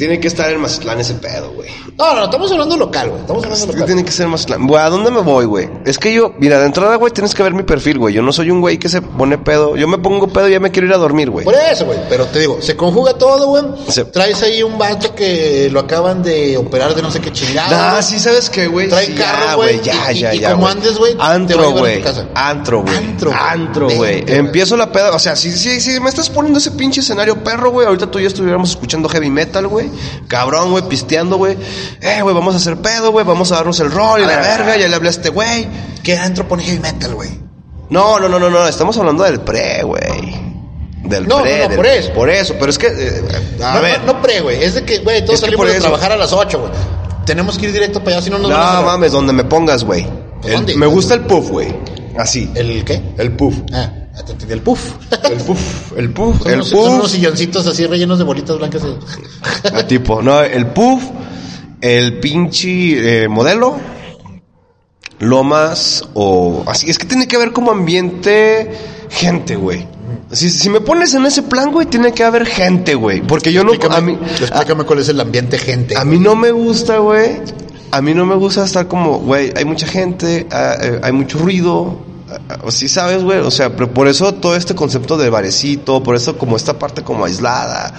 Tiene 0.00 0.18
que 0.18 0.28
estar 0.28 0.50
en 0.50 0.60
Mazatlán 0.60 0.98
ese 1.00 1.14
pedo, 1.14 1.52
güey. 1.52 1.68
No, 1.98 2.14
no, 2.14 2.24
estamos 2.24 2.50
hablando 2.50 2.76
local, 2.76 3.10
güey. 3.10 3.20
Estamos 3.20 3.44
hablando 3.44 3.66
local. 3.66 3.84
tiene 3.84 4.04
que 4.04 4.12
ser 4.12 4.26
Mazatlán. 4.28 4.66
Güey, 4.66 4.82
¿a 4.82 4.88
dónde 4.88 5.10
me 5.10 5.20
voy, 5.20 5.44
güey? 5.44 5.68
Es 5.84 5.98
que 5.98 6.12
yo, 6.14 6.32
mira, 6.38 6.58
de 6.58 6.66
entrada, 6.66 6.96
güey, 6.96 7.12
tienes 7.12 7.34
que 7.34 7.42
ver 7.42 7.52
mi 7.52 7.62
perfil, 7.64 7.98
güey. 7.98 8.14
Yo 8.14 8.22
no 8.22 8.32
soy 8.32 8.50
un 8.50 8.62
güey 8.62 8.78
que 8.78 8.88
se 8.88 9.02
pone 9.02 9.36
pedo. 9.36 9.76
Yo 9.76 9.86
me 9.86 9.98
pongo 9.98 10.26
pedo 10.28 10.48
y 10.48 10.52
ya 10.52 10.60
me 10.60 10.70
quiero 10.70 10.88
ir 10.88 10.94
a 10.94 10.96
dormir, 10.96 11.28
güey. 11.28 11.44
Por 11.44 11.54
eso, 11.54 11.84
güey. 11.84 11.98
Pero 12.08 12.24
te 12.26 12.38
digo, 12.40 12.58
se 12.62 12.76
conjuga 12.76 13.14
todo, 13.18 13.46
güey. 13.48 13.62
Se- 13.88 14.06
Traes 14.06 14.42
ahí 14.42 14.62
un 14.62 14.78
vato 14.78 15.14
que 15.14 15.68
lo 15.70 15.80
acaban 15.80 16.22
de 16.22 16.56
operar 16.56 16.94
de 16.94 17.02
no 17.02 17.10
sé 17.10 17.20
qué 17.20 17.30
chingada. 17.32 17.98
Ah, 17.98 18.02
sí, 18.02 18.18
¿sabes 18.18 18.48
qué, 18.48 18.66
güey? 18.68 18.88
Trae 18.88 19.04
Sí, 19.06 19.12
carro, 19.14 19.56
güey, 19.56 19.80
Ya, 19.82 20.12
y- 20.12 20.18
ya, 20.20 20.34
y 20.34 20.38
ya. 20.40 20.52
como 20.52 20.66
andes, 20.66 20.96
güey, 20.96 21.14
Antro, 21.18 21.72
güey. 21.72 22.02
Antro, 22.34 22.82
güey. 22.82 22.94
Antro, 23.34 23.88
güey. 23.90 24.24
Empiezo 24.26 24.76
la 24.78 24.90
peda. 24.90 25.10
O 25.14 25.18
sea, 25.18 25.36
si, 25.36 25.52
si, 25.52 25.80
si 25.80 26.00
me 26.00 26.08
estás 26.08 26.30
poniendo 26.30 26.58
ese 26.58 26.70
pinche 26.70 27.00
escenario 27.00 27.44
perro, 27.44 27.70
güey. 27.70 27.86
Ahorita 27.86 28.10
tú 28.10 28.18
y 28.18 28.22
yo 28.22 28.28
estuviéramos 28.28 28.70
escuchando 28.70 29.06
heavy 29.08 29.28
metal, 29.28 29.66
güey. 29.66 29.89
Cabrón, 30.28 30.70
güey, 30.70 30.84
pisteando, 30.88 31.36
güey. 31.36 31.56
Eh, 32.00 32.20
güey, 32.22 32.34
vamos 32.34 32.54
a 32.54 32.58
hacer 32.58 32.76
pedo, 32.78 33.12
güey. 33.12 33.24
Vamos 33.24 33.50
a 33.52 33.56
darnos 33.56 33.78
el 33.80 33.90
rol 33.90 34.20
y 34.20 34.26
la 34.26 34.36
verga. 34.38 34.76
Ya 34.76 34.88
le 34.88 34.94
hablé 34.96 35.08
a 35.08 35.12
este 35.12 35.30
güey. 35.30 35.68
¿Qué 36.02 36.16
antro 36.16 36.46
pone 36.48 36.62
heavy 36.64 36.78
metal, 36.80 37.14
güey? 37.14 37.30
No, 37.90 38.18
no, 38.20 38.28
no, 38.28 38.38
no, 38.38 38.50
no. 38.50 38.66
Estamos 38.66 38.96
hablando 38.98 39.24
del 39.24 39.40
pre, 39.40 39.82
güey. 39.82 40.50
Del 41.02 41.26
No, 41.26 41.40
pre. 41.42 41.52
no, 41.58 41.62
no, 41.64 41.68
del- 41.68 41.76
por 41.76 41.86
eso. 41.86 42.12
Por 42.12 42.30
eso. 42.30 42.54
Pero 42.58 42.70
es 42.70 42.78
que, 42.78 42.86
eh, 42.86 43.22
a 43.64 43.74
no, 43.74 43.80
ver. 43.82 44.00
no, 44.04 44.12
no 44.14 44.22
pre, 44.22 44.40
güey. 44.40 44.62
Es 44.62 44.74
de 44.74 44.84
que, 44.84 44.98
güey, 44.98 45.20
todos 45.24 45.34
Es 45.34 45.40
salimos 45.40 45.68
eso. 45.68 45.80
trabajar 45.80 46.12
a 46.12 46.16
las 46.16 46.32
8, 46.32 46.58
güey. 46.60 46.72
Tenemos 47.26 47.58
que 47.58 47.66
ir 47.66 47.72
directo 47.72 48.00
para 48.02 48.16
allá, 48.16 48.24
si 48.24 48.30
no 48.30 48.38
nos 48.38 48.50
No, 48.50 48.56
van 48.56 48.76
a 48.76 48.80
mames, 48.82 49.12
donde 49.12 49.32
me 49.32 49.44
pongas, 49.44 49.84
güey. 49.84 50.06
¿Pues 50.40 50.52
El- 50.54 50.58
dónde? 50.60 50.76
Me 50.76 50.86
gusta 50.86 51.14
el 51.14 51.20
puff, 51.22 51.50
güey. 51.50 51.74
Así. 52.18 52.50
¿El 52.54 52.84
qué? 52.84 53.00
El 53.18 53.32
puff. 53.32 53.54
Ah, 53.72 53.90
te 54.24 54.32
entendí, 54.32 54.54
el 54.54 54.60
puff. 54.62 54.92
El 55.24 55.38
puff. 55.38 55.92
El 55.96 56.10
puff. 56.12 56.38
Son 56.42 56.48
El 56.48 56.54
unos, 56.56 56.68
son 56.68 56.78
unos 56.92 57.00
puff. 57.02 57.10
silloncitos 57.12 57.66
así 57.66 57.86
rellenos 57.86 58.18
de 58.18 58.24
bolitas 58.24 58.56
blancas. 58.58 58.82
y- 58.84 59.66
Ah, 59.74 59.86
tipo, 59.86 60.22
no, 60.22 60.40
el 60.42 60.66
puff. 60.66 61.02
El 61.80 62.20
pinche 62.20 63.24
eh, 63.24 63.28
modelo. 63.28 63.76
Lomas 65.18 66.02
o 66.14 66.64
así. 66.66 66.88
Es 66.88 66.98
que 66.98 67.06
tiene 67.06 67.28
que 67.28 67.36
haber 67.36 67.52
como 67.52 67.70
ambiente 67.70 68.70
gente, 69.10 69.56
güey. 69.56 69.86
Si, 70.32 70.48
si 70.48 70.70
me 70.70 70.80
pones 70.80 71.12
en 71.14 71.26
ese 71.26 71.42
plan, 71.42 71.70
güey, 71.72 71.86
tiene 71.86 72.12
que 72.12 72.24
haber 72.24 72.46
gente, 72.46 72.94
güey. 72.94 73.20
Porque 73.20 73.52
yo 73.52 73.62
no... 73.64 73.72
Explícame, 73.72 74.12
A 74.12 74.16
mí, 74.16 74.18
explícame 74.40 74.84
cuál 74.84 75.00
es 75.00 75.08
el 75.08 75.20
ambiente 75.20 75.58
gente. 75.58 75.96
A 75.96 76.04
mí 76.04 76.18
no 76.18 76.34
me 76.36 76.52
gusta, 76.52 76.98
güey. 76.98 77.40
A 77.90 78.00
mí 78.00 78.14
no 78.14 78.24
me 78.24 78.36
gusta 78.36 78.64
estar 78.64 78.86
como, 78.86 79.18
güey, 79.18 79.52
hay 79.56 79.64
mucha 79.64 79.86
gente, 79.86 80.46
ah, 80.52 80.76
eh, 80.80 81.00
hay 81.02 81.10
mucho 81.12 81.38
ruido. 81.38 81.98
Sí 82.68 82.88
sabes, 82.88 83.22
güey, 83.22 83.38
o 83.38 83.50
sea, 83.50 83.74
pero 83.74 83.92
por 83.92 84.08
eso 84.08 84.34
todo 84.34 84.56
este 84.56 84.74
concepto 84.74 85.16
de 85.16 85.30
barecito, 85.30 86.02
por 86.02 86.16
eso 86.16 86.38
como 86.38 86.56
esta 86.56 86.78
parte 86.78 87.02
como 87.02 87.24
aislada, 87.24 87.92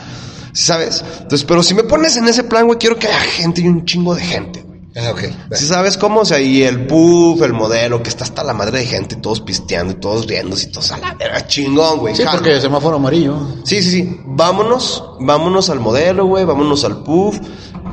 ¿sí 0.53 0.65
sabes? 0.65 1.03
Entonces, 1.21 1.43
pero 1.45 1.63
si 1.63 1.73
me 1.73 1.83
pones 1.83 2.17
en 2.17 2.27
ese 2.27 2.43
plan, 2.43 2.65
güey, 2.65 2.77
quiero 2.77 2.97
que 2.97 3.07
haya 3.07 3.19
gente 3.19 3.61
y 3.61 3.67
un 3.67 3.85
chingo 3.85 4.15
de 4.15 4.23
gente, 4.23 4.61
güey. 4.61 4.71
Ah, 4.95 5.11
ok. 5.11 5.21
¿Sí 5.53 5.65
sabes 5.65 5.95
cómo? 5.95 6.21
O 6.21 6.25
sea, 6.25 6.39
y 6.41 6.63
el 6.63 6.85
puff, 6.85 7.41
el 7.43 7.53
modelo, 7.53 8.03
que 8.03 8.09
está 8.09 8.25
hasta 8.25 8.43
la 8.43 8.53
madre 8.53 8.79
de 8.79 8.85
gente, 8.85 9.15
todos 9.15 9.39
pisteando 9.39 9.93
y 9.93 9.95
todos 9.95 10.27
riéndose 10.27 10.67
y 10.67 10.71
todos 10.71 10.91
a 10.91 10.97
la 10.97 11.13
verga, 11.13 11.47
chingón, 11.47 11.99
güey. 11.99 12.15
Sí, 12.15 12.23
jalo. 12.23 12.39
porque 12.39 12.59
semáforo 12.59 12.97
amarillo. 12.97 13.37
Sí, 13.63 13.81
sí, 13.81 13.89
sí. 13.89 14.19
Vámonos, 14.25 15.03
vámonos 15.21 15.69
al 15.69 15.79
modelo, 15.79 16.25
güey, 16.25 16.43
vámonos 16.43 16.83
al 16.83 17.03
puff, 17.03 17.39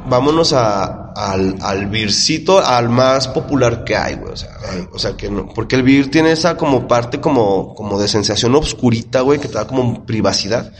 vámonos 0.09 0.53
a, 0.53 1.12
al, 1.12 1.57
al 1.61 1.87
beercito, 1.87 2.59
al 2.59 2.88
más 2.88 3.29
popular 3.29 3.85
que 3.85 3.97
hay, 3.97 4.14
güey. 4.14 4.33
O 4.33 4.37
sea, 4.37 4.51
o 4.92 4.99
sea 4.99 5.16
que 5.16 5.31
no, 5.31 5.49
porque 5.55 5.77
el 5.77 5.83
beer 5.83 6.11
tiene 6.11 6.33
esa 6.33 6.57
como 6.57 6.87
parte 6.88 7.21
como, 7.21 7.75
como 7.75 7.99
de 8.01 8.09
sensación 8.09 8.55
obscurita, 8.55 9.21
güey, 9.21 9.38
que 9.38 9.49
te 9.49 9.55
da 9.55 9.66
como 9.66 10.07
privacidad. 10.07 10.73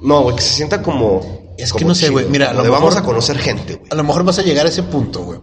No, 0.00 0.22
güey, 0.22 0.36
que 0.36 0.42
se 0.42 0.54
sienta 0.54 0.82
como. 0.82 1.54
Es 1.58 1.72
que 1.72 1.84
no 1.84 1.94
sé, 1.94 2.10
güey, 2.10 2.26
mira, 2.28 2.50
a 2.50 2.52
lo 2.54 2.70
vamos 2.70 2.96
a 2.96 3.02
conocer 3.02 3.38
gente, 3.38 3.76
güey. 3.76 3.88
A 3.90 3.94
lo 3.94 4.04
mejor 4.04 4.24
vas 4.24 4.38
a 4.38 4.42
llegar 4.42 4.66
a 4.66 4.68
ese 4.68 4.82
punto, 4.82 5.22
güey. 5.22 5.40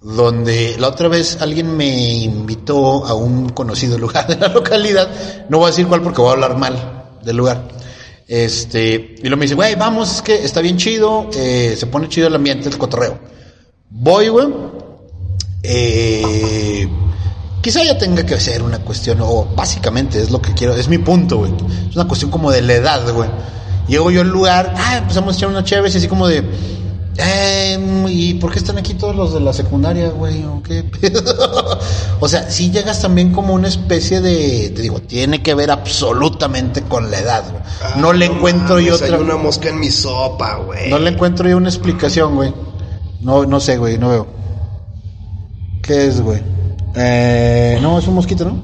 Donde 0.00 0.76
la 0.78 0.88
otra 0.88 1.08
vez 1.08 1.38
alguien 1.40 1.76
me 1.76 1.88
invitó 1.88 3.06
a 3.06 3.14
un 3.14 3.48
conocido 3.48 3.98
lugar 3.98 4.26
de 4.28 4.36
la 4.36 4.48
localidad. 4.48 5.08
No 5.48 5.58
voy 5.58 5.66
a 5.66 5.70
decir 5.70 5.86
cuál 5.86 6.02
porque 6.02 6.20
voy 6.20 6.30
a 6.30 6.32
hablar 6.32 6.56
mal 6.56 7.18
del 7.22 7.36
lugar. 7.36 7.62
Este, 8.28 9.14
y 9.18 9.22
luego 9.22 9.36
me 9.36 9.44
dice, 9.44 9.54
güey, 9.54 9.74
vamos, 9.76 10.16
es 10.16 10.22
que 10.22 10.44
está 10.44 10.60
bien 10.60 10.76
chido, 10.76 11.30
eh, 11.34 11.76
se 11.78 11.86
pone 11.86 12.08
chido 12.08 12.26
el 12.26 12.34
ambiente, 12.34 12.68
el 12.68 12.76
cotorreo. 12.76 13.18
Voy, 13.90 14.28
güey. 14.28 14.48
Eh, 15.62 16.88
quizá 17.60 17.84
ya 17.84 17.96
tenga 17.96 18.26
que 18.26 18.38
ser 18.40 18.62
una 18.62 18.80
cuestión, 18.80 19.20
o 19.20 19.44
básicamente 19.54 20.20
es 20.20 20.30
lo 20.30 20.42
que 20.42 20.54
quiero, 20.54 20.74
es 20.74 20.88
mi 20.88 20.98
punto, 20.98 21.38
güey. 21.38 21.52
Es 21.88 21.94
una 21.94 22.08
cuestión 22.08 22.30
como 22.30 22.50
de 22.50 22.62
la 22.62 22.74
edad, 22.74 23.12
güey. 23.12 23.30
Llego 23.86 24.10
yo 24.10 24.22
al 24.22 24.28
lugar, 24.28 24.74
ah, 24.76 24.98
empezamos 24.98 25.34
a 25.34 25.38
echar 25.38 25.48
una 25.48 25.62
chévere, 25.62 25.96
así 25.96 26.08
como 26.08 26.26
de, 26.26 26.42
eh, 27.18 28.06
¿y 28.08 28.34
por 28.34 28.52
qué 28.52 28.58
están 28.58 28.78
aquí 28.78 28.94
todos 28.94 29.14
los 29.16 29.32
de 29.32 29.40
la 29.40 29.52
secundaria, 29.52 30.10
güey? 30.10 30.44
¿O 30.44 30.62
qué 30.62 30.82
pedo? 30.84 31.78
o 32.20 32.28
sea, 32.28 32.50
si 32.50 32.70
llegas 32.70 33.00
también 33.00 33.32
como 33.32 33.54
una 33.54 33.68
especie 33.68 34.20
de, 34.20 34.70
te 34.74 34.82
digo, 34.82 35.00
tiene 35.00 35.42
que 35.42 35.54
ver 35.54 35.70
absolutamente 35.70 36.82
con 36.82 37.10
la 37.10 37.18
edad, 37.18 37.44
güey. 37.50 37.62
no 38.00 38.12
le 38.12 38.26
encuentro 38.26 38.78
yo 38.80 38.92
Mames, 38.92 39.02
otra. 39.02 39.16
Hay 39.16 39.22
una 39.22 39.36
mosca 39.36 39.68
en 39.68 39.80
mi 39.80 39.90
sopa, 39.90 40.56
güey. 40.56 40.90
No 40.90 40.98
le 40.98 41.10
encuentro 41.10 41.48
yo 41.48 41.56
una 41.56 41.68
explicación, 41.68 42.34
güey. 42.34 42.52
No, 43.20 43.44
no 43.46 43.60
sé, 43.60 43.78
güey, 43.78 43.98
no 43.98 44.10
veo. 44.10 44.26
¿Qué 45.82 46.06
es, 46.06 46.20
güey? 46.20 46.42
Eh, 46.94 47.78
no, 47.80 47.98
es 47.98 48.06
un 48.06 48.14
mosquito, 48.14 48.44
¿no? 48.44 48.62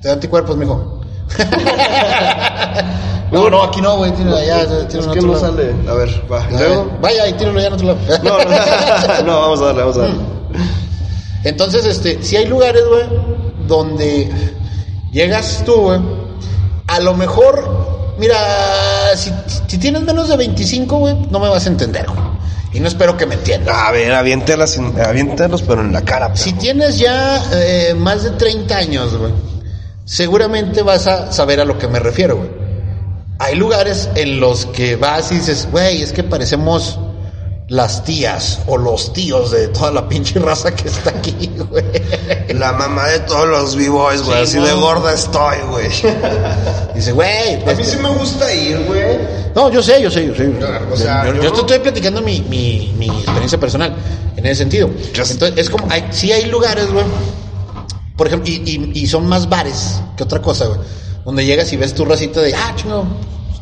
Te 0.00 0.08
da 0.08 0.14
anticuerpos, 0.14 0.56
mijo. 0.56 1.00
no, 3.32 3.50
no, 3.50 3.62
aquí 3.62 3.80
no, 3.80 3.96
güey. 3.96 4.12
Tíralo 4.12 4.36
allá. 4.36 4.86
Tíralo 4.88 5.12
Es 5.12 5.18
que 5.18 5.26
no 5.26 5.38
sale. 5.38 5.74
A 5.88 5.94
ver, 5.94 6.24
va. 6.30 6.44
A 6.44 6.50
Luego. 6.50 6.84
ver, 6.84 7.00
Vaya 7.00 7.28
y 7.28 7.32
tíralo 7.34 7.58
allá 7.58 7.68
en 7.68 7.74
otro 7.74 7.86
lado. 7.86 7.98
No, 8.22 8.38
no, 8.38 9.22
no, 9.24 9.40
vamos 9.40 9.60
a 9.60 9.64
darle, 9.66 9.80
vamos 9.82 9.96
a 9.96 10.00
darle. 10.00 10.16
Entonces, 11.44 11.84
este, 11.84 12.22
si 12.22 12.36
hay 12.36 12.46
lugares, 12.46 12.82
güey, 12.88 13.04
donde 13.66 14.28
llegas 15.12 15.62
tú, 15.64 15.74
güey, 15.74 16.00
a 16.88 17.00
lo 17.00 17.14
mejor, 17.14 18.14
mira, 18.18 18.36
si, 19.16 19.30
si 19.68 19.78
tienes 19.78 20.02
menos 20.02 20.28
de 20.28 20.36
25, 20.36 20.98
güey, 20.98 21.14
no 21.30 21.38
me 21.38 21.48
vas 21.48 21.66
a 21.66 21.68
entender, 21.68 22.06
güey. 22.06 22.26
Y 22.72 22.80
no 22.80 22.88
espero 22.88 23.16
que 23.16 23.26
me 23.26 23.36
entiendas. 23.36 23.74
A 23.74 23.90
ver, 23.92 24.12
aviéntalas, 24.12 24.78
aviéntalos, 24.78 25.62
pero 25.62 25.80
en 25.80 25.92
la 25.92 26.02
cara. 26.02 26.34
Si 26.36 26.50
perro. 26.50 26.60
tienes 26.60 26.98
ya 26.98 27.42
eh, 27.52 27.94
más 27.96 28.24
de 28.24 28.30
30 28.30 28.76
años, 28.76 29.16
güey, 29.16 29.32
seguramente 30.04 30.82
vas 30.82 31.06
a 31.06 31.32
saber 31.32 31.60
a 31.60 31.64
lo 31.64 31.78
que 31.78 31.88
me 31.88 32.00
refiero, 32.00 32.36
güey. 32.36 32.50
Hay 33.38 33.54
lugares 33.56 34.08
en 34.14 34.40
los 34.40 34.66
que 34.66 34.96
vas 34.96 35.30
y 35.30 35.36
dices, 35.36 35.68
güey, 35.70 36.02
es 36.02 36.12
que 36.12 36.22
parecemos 36.24 36.98
las 37.68 38.04
tías 38.04 38.60
o 38.68 38.76
los 38.78 39.12
tíos 39.12 39.50
de 39.50 39.66
toda 39.68 39.90
la 39.90 40.08
pinche 40.08 40.38
raza 40.38 40.72
que 40.74 40.88
está 40.88 41.10
aquí, 41.10 41.50
güey. 41.70 41.84
La 42.54 42.72
mamá 42.72 43.08
de 43.08 43.20
todos 43.20 43.46
los 43.48 43.76
b-boys, 43.76 44.22
güey. 44.22 44.46
Sí, 44.46 44.58
así 44.58 44.66
de 44.66 44.72
gorda 44.74 45.12
estoy, 45.12 45.56
güey. 45.70 45.88
Dice, 46.94 47.12
güey. 47.12 47.54
A 47.54 47.58
mí 47.66 47.72
este- 47.72 47.84
sí 47.84 47.96
me 47.98 48.08
gusta 48.10 48.54
ir, 48.54 48.78
güey. 48.86 49.18
No, 49.54 49.70
yo 49.70 49.82
sé, 49.82 50.00
yo 50.00 50.10
sé, 50.10 50.26
yo 50.26 50.34
sé. 50.34 50.48
O 50.92 50.96
sea, 50.96 51.26
yo, 51.26 51.42
yo 51.42 51.52
te 51.52 51.60
estoy 51.60 51.78
platicando 51.80 52.22
mi, 52.22 52.40
mi, 52.42 52.94
mi 52.96 53.08
experiencia 53.08 53.58
personal 53.58 53.94
en 54.36 54.46
ese 54.46 54.54
sentido. 54.56 54.88
Entonces, 54.88 55.52
es 55.56 55.68
como, 55.68 55.86
hay, 55.90 56.06
sí 56.10 56.30
hay 56.32 56.46
lugares, 56.46 56.90
güey. 56.92 57.04
Por 58.16 58.28
ejemplo, 58.28 58.50
y, 58.50 58.62
y, 58.94 59.00
y 59.02 59.06
son 59.06 59.26
más 59.26 59.48
bares 59.48 60.00
que 60.16 60.22
otra 60.22 60.40
cosa, 60.40 60.66
güey. 60.66 60.78
Donde 61.26 61.44
llegas 61.44 61.70
y 61.74 61.76
ves 61.76 61.92
tu 61.92 62.04
racita 62.06 62.40
de, 62.40 62.54
ah, 62.54 62.72
chingo, 62.76 63.04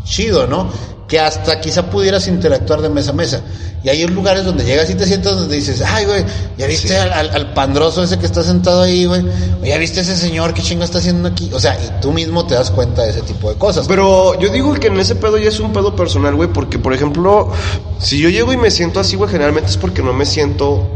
chido, 0.05 0.46
¿no? 0.46 0.68
Que 1.09 1.18
hasta 1.18 1.61
quizá 1.61 1.90
pudieras 1.90 2.29
interactuar 2.29 2.81
de 2.83 2.88
mesa 2.90 3.11
a 3.11 3.14
mesa. 3.14 3.42
Y 3.83 3.88
hay 3.90 4.07
lugares 4.07 4.44
donde 4.44 4.64
llegas 4.64 4.88
y 4.88 4.94
te 4.94 5.05
sientas 5.05 5.37
donde 5.37 5.57
dices, 5.57 5.83
ay, 5.83 6.05
güey, 6.07 6.24
ya 6.57 6.66
viste 6.66 6.88
Sí. 6.88 6.94
al, 6.94 7.12
al- 7.12 7.31
al 7.31 7.53
pandroso 7.53 8.03
ese 8.03 8.18
que 8.18 8.24
está 8.27 8.42
sentado 8.42 8.83
ahí, 8.83 9.05
güey. 9.05 9.22
O 9.62 9.64
ya 9.66 9.77
viste 9.77 10.00
ese 10.00 10.16
señor, 10.16 10.55
qué 10.55 10.62
chingo 10.62 10.85
está 10.85 10.98
haciendo 10.98 11.29
aquí. 11.29 11.50
O 11.53 11.61
sea, 11.61 11.74
y 11.74 12.00
tú 12.00 12.12
mismo 12.12 12.46
te 12.46 12.55
das 12.55 12.70
cuenta 12.70 13.03
de 13.03 13.11
ese 13.11 13.20
tipo 13.22 13.50
de 13.50 13.57
cosas. 13.57 13.87
Pero 13.87 14.38
yo 14.40 14.48
digo 14.50 14.72
que 14.74 14.87
en 14.87 14.98
ese 15.00 15.14
pedo 15.16 15.37
ya 15.37 15.48
es 15.50 15.61
un 15.61 15.72
pedo 15.72 15.94
personal, 15.96 16.35
güey, 16.35 16.50
porque, 16.50 16.79
por 16.79 16.94
ejemplo, 16.94 17.50
si 17.98 18.18
yo 18.18 18.31
llego 18.31 18.53
y 18.55 18.57
me 18.57 18.70
siento 18.70 19.00
así, 19.00 19.16
güey, 19.16 19.31
generalmente 19.31 19.68
es 19.70 19.77
porque 19.77 20.03
no 20.03 20.12
me 20.14 20.24
siento 20.24 20.87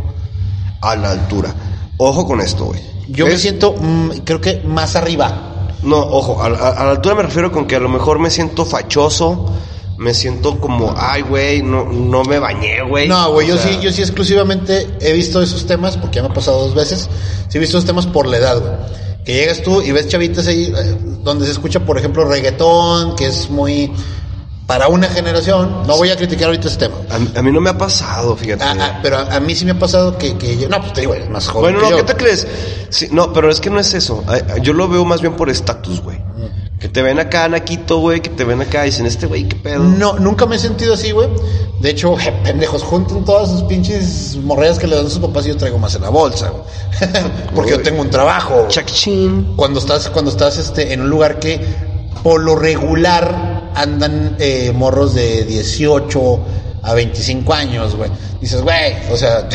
a 0.80 0.96
la 0.96 1.10
altura. 1.10 1.54
Ojo 1.98 2.26
con 2.26 2.40
esto, 2.40 2.66
güey. 2.66 2.80
Yo 3.08 3.26
me 3.26 3.36
siento, 3.38 3.74
mm, 3.78 4.10
creo 4.24 4.40
que 4.40 4.60
más 4.64 4.96
arriba. 4.96 5.47
No, 5.82 5.98
ojo, 5.98 6.42
a, 6.42 6.46
a- 6.46 6.70
a 6.70 6.84
la 6.84 6.90
altura 6.92 7.14
me 7.14 7.22
refiero 7.22 7.52
con 7.52 7.66
que 7.66 7.76
a 7.76 7.80
lo 7.80 7.88
mejor 7.88 8.18
me 8.18 8.30
siento 8.30 8.64
fachoso, 8.64 9.46
me 9.96 10.12
siento 10.14 10.60
como, 10.60 10.94
ay, 10.96 11.22
güey, 11.22 11.62
no, 11.62 11.84
no 11.84 12.22
me 12.24 12.38
bañé, 12.38 12.82
güey. 12.82 13.08
No, 13.08 13.32
güey, 13.32 13.46
yo 13.48 13.56
sea, 13.56 13.72
sí, 13.72 13.78
yo 13.80 13.92
sí 13.92 14.02
exclusivamente 14.02 14.88
he 15.00 15.12
visto 15.12 15.40
esos 15.42 15.66
temas, 15.66 15.96
porque 15.96 16.16
ya 16.16 16.22
me 16.22 16.28
ha 16.28 16.34
pasado 16.34 16.60
dos 16.64 16.74
veces. 16.74 17.08
Sí 17.48 17.58
he 17.58 17.60
visto 17.60 17.78
esos 17.78 17.86
temas 17.86 18.06
por 18.06 18.26
la 18.26 18.36
edad, 18.38 18.60
güey. 18.60 18.72
Que 19.24 19.34
llegas 19.34 19.62
tú 19.62 19.82
y 19.82 19.92
ves 19.92 20.08
chavitas 20.08 20.46
ahí, 20.46 20.72
eh, 20.76 20.96
donde 21.22 21.44
se 21.46 21.52
escucha, 21.52 21.80
por 21.80 21.98
ejemplo, 21.98 22.24
reggaetón, 22.24 23.14
que 23.16 23.26
es 23.26 23.50
muy, 23.50 23.92
para 24.68 24.88
una 24.88 25.08
generación, 25.08 25.84
no 25.86 25.96
voy 25.96 26.10
a 26.10 26.16
criticar 26.16 26.48
ahorita 26.48 26.68
este 26.68 26.88
tema. 26.88 26.98
A, 27.08 27.38
a 27.38 27.42
mí 27.42 27.50
no 27.50 27.58
me 27.58 27.70
ha 27.70 27.78
pasado, 27.78 28.36
fíjate. 28.36 28.62
Ah, 28.62 28.76
ah, 28.78 29.00
pero 29.02 29.16
a, 29.16 29.40
mí 29.40 29.54
sí 29.54 29.64
me 29.64 29.70
ha 29.70 29.78
pasado 29.78 30.18
que, 30.18 30.36
que 30.36 30.58
yo, 30.58 30.68
no, 30.68 30.78
pues 30.82 30.92
te 30.92 31.00
digo, 31.00 31.14
eres 31.14 31.30
más 31.30 31.48
joven. 31.48 31.72
Bueno, 31.72 31.78
que 31.78 31.84
no, 31.84 31.90
yo. 31.92 31.96
¿qué 31.96 32.12
te 32.12 32.18
crees? 32.18 32.46
Sí, 32.90 33.08
no, 33.10 33.32
pero 33.32 33.50
es 33.50 33.60
que 33.60 33.70
no 33.70 33.80
es 33.80 33.94
eso. 33.94 34.22
Yo 34.60 34.74
lo 34.74 34.86
veo 34.86 35.06
más 35.06 35.22
bien 35.22 35.32
por 35.36 35.48
estatus, 35.48 36.02
güey. 36.02 36.18
Que 36.78 36.90
te 36.90 37.00
ven 37.00 37.18
acá, 37.18 37.48
Naquito, 37.48 37.98
güey, 38.00 38.20
que 38.20 38.28
te 38.28 38.44
ven 38.44 38.60
acá 38.60 38.82
y 38.82 38.90
dicen, 38.90 39.06
este 39.06 39.26
güey, 39.26 39.48
qué 39.48 39.56
pedo. 39.56 39.82
No, 39.82 40.18
nunca 40.18 40.44
me 40.44 40.56
he 40.56 40.58
sentido 40.58 40.92
así, 40.92 41.12
güey. 41.12 41.30
De 41.80 41.88
hecho, 41.88 42.14
je, 42.18 42.30
pendejos, 42.44 42.82
junten 42.82 43.24
todas 43.24 43.48
sus 43.48 43.62
pinches 43.62 44.36
morreas 44.36 44.78
que 44.78 44.86
le 44.86 44.96
dan 44.96 45.06
a 45.06 45.08
sus 45.08 45.18
papás 45.18 45.46
y 45.46 45.48
yo 45.48 45.56
traigo 45.56 45.78
más 45.78 45.94
en 45.94 46.02
la 46.02 46.10
bolsa, 46.10 46.50
güey. 46.50 46.64
Porque 47.54 47.70
yo 47.70 47.80
tengo 47.80 48.02
un 48.02 48.10
trabajo. 48.10 48.66
Chachín. 48.68 49.54
Cuando 49.56 49.80
estás, 49.80 50.10
cuando 50.10 50.30
estás 50.30 50.58
este, 50.58 50.92
en 50.92 51.00
un 51.00 51.08
lugar 51.08 51.38
que 51.38 51.58
por 52.22 52.42
lo 52.42 52.54
regular 52.54 53.57
andan 53.80 54.36
eh, 54.38 54.72
morros 54.74 55.14
de 55.14 55.44
18 55.44 56.38
a 56.82 56.94
25 56.94 57.54
años, 57.54 57.94
güey. 57.96 58.10
Dices, 58.40 58.62
güey, 58.62 58.96
o 59.10 59.16
sea, 59.16 59.48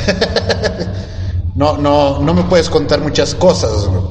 no, 1.55 1.77
no, 1.77 2.19
no 2.19 2.33
me 2.33 2.43
puedes 2.43 2.69
contar 2.69 3.01
muchas 3.01 3.35
cosas, 3.35 3.85
güey. 3.87 4.01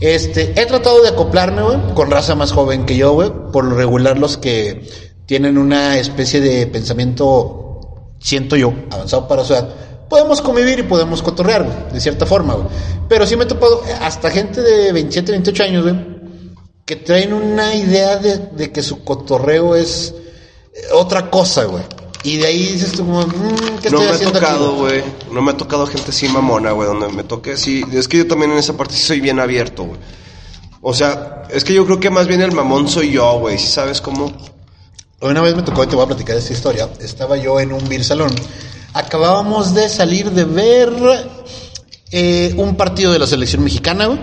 Este, 0.00 0.52
he 0.60 0.66
tratado 0.66 1.02
de 1.02 1.08
acoplarme, 1.08 1.62
güey, 1.62 1.78
con 1.94 2.10
raza 2.10 2.34
más 2.34 2.52
joven 2.52 2.84
que 2.84 2.96
yo, 2.96 3.14
güey. 3.14 3.32
Por 3.52 3.64
lo 3.64 3.76
regular 3.76 4.18
los 4.18 4.36
que 4.36 4.86
tienen 5.24 5.56
una 5.56 5.98
especie 5.98 6.40
de 6.40 6.66
pensamiento, 6.66 8.12
siento 8.20 8.56
yo, 8.56 8.74
avanzado 8.90 9.26
para 9.26 9.42
su 9.42 9.54
edad, 9.54 9.68
podemos 10.08 10.42
convivir 10.42 10.78
y 10.78 10.82
podemos 10.82 11.22
cotorrear, 11.22 11.64
güey, 11.64 11.76
de 11.92 12.00
cierta 12.00 12.26
forma, 12.26 12.54
güey. 12.54 12.68
Pero 13.08 13.26
sí 13.26 13.36
me 13.36 13.44
he 13.44 13.46
topado 13.46 13.82
hasta 14.02 14.30
gente 14.30 14.60
de 14.60 14.92
27, 14.92 15.32
28 15.32 15.62
años, 15.62 15.82
güey, 15.82 16.15
que 16.86 16.94
traen 16.94 17.32
una 17.32 17.74
idea 17.74 18.16
de, 18.16 18.38
de 18.38 18.70
que 18.70 18.82
su 18.82 19.02
cotorreo 19.02 19.74
es 19.74 20.14
eh, 20.72 20.82
otra 20.94 21.28
cosa, 21.30 21.64
güey. 21.64 21.82
Y 22.22 22.38
de 22.38 22.46
ahí 22.46 22.58
dices 22.58 22.92
tú 22.92 23.04
como, 23.04 23.26
mm, 23.26 23.30
¿qué 23.82 23.90
No 23.90 23.98
estoy 23.98 24.00
me 24.00 24.06
ha 24.06 24.10
haciendo 24.14 24.38
aquí, 24.38 24.46
tocado, 24.46 24.74
güey? 24.76 25.02
No 25.32 25.42
me 25.42 25.50
ha 25.50 25.56
tocado 25.56 25.86
gente 25.88 26.10
así 26.10 26.28
mamona, 26.28 26.70
güey, 26.70 26.88
donde 26.88 27.08
me 27.08 27.24
toque 27.24 27.52
así. 27.52 27.84
Es 27.92 28.06
que 28.06 28.18
yo 28.18 28.26
también 28.28 28.52
en 28.52 28.58
esa 28.58 28.76
parte 28.76 28.94
sí 28.94 29.02
soy 29.02 29.20
bien 29.20 29.40
abierto, 29.40 29.84
güey. 29.84 29.98
O 30.80 30.94
sea, 30.94 31.42
es 31.50 31.64
que 31.64 31.74
yo 31.74 31.84
creo 31.84 31.98
que 31.98 32.08
más 32.10 32.28
bien 32.28 32.40
el 32.40 32.52
mamón 32.52 32.88
soy 32.88 33.10
yo, 33.10 33.40
güey. 33.40 33.58
¿Sí 33.58 33.66
sabes 33.66 34.00
cómo? 34.00 34.32
Una 35.20 35.40
vez 35.40 35.56
me 35.56 35.62
tocó, 35.62 35.82
y 35.82 35.88
te 35.88 35.96
voy 35.96 36.04
a 36.04 36.08
platicar 36.08 36.36
esta 36.36 36.52
historia. 36.52 36.88
Estaba 37.00 37.36
yo 37.36 37.58
en 37.58 37.72
un 37.72 37.88
beer 37.88 38.04
salón. 38.04 38.32
Acabábamos 38.92 39.74
de 39.74 39.88
salir 39.88 40.30
de 40.30 40.44
ver 40.44 40.92
eh, 42.12 42.54
un 42.56 42.76
partido 42.76 43.12
de 43.12 43.18
la 43.18 43.26
selección 43.26 43.64
mexicana, 43.64 44.06
güey. 44.06 44.18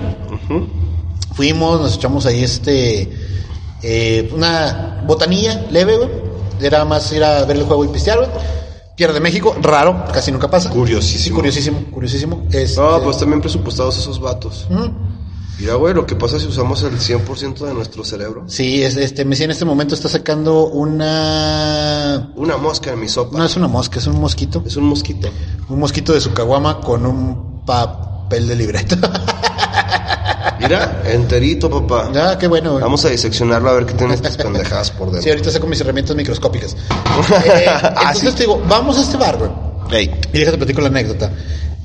Fuimos, 1.34 1.79
nos 1.81 1.95
echamos 1.95 2.25
ahí 2.25 2.43
este. 2.43 3.11
eh, 3.81 4.31
una 4.36 5.03
botanilla 5.05 5.65
leve, 5.71 5.97
güey. 5.97 6.09
Era 6.61 6.86
más 6.86 7.11
ir 7.11 7.23
a 7.23 7.43
ver 7.45 7.57
el 7.57 7.63
juego 7.63 7.84
y 7.86 7.88
pistear, 7.89 8.19
güey. 8.19 8.29
Pierde 8.95 9.19
México, 9.19 9.55
raro, 9.61 10.05
casi 10.13 10.31
nunca 10.31 10.49
pasa. 10.49 10.69
Curiosísimo. 10.69 11.23
Sí, 11.23 11.31
curiosísimo, 11.31 11.84
curiosísimo. 11.91 12.43
Este, 12.51 12.79
No, 12.79 13.01
pues 13.01 13.17
también 13.17 13.41
presupuestados 13.41 13.97
esos 13.97 14.19
vatos. 14.19 14.67
ujú. 14.69 14.91
Mira, 15.59 15.75
güey, 15.75 15.93
lo 15.93 16.05
que 16.05 16.15
pasa 16.15 16.39
si 16.39 16.47
usamos 16.47 16.81
el 16.84 16.99
100% 16.99 17.65
de 17.65 17.73
nuestro 17.73 18.03
cerebro. 18.03 18.43
Sí, 18.47 18.84
es- 18.84 18.95
este, 18.97 19.23
Messi 19.25 19.43
en 19.43 19.51
este 19.51 19.65
momento 19.65 19.93
está 19.95 20.09
sacando 20.09 20.65
una. 20.67 22.31
Una 22.36 22.57
mosca 22.57 22.91
en 22.91 22.99
mi 22.99 23.07
sopa. 23.07 23.38
No 23.38 23.45
es 23.45 23.55
una 23.55 23.67
mosca, 23.67 23.99
es 23.99 24.07
un 24.07 24.19
mosquito. 24.19 24.63
Es 24.65 24.75
un 24.77 24.86
mosquito. 24.86 25.29
Un 25.69 25.79
mosquito 25.79 26.13
de 26.13 26.21
su 26.21 26.34
caguama 26.34 26.79
con 26.81 27.05
un 27.05 27.63
papel 28.34 28.47
de 28.47 28.55
libreta. 28.55 28.97
Mira, 30.59 31.01
enterito, 31.05 31.69
papá. 31.69 32.09
ah, 32.15 32.38
qué 32.39 32.47
bueno. 32.47 32.79
Vamos 32.79 33.03
a 33.05 33.09
diseccionarlo 33.09 33.69
a 33.69 33.73
ver 33.73 33.86
qué 33.86 33.93
tienen 33.93 34.15
estas 34.15 34.38
pendejadas 34.38 34.91
por 34.91 35.09
Sí, 35.09 35.15
dentro. 35.15 35.31
ahorita 35.31 35.51
saco 35.51 35.67
mis 35.67 35.81
herramientas 35.81 36.15
microscópicas. 36.15 36.75
Eh, 37.45 37.65
Ah, 37.67 38.11
entonces 38.13 38.29
sí. 38.31 38.36
te 38.38 38.43
digo, 38.43 38.61
vamos 38.67 38.97
a 38.97 39.01
este 39.01 39.17
bar, 39.17 39.38
güey. 39.38 39.51
Ey. 39.91 40.11
Y 40.34 40.39
déjate 40.39 40.57
platico 40.57 40.81
la 40.81 40.88
anécdota. 40.88 41.31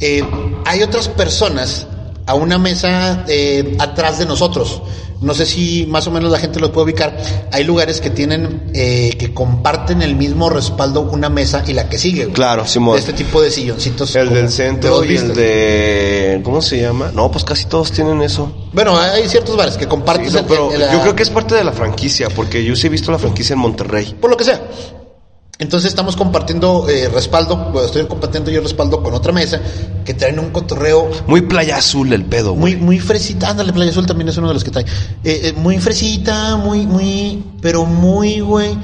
Eh, 0.01 0.23
hay 0.65 0.83
otras 0.83 1.09
personas 1.09 1.87
a 2.27 2.35
una 2.35 2.57
mesa 2.59 3.25
eh, 3.29 3.77
atrás 3.79 4.19
de 4.19 4.27
nosotros. 4.27 4.81
No 5.21 5.35
sé 5.35 5.47
si 5.47 5.85
más 5.89 6.07
o 6.07 6.11
menos 6.13 6.31
la 6.31 6.39
gente 6.39 6.61
lo 6.61 6.71
puede 6.73 6.85
ubicar. 6.85 7.17
Hay 7.51 7.65
lugares 7.65 8.01
que 8.01 8.11
tienen, 8.11 8.71
eh, 8.73 9.17
que 9.19 9.35
comparten 9.35 10.01
el 10.03 10.15
mismo 10.15 10.49
respaldo 10.49 11.01
una 11.01 11.29
mesa 11.29 11.65
y 11.67 11.73
la 11.73 11.89
que 11.89 11.99
sigue. 11.99 12.23
güey. 12.25 12.35
Claro, 12.35 12.67
Simón. 12.67 12.95
De 12.95 13.01
este 13.01 13.13
tipo 13.15 13.43
de 13.43 13.51
silloncitos. 13.51 14.15
El 14.15 14.29
del 14.33 14.45
de 14.47 14.49
centro 14.53 15.05
y 15.05 15.17
el 15.17 15.35
de... 15.35 16.41
¿Cómo 16.45 16.63
se 16.63 16.81
llama? 16.81 17.11
No, 17.13 17.31
pues 17.33 17.45
casi 17.45 17.65
todos 17.67 17.91
tienen 17.91 18.23
eso. 18.23 18.53
Bueno, 18.73 18.97
hay 18.97 19.29
ciertos 19.29 19.57
bares 19.57 19.77
que 19.77 19.87
comparten. 19.89 20.27
Sí, 20.29 20.35
no, 20.35 20.39
el- 20.41 20.47
pero 20.47 20.73
el- 20.73 20.81
yo 20.93 21.01
creo 21.03 21.17
que 21.17 21.23
es 21.25 21.31
parte 21.31 21.55
de 21.57 21.65
la 21.65 21.73
franquicia, 21.73 22.29
porque 22.29 22.63
yo 22.65 22.77
sí 22.77 22.87
he 22.87 22.91
visto 22.91 23.11
la 23.11 23.19
franquicia 23.19 23.55
en 23.55 23.59
Monterrey. 23.61 24.15
por 24.21 24.31
lo 24.31 24.37
que 24.37 24.45
sea. 24.45 24.61
Entonces 25.61 25.89
estamos 25.91 26.15
compartiendo 26.17 26.87
eh, 26.89 27.09
respaldo, 27.09 27.73
estoy 27.85 28.07
compartiendo 28.07 28.49
yo 28.51 28.61
respaldo 28.61 29.03
con 29.03 29.13
otra 29.15 29.33
mesa 29.33 29.61
que 30.05 30.15
traen 30.15 30.39
un 30.39 30.51
cotorreo 30.51 31.11
Muy 31.27 31.41
playa 31.43 31.77
azul 31.79 32.13
el 32.13 32.25
pedo, 32.25 32.53
güey. 32.53 32.77
muy 32.77 32.77
muy 32.77 32.99
fresita. 33.01 33.51
Ándale, 33.51 33.73
Playa 33.73 33.91
Azul 33.91 34.07
también 34.07 34.29
es 34.29 34.37
uno 34.37 34.47
de 34.49 34.55
los 34.55 34.63
que 34.63 34.71
trae. 34.71 34.85
Eh, 35.25 35.41
eh, 35.45 35.53
muy 35.57 35.79
fresita, 35.79 36.57
muy 36.57 36.87
muy 36.87 37.43
pero 37.61 37.85
muy 37.85 38.39
güey 38.41 38.79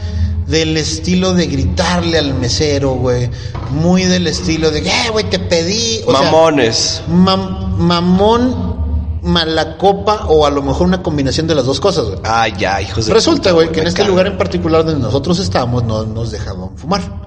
del 0.48 0.76
estilo 0.76 1.32
de 1.32 1.46
gritarle 1.46 2.18
al 2.18 2.34
mesero, 2.34 2.94
güey. 2.94 3.30
Muy 3.70 4.02
del 4.04 4.26
estilo 4.26 4.70
de, 4.72 4.80
"Eh, 4.80 5.10
güey, 5.12 5.30
te 5.30 5.38
pedí." 5.38 6.00
O 6.06 6.10
sea, 6.12 6.22
Mamones. 6.30 7.02
mam- 7.08 7.76
mamón 7.78 8.83
mala 9.24 9.76
copa 9.78 10.26
o 10.28 10.46
a 10.46 10.50
lo 10.50 10.62
mejor 10.62 10.86
una 10.86 11.02
combinación 11.02 11.46
de 11.46 11.54
las 11.54 11.64
dos 11.64 11.80
cosas, 11.80 12.04
güey. 12.04 12.18
Ah, 12.24 12.46
ya, 12.48 12.80
hijos 12.80 13.06
de 13.06 13.14
Resulta, 13.14 13.52
güey, 13.52 13.72
que 13.72 13.80
en 13.80 13.86
este 13.86 14.04
lugar 14.04 14.26
en 14.26 14.36
particular 14.36 14.84
donde 14.84 15.00
nosotros 15.00 15.38
estábamos 15.38 15.82
no 15.84 16.04
nos 16.04 16.30
dejaban 16.30 16.76
fumar. 16.76 17.24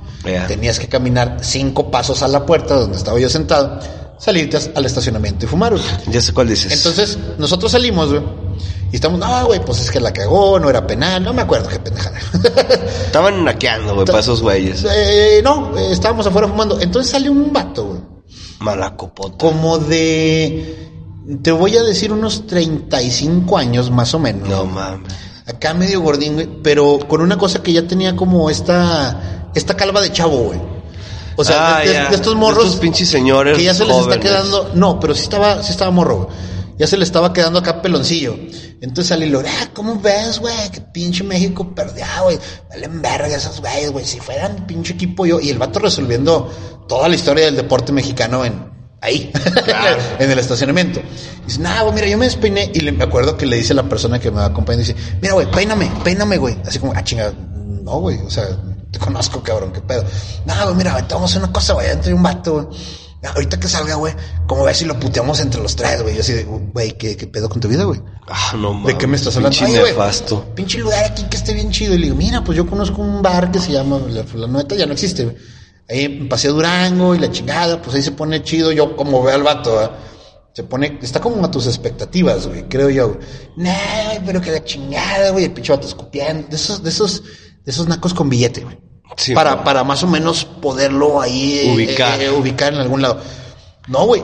Tenías 0.47 0.79
que 0.79 0.87
caminar 0.87 1.37
cinco 1.41 1.89
pasos 1.89 2.21
a 2.21 2.27
la 2.27 2.45
puerta 2.45 2.75
donde 2.75 2.97
estaba 2.97 3.17
yo 3.19 3.29
sentado, 3.29 3.79
salirte 4.17 4.57
al 4.75 4.85
estacionamiento 4.85 5.45
y 5.45 5.47
fumar, 5.47 5.73
güey. 5.73 5.83
Ya 6.07 6.21
sé 6.21 6.33
cuál 6.33 6.49
dices. 6.49 6.71
Entonces, 6.71 7.17
nosotros 7.37 7.71
salimos, 7.71 8.09
güey. 8.09 8.21
Y 8.91 8.95
estamos, 8.95 9.19
no, 9.19 9.45
güey, 9.45 9.63
pues 9.63 9.81
es 9.81 9.91
que 9.91 9.99
la 9.99 10.13
cagó, 10.13 10.59
no 10.59 10.69
era 10.69 10.85
penal, 10.85 11.23
no 11.23 11.33
me 11.33 11.41
acuerdo 11.41 11.67
qué 11.67 11.79
pendejada. 11.79 12.17
Estaban 13.05 13.43
naqueando, 13.43 13.95
güey, 13.95 14.05
para 14.05 14.19
esos 14.19 14.41
güeyes. 14.41 14.85
Eh, 14.89 15.41
no, 15.43 15.77
eh, 15.77 15.91
estábamos 15.91 16.25
afuera 16.27 16.47
fumando. 16.47 16.79
Entonces 16.79 17.11
sale 17.11 17.29
un 17.29 17.51
vato, 17.51 17.85
güey. 17.85 18.01
Malacopota. 18.59 19.37
Como 19.37 19.77
de, 19.77 20.86
te 21.43 21.51
voy 21.51 21.75
a 21.77 21.83
decir 21.83 22.11
unos 22.13 22.47
35 22.47 23.57
años 23.57 23.91
más 23.91 24.13
o 24.13 24.19
menos. 24.19 24.47
No 24.49 24.65
mames. 24.65 25.11
Acá 25.45 25.73
medio 25.73 26.01
gordín, 26.01 26.33
güey, 26.35 26.49
pero 26.61 26.99
con 27.07 27.21
una 27.21 27.37
cosa 27.37 27.63
que 27.63 27.71
ya 27.73 27.87
tenía 27.87 28.15
como 28.15 28.49
esta, 28.49 29.49
esta 29.55 29.75
calva 29.75 30.01
de 30.01 30.11
chavo, 30.11 30.37
güey. 30.45 30.59
O 31.37 31.43
sea, 31.43 31.77
Ah, 31.77 31.79
de, 31.81 31.87
de- 31.87 31.93
ya. 31.93 32.09
de 32.09 32.15
estos 32.15 32.35
morros. 32.35 32.63
De 32.63 32.69
estos 32.69 32.81
pinches 32.81 33.09
señores 33.09 33.57
Que 33.57 33.63
ya 33.63 33.73
se 33.73 33.85
les 33.85 33.95
está 33.97 34.19
quedando. 34.19 34.71
No, 34.73 34.99
pero 34.99 35.13
sí 35.15 35.21
estaba, 35.23 35.61
sí 35.63 35.71
estaba 35.71 35.91
morro, 35.91 36.17
güey. 36.25 36.37
Ya 36.79 36.85
se 36.87 36.97
le 36.97 37.03
estaba 37.03 37.31
quedando 37.33 37.59
acá 37.59 37.81
peloncillo. 37.81 38.35
Entonces 38.81 39.07
salí 39.07 39.25
y 39.25 39.29
lo, 39.29 39.39
ah, 39.39 39.69
¿cómo 39.73 39.99
ves, 39.99 40.39
güey? 40.39 40.69
Que 40.71 40.81
pinche 40.81 41.23
México 41.23 41.73
perdió, 41.73 42.05
güey. 42.23 42.37
Valen 42.69 43.01
verga 43.01 43.35
esos 43.35 43.59
güeyes, 43.61 43.91
güey. 43.91 44.05
Si 44.05 44.19
fueran 44.19 44.67
pinche 44.67 44.93
equipo 44.93 45.25
yo. 45.25 45.39
Y 45.39 45.49
el 45.49 45.57
vato 45.57 45.79
resolviendo 45.79 46.51
toda 46.87 47.07
la 47.07 47.15
historia 47.15 47.45
del 47.45 47.55
deporte 47.55 47.91
mexicano 47.91 48.45
en, 48.45 48.76
ahí, 49.01 49.31
en 50.19 50.31
el 50.31 50.39
estacionamiento. 50.39 51.01
Dice, 51.45 51.59
nah, 51.59 51.81
güey, 51.83 51.95
mira, 51.95 52.07
yo 52.07 52.17
me 52.17 52.25
despeiné. 52.25 52.71
Y 52.73 52.79
le, 52.81 52.91
me 52.91 53.03
acuerdo 53.03 53.37
que 53.37 53.45
le 53.45 53.57
dice 53.57 53.73
a 53.73 53.75
la 53.75 53.83
persona 53.83 54.19
que 54.19 54.31
me 54.31 54.41
acompaña, 54.41 54.79
dice, 54.79 54.95
mira, 55.21 55.33
güey, 55.33 55.49
peíname, 55.51 55.91
peíname, 56.03 56.37
güey. 56.37 56.57
Así 56.65 56.79
como, 56.79 56.93
ah, 56.95 57.03
chinga, 57.03 57.31
no, 57.31 57.99
güey, 57.99 58.17
o 58.19 58.29
sea, 58.29 58.45
te 58.91 58.99
conozco, 58.99 59.41
cabrón, 59.41 59.71
qué 59.71 59.81
pedo. 59.81 60.03
Nah, 60.45 60.63
güey, 60.65 60.75
mira, 60.75 60.95
te 61.07 61.13
vamos 61.13 61.31
a 61.31 61.33
hacer 61.33 61.43
una 61.43 61.53
cosa, 61.53 61.73
güey, 61.73 61.89
entre 61.89 62.13
un 62.13 62.23
vato, 62.23 62.53
güey. 62.53 62.67
Ahorita 63.33 63.59
que 63.59 63.67
salga, 63.67 63.95
güey, 63.95 64.13
como 64.45 64.63
ves 64.63 64.77
si 64.77 64.85
lo 64.85 64.97
puteamos 64.99 65.39
entre 65.39 65.61
los 65.61 65.75
tres, 65.75 66.01
güey. 66.01 66.13
Yo 66.15 66.21
así 66.21 66.33
de, 66.33 66.43
güey, 66.43 66.97
¿qué, 66.97 67.17
¿qué 67.17 67.27
pedo 67.27 67.49
con 67.49 67.59
tu 67.59 67.67
vida, 67.67 67.83
güey? 67.83 67.99
Ah, 68.29 68.53
no 68.55 68.73
mames. 68.73 68.93
¿De 68.93 68.97
qué 68.97 69.07
me 69.07 69.17
estás 69.17 69.35
hablando? 69.35 69.57
Pinche 69.57 69.77
Ay, 69.77 69.83
nefasto. 69.85 70.45
Pinche 70.55 70.77
lugar 70.77 71.03
aquí 71.03 71.23
que 71.23 71.35
esté 71.35 71.53
bien 71.53 71.71
chido. 71.71 71.95
Y 71.95 71.97
le 71.97 72.03
digo, 72.05 72.15
mira, 72.15 72.43
pues 72.43 72.55
yo 72.55 72.67
conozco 72.67 73.01
un 73.01 73.21
bar 73.21 73.51
que 73.51 73.59
se 73.59 73.71
llama 73.71 73.99
La 74.09 74.23
Fulanueta, 74.23 74.75
ya 74.75 74.85
no 74.85 74.93
existe. 74.93 75.25
güey. 75.25 75.35
Ahí 75.89 76.03
en 76.05 76.27
Paseo 76.29 76.53
Durango 76.53 77.15
y 77.15 77.19
la 77.19 77.31
chingada, 77.31 77.81
pues 77.81 77.95
ahí 77.95 78.01
se 78.01 78.11
pone 78.11 78.43
chido. 78.43 78.71
Yo 78.71 78.95
como 78.95 79.23
veo 79.23 79.35
al 79.35 79.43
vato, 79.43 79.75
¿verdad? 79.75 79.91
se 80.53 80.63
pone, 80.63 80.97
está 81.03 81.19
como 81.21 81.45
a 81.45 81.51
tus 81.51 81.67
expectativas, 81.67 82.47
güey, 82.47 82.63
creo 82.67 82.89
yo. 82.89 83.09
güey. 83.09 83.19
Nah, 83.57 84.25
pero 84.25 84.41
que 84.41 84.49
la 84.51 84.63
chingada, 84.63 85.29
güey, 85.29 85.45
el 85.45 85.51
pinche 85.51 85.71
vato 85.71 85.87
escupiendo. 85.87 86.47
De 86.47 86.55
esos, 86.55 86.81
de 86.81 86.89
esos, 86.89 87.21
de 87.63 87.71
esos 87.71 87.87
nacos 87.87 88.13
con 88.15 88.27
billete, 88.27 88.61
güey. 88.61 88.75
Sí, 89.17 89.33
para, 89.35 89.53
güey. 89.53 89.63
para 89.65 89.83
más 89.83 90.01
o 90.01 90.07
menos 90.07 90.45
poderlo 90.45 91.21
ahí 91.21 91.59
eh, 91.59 91.73
Ubicar. 91.75 92.19
eh, 92.21 92.31
ubicar 92.31 92.73
en 92.73 92.79
algún 92.79 93.03
lado. 93.03 93.21
No, 93.87 94.05
güey. 94.05 94.23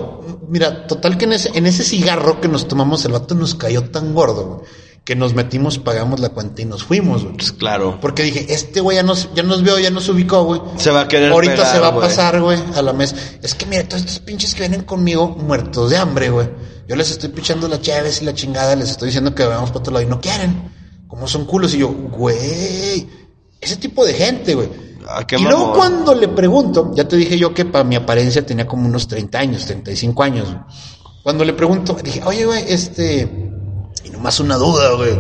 Mira, 0.50 0.88
total 0.88 1.18
que 1.18 1.26
en 1.26 1.34
ese, 1.34 1.52
en 1.54 1.66
ese 1.66 1.84
cigarro 1.84 2.42
que 2.42 2.48
nos 2.48 2.68
tomamos, 2.68 3.04
el 3.06 3.14
vato 3.14 3.34
nos 3.36 3.56
cayó 3.56 3.84
tan 3.90 4.14
gordo, 4.14 4.46
güey, 4.46 4.70
que 5.06 5.16
nos 5.16 5.34
metimos, 5.34 5.80
pagamos 5.80 6.20
la 6.20 6.30
cuenta 6.30 6.62
y 6.62 6.66
nos 6.66 6.84
fuimos, 6.84 7.24
güey. 7.24 7.36
Pues 7.38 7.52
claro. 7.54 7.98
Porque 8.02 8.24
dije, 8.24 8.46
este 8.54 8.82
güey 8.82 8.98
ya 8.98 9.04
nos, 9.04 9.34
ya 9.34 9.44
nos 9.44 9.64
vio, 9.64 9.80
ya 9.80 9.90
nos 9.90 10.08
ubicó, 10.10 10.44
güey. 10.44 10.62
Se 10.78 10.92
va 10.92 11.02
a 11.02 11.08
querer 11.08 11.32
Ahorita 11.32 11.56
pegar, 11.56 11.72
se 11.74 11.80
va 11.80 11.88
a 11.88 11.92
güey. 11.92 12.08
pasar, 12.08 12.42
güey, 12.42 12.60
a 12.76 12.82
la 12.82 12.94
mesa. 12.94 13.16
Es 13.42 13.56
que 13.56 13.66
mira, 13.66 13.84
todos 13.88 14.02
estos 14.02 14.20
pinches 14.20 14.54
que 14.54 14.62
vienen 14.62 14.84
conmigo 14.84 15.28
muertos 15.30 15.90
de 15.90 15.98
hambre, 15.98 16.30
güey. 16.30 16.50
Yo 16.88 16.96
les 16.98 17.12
estoy 17.12 17.30
pichando 17.30 17.68
la 17.70 17.80
chaves 17.80 18.22
y 18.22 18.26
la 18.26 18.34
chingada, 18.34 18.76
les 18.76 18.90
estoy 18.92 19.08
diciendo 19.08 19.34
que 19.34 19.44
vayamos 19.46 19.70
para 19.70 19.80
otro 19.80 19.94
lado 19.94 20.06
y 20.06 20.10
no 20.10 20.20
quieren. 20.20 20.72
Como 21.08 21.28
son 21.28 21.46
culos. 21.46 21.74
Y 21.74 21.78
yo, 21.78 21.90
güey, 21.90 23.08
ese 23.62 23.78
tipo 23.78 24.06
de 24.06 24.14
gente, 24.14 24.56
güey. 24.56 24.68
Qué 25.28 25.36
y 25.38 25.44
luego 25.44 25.74
cuando 25.74 26.14
le 26.16 26.28
pregunto, 26.28 26.92
ya 26.96 27.08
te 27.08 27.16
dije 27.18 27.38
yo 27.38 27.54
que 27.54 27.66
para 27.66 27.84
mi 27.84 27.96
apariencia 27.96 28.46
tenía 28.46 28.66
como 28.68 28.88
unos 28.88 29.08
30 29.08 29.38
años, 29.40 29.66
35 29.66 30.24
años. 30.24 30.48
güey. 30.48 30.60
Cuando 31.24 31.46
le 31.46 31.54
pregunto, 31.54 31.96
dije, 32.04 32.22
oye, 32.26 32.46
güey, 32.46 32.64
este, 32.68 33.30
y 34.04 34.10
nomás 34.10 34.40
una 34.40 34.56
duda, 34.58 34.94
güey, 34.96 35.18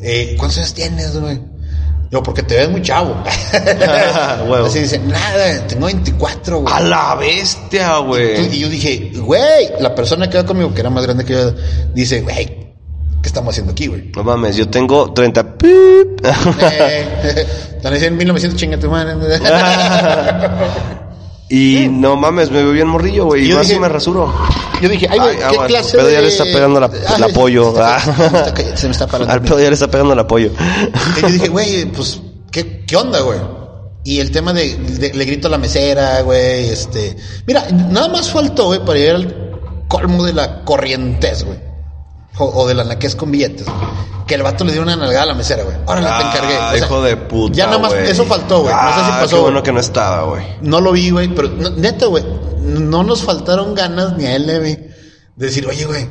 eh, 0.00 0.34
¿cuántos 0.38 0.58
años 0.58 0.74
tienes, 0.74 1.18
güey? 1.18 1.40
Digo, 2.10 2.22
porque 2.22 2.42
te 2.42 2.54
ves 2.56 2.68
muy 2.70 2.82
chavo. 2.82 3.14
Así 4.66 4.80
dice, 4.80 4.98
nada, 4.98 5.66
tengo 5.66 5.86
24, 5.86 6.60
güey. 6.60 6.74
A 6.74 6.80
la 6.80 7.14
bestia, 7.16 7.98
Y 8.00 8.04
güey. 8.04 8.58
yo 8.58 8.68
dije, 8.68 9.12
güey, 9.16 9.70
la 9.80 9.94
persona 9.94 10.28
que 10.28 10.38
va 10.38 10.44
conmigo, 10.46 10.72
que 10.74 10.80
era 10.80 10.90
más 10.90 11.04
grande 11.04 11.24
que 11.24 11.32
yo, 11.32 11.52
dice, 11.94 12.20
güey, 12.22 12.63
¿qué 13.24 13.28
estamos 13.28 13.54
haciendo 13.54 13.72
aquí, 13.72 13.86
güey? 13.86 14.12
No 14.14 14.22
mames, 14.22 14.54
yo 14.54 14.68
tengo 14.68 15.10
30. 15.14 15.56
¡pip! 15.56 16.20
Eh, 16.62 17.46
Están 17.76 17.94
diciendo 17.94 18.18
1900, 18.18 18.60
chinga 18.60 18.78
tu 18.78 18.90
madre. 18.90 19.14
y 21.48 21.88
no 21.90 22.16
mames, 22.16 22.50
me 22.50 22.62
veo 22.62 22.72
bien 22.72 22.86
morrillo, 22.88 23.24
güey. 23.26 23.44
Y 23.44 23.48
Yo 23.48 23.56
más 23.56 23.66
dije- 23.68 23.80
me 23.80 23.88
rasuro. 23.88 24.30
Yo 24.82 24.88
dije, 24.90 25.06
ay, 25.10 25.18
güey, 25.18 25.30
Ay, 25.30 25.36
¿qué 25.38 25.44
aguanta, 25.44 25.66
clase 25.68 25.92
Pedro 25.92 26.06
de...? 26.08 26.12
ya 26.12 26.20
le 26.20 26.28
está 26.28 26.44
pegando 26.44 26.80
la- 26.80 26.90
Ay, 27.08 27.14
el 27.16 27.22
apoyo. 27.24 27.74
Se, 27.74 27.80
Ah. 27.82 27.98
me 28.06 28.12
está, 28.38 28.54
cay- 28.62 28.72
se 28.76 28.86
me 28.88 28.92
está 28.92 29.06
parando. 29.06 29.32
Al 29.32 29.40
pedo 29.42 29.58
ya 29.60 29.68
le 29.68 29.74
está 29.74 29.88
pegando 29.90 30.12
el 30.12 30.18
apoyo. 30.18 30.50
Y 31.16 31.20
yo 31.22 31.28
dije, 31.28 31.48
güey, 31.48 31.84
pues, 31.86 32.20
¿qué, 32.50 32.84
qué 32.86 32.96
onda, 32.96 33.20
güey? 33.20 33.38
Y 34.04 34.20
el 34.20 34.30
tema 34.30 34.52
de, 34.52 34.76
de- 34.76 35.14
le 35.14 35.24
grito 35.24 35.48
a 35.48 35.50
la 35.50 35.56
mesera, 35.58 36.20
güey, 36.22 36.68
este... 36.68 37.16
Mira, 37.46 37.64
nada 37.70 38.08
más 38.08 38.30
faltó, 38.30 38.66
güey, 38.66 38.84
para 38.84 38.98
llegar 38.98 39.16
al 39.16 39.34
colmo 39.88 40.24
de 40.24 40.32
la 40.34 40.62
corrientez, 40.64 41.44
güey. 41.44 41.58
O, 42.38 42.44
o 42.62 42.66
de 42.66 42.74
la 42.74 42.98
con 43.16 43.30
billetes. 43.30 43.66
güey. 43.66 44.04
Que 44.26 44.34
el 44.36 44.42
vato 44.42 44.64
le 44.64 44.72
dio 44.72 44.82
una 44.82 44.96
nalgada 44.96 45.22
a 45.22 45.26
la 45.26 45.34
mesera, 45.34 45.62
güey. 45.64 45.76
Órale, 45.86 46.06
te 46.06 46.28
encargué. 46.28 46.56
Ah, 46.58 46.70
O 46.72 46.76
sea, 46.76 46.86
hijo 46.86 47.02
de 47.02 47.16
puta. 47.16 47.54
Ya 47.54 47.66
nada 47.66 47.78
más, 47.78 47.92
eso 47.92 48.24
faltó, 48.24 48.62
güey. 48.62 48.74
No 48.74 48.80
sé 48.88 48.94
si 48.94 49.10
Ah, 49.12 49.18
pasó. 49.20 49.36
Qué 49.36 49.42
bueno 49.42 49.62
que 49.62 49.72
no 49.72 49.80
estaba, 49.80 50.22
güey. 50.30 50.44
No 50.62 50.80
lo 50.80 50.92
vi, 50.92 51.10
güey, 51.10 51.28
pero 51.34 51.48
no- 51.50 51.70
neta, 51.70 52.06
güey, 52.06 52.24
no 52.62 53.02
nos 53.04 53.22
faltaron 53.22 53.74
ganas 53.74 54.16
ni 54.16 54.24
a 54.24 54.34
él, 54.36 54.44
güey, 54.58 54.76
de 54.76 55.46
decir, 55.46 55.66
oye, 55.66 55.84
güey, 55.84 56.08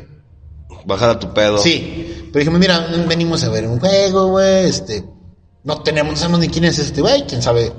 Bajar 0.86 1.10
a 1.12 1.20
tu 1.20 1.34
pedo. 1.34 1.58
sí. 1.58 2.28
Pero 2.32 2.40
dijimos, 2.40 2.60
mira, 2.60 2.88
venimos 3.08 3.44
a 3.44 3.50
ver 3.50 3.68
un 3.68 3.80
juego, 3.80 4.28
güey, 4.28 4.66
este, 4.66 5.04
no 5.64 5.82
tenemos, 5.82 6.14
no 6.14 6.18
sabemos 6.18 6.40
ni 6.40 6.50
quién 6.50 6.66
es 6.66 6.80
este 6.80 7.00
güey, 7.02 7.26
quién 7.28 7.42
sabe, 7.44 7.72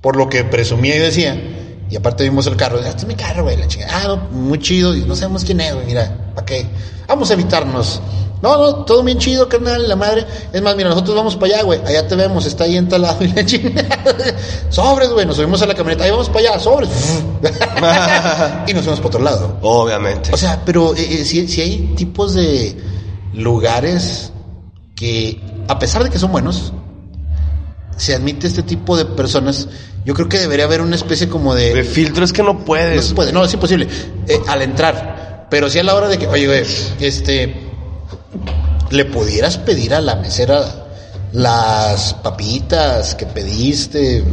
por 0.00 0.16
lo 0.16 0.28
que 0.30 0.44
presumía 0.44 0.96
y 0.96 0.98
decía. 0.98 1.36
Y 1.90 1.96
aparte 1.96 2.24
vimos 2.24 2.46
el 2.46 2.56
carro, 2.56 2.78
este 2.80 3.02
es 3.02 3.06
mi 3.06 3.14
carro, 3.14 3.42
güey, 3.44 3.56
la 3.58 3.66
chingada, 3.68 3.92
ah, 4.12 4.16
muy 4.30 4.58
chido, 4.60 4.94
y 4.96 5.00
no 5.04 5.14
sabemos 5.14 5.44
quién 5.44 5.60
es, 5.60 5.74
güey, 5.74 5.86
mira, 5.86 6.27
¿para 6.38 6.46
qué? 6.46 6.66
Vamos 7.08 7.30
a 7.30 7.34
evitarnos. 7.34 8.00
No, 8.40 8.56
no, 8.56 8.84
todo 8.84 9.02
bien 9.02 9.18
chido, 9.18 9.48
carnal, 9.48 9.88
la 9.88 9.96
madre. 9.96 10.24
Es 10.52 10.62
más, 10.62 10.76
mira, 10.76 10.88
nosotros 10.88 11.16
vamos 11.16 11.34
para 11.34 11.54
allá, 11.54 11.64
güey. 11.64 11.80
Allá 11.84 12.06
te 12.06 12.14
vemos, 12.14 12.46
está 12.46 12.62
ahí 12.62 12.76
en 12.76 12.88
tal 12.88 13.02
lado 13.02 13.24
y 13.24 13.28
la 13.32 13.44
chingada. 13.44 13.98
Sobres, 14.70 15.10
güey, 15.10 15.26
nos 15.26 15.34
subimos 15.34 15.60
a 15.62 15.66
la 15.66 15.74
camioneta. 15.74 16.04
Ahí 16.04 16.12
vamos 16.12 16.28
para 16.28 16.50
allá, 16.50 16.60
sobres. 16.60 16.90
y 18.68 18.72
nos 18.72 18.84
fuimos 18.84 19.00
para 19.00 19.08
otro 19.08 19.20
lado. 19.20 19.58
Obviamente. 19.62 20.30
O 20.32 20.36
sea, 20.36 20.62
pero 20.64 20.94
eh, 20.94 21.08
eh, 21.10 21.24
si, 21.24 21.48
si 21.48 21.60
hay 21.60 21.94
tipos 21.96 22.34
de 22.34 22.76
lugares 23.34 24.32
que, 24.94 25.40
a 25.66 25.76
pesar 25.80 26.04
de 26.04 26.10
que 26.10 26.20
son 26.20 26.30
buenos, 26.30 26.72
se 27.96 28.14
admite 28.14 28.46
este 28.46 28.62
tipo 28.62 28.96
de 28.96 29.04
personas, 29.06 29.68
yo 30.04 30.14
creo 30.14 30.28
que 30.28 30.38
debería 30.38 30.66
haber 30.66 30.82
una 30.82 30.94
especie 30.94 31.28
como 31.28 31.56
de... 31.56 31.74
de 31.74 31.82
filtro 31.82 32.24
es 32.24 32.32
que 32.32 32.44
no 32.44 32.52
no 32.52 32.64
puedes. 32.64 33.06
se 33.06 33.14
puede, 33.16 33.32
no, 33.32 33.44
es 33.44 33.52
imposible. 33.52 33.88
Eh, 34.28 34.40
al 34.46 34.62
entrar. 34.62 35.17
Pero 35.50 35.70
sí 35.70 35.78
a 35.78 35.82
la 35.84 35.94
hora 35.94 36.08
de 36.08 36.18
que, 36.18 36.26
oye, 36.26 36.46
güey, 36.46 36.62
este, 37.00 37.54
le 38.90 39.04
pudieras 39.06 39.56
pedir 39.58 39.94
a 39.94 40.00
la 40.00 40.16
mesera 40.16 40.86
las 41.32 42.14
papitas 42.14 43.14
que 43.14 43.26
pediste. 43.26 44.24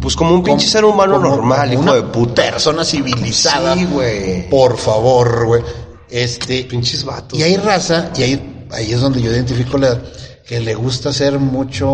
Pues 0.00 0.16
como 0.16 0.34
un 0.34 0.42
pinche 0.42 0.66
ser 0.66 0.84
humano 0.84 1.14
como- 1.16 1.28
normal, 1.36 1.74
como 1.74 1.82
hijo 1.90 1.94
de 1.94 2.02
puta. 2.02 2.42
Persona 2.42 2.84
civilizada. 2.84 3.74
Sí, 3.74 3.84
güey. 3.84 4.48
Por 4.50 4.76
favor, 4.76 5.46
güey. 5.46 5.62
Este. 6.10 6.64
Pinches 6.64 7.04
vatos. 7.04 7.38
Y 7.38 7.42
hay 7.42 7.56
raza, 7.56 8.10
y 8.16 8.22
ahí, 8.22 8.66
ahí 8.72 8.92
es 8.92 9.00
donde 9.00 9.22
yo 9.22 9.30
identifico 9.30 9.78
la 9.78 10.00
que 10.52 10.60
le 10.60 10.74
gusta 10.74 11.08
hacer 11.08 11.38
mucho, 11.38 11.86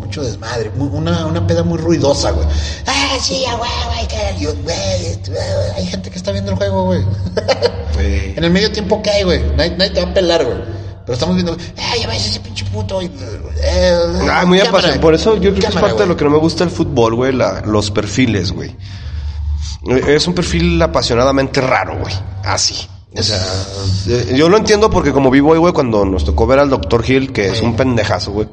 mucho 0.00 0.22
desmadre, 0.22 0.70
una, 0.78 1.26
una 1.26 1.44
peda 1.44 1.64
muy 1.64 1.76
ruidosa, 1.76 2.30
güey. 2.30 2.46
Ah, 2.86 3.16
sí, 3.20 3.44
güey, 3.58 5.06
este, 5.06 5.32
güey, 5.32 5.42
hay 5.74 5.86
gente 5.88 6.08
que 6.08 6.16
está 6.16 6.30
viendo 6.30 6.52
el 6.52 6.56
juego, 6.56 6.84
güey. 6.84 7.02
En 7.98 8.44
el 8.44 8.50
medio 8.52 8.70
tiempo, 8.70 9.02
¿qué 9.02 9.10
hay, 9.10 9.22
güey? 9.24 9.42
Nadie, 9.56 9.70
nadie 9.76 9.90
te 9.90 10.04
va 10.04 10.10
a 10.10 10.14
pelar, 10.14 10.44
güey. 10.44 10.56
Pero 11.04 11.14
estamos 11.14 11.34
viendo, 11.34 11.54
eh, 11.54 12.00
ya 12.00 12.06
ves 12.06 12.26
ese 12.26 12.38
pinche 12.38 12.64
puto. 12.66 13.02
y, 13.02 13.06
eh, 13.06 13.98
Ah, 14.30 14.44
muy 14.46 14.60
apasionado. 14.60 15.00
Por 15.00 15.14
eso 15.14 15.34
yo 15.34 15.50
creo 15.50 15.54
que 15.62 15.66
es 15.66 15.74
parte 15.74 16.02
de 16.02 16.06
lo 16.06 16.16
que 16.16 16.22
no 16.24 16.30
me 16.30 16.38
gusta 16.38 16.62
el 16.62 16.70
fútbol, 16.70 17.16
güey, 17.16 17.32
la- 17.32 17.62
los 17.62 17.90
perfiles, 17.90 18.52
güey. 18.52 18.76
Es 20.06 20.28
un 20.28 20.34
perfil 20.34 20.80
apasionadamente 20.80 21.60
raro, 21.60 21.98
güey. 21.98 22.14
Así. 22.44 22.86
O 23.14 23.22
sea, 23.22 23.40
eh, 24.08 24.34
yo 24.36 24.48
lo 24.48 24.56
entiendo 24.56 24.90
porque 24.90 25.12
como 25.12 25.30
vivo 25.30 25.52
ahí, 25.52 25.58
güey, 25.58 25.72
cuando 25.72 26.04
nos 26.04 26.24
tocó 26.24 26.46
ver 26.46 26.58
al 26.58 26.70
doctor 26.70 27.04
Hill, 27.08 27.32
que 27.32 27.48
es 27.48 27.62
un 27.62 27.76
pendejazo, 27.76 28.32
güey. 28.32 28.48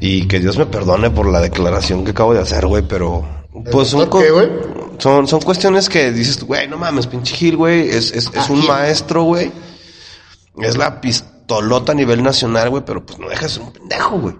Y 0.00 0.26
que 0.28 0.40
Dios 0.40 0.58
me 0.58 0.66
perdone 0.66 1.10
por 1.10 1.26
la 1.26 1.40
declaración 1.40 2.04
que 2.04 2.10
acabo 2.10 2.34
de 2.34 2.40
hacer, 2.40 2.66
güey, 2.66 2.82
pero... 2.86 3.24
Pues 3.72 3.88
son, 3.88 4.08
qué, 4.10 4.30
güey? 4.30 4.48
son, 4.98 5.26
son 5.26 5.40
cuestiones 5.40 5.88
que 5.88 6.12
dices, 6.12 6.42
güey, 6.44 6.68
no 6.68 6.76
mames, 6.76 7.06
pinche 7.06 7.34
Hill, 7.38 7.56
güey, 7.56 7.88
es, 7.88 8.12
es, 8.12 8.30
es 8.32 8.50
un 8.50 8.64
maestro, 8.66 9.22
güey. 9.24 9.50
Es 10.60 10.76
la 10.76 11.00
pistolota 11.00 11.92
a 11.92 11.94
nivel 11.94 12.22
nacional, 12.22 12.70
güey, 12.70 12.84
pero 12.84 13.04
pues 13.04 13.18
no 13.18 13.28
deja 13.28 13.42
de 13.42 13.48
ser 13.48 13.62
un 13.62 13.72
pendejo, 13.72 14.18
güey. 14.18 14.34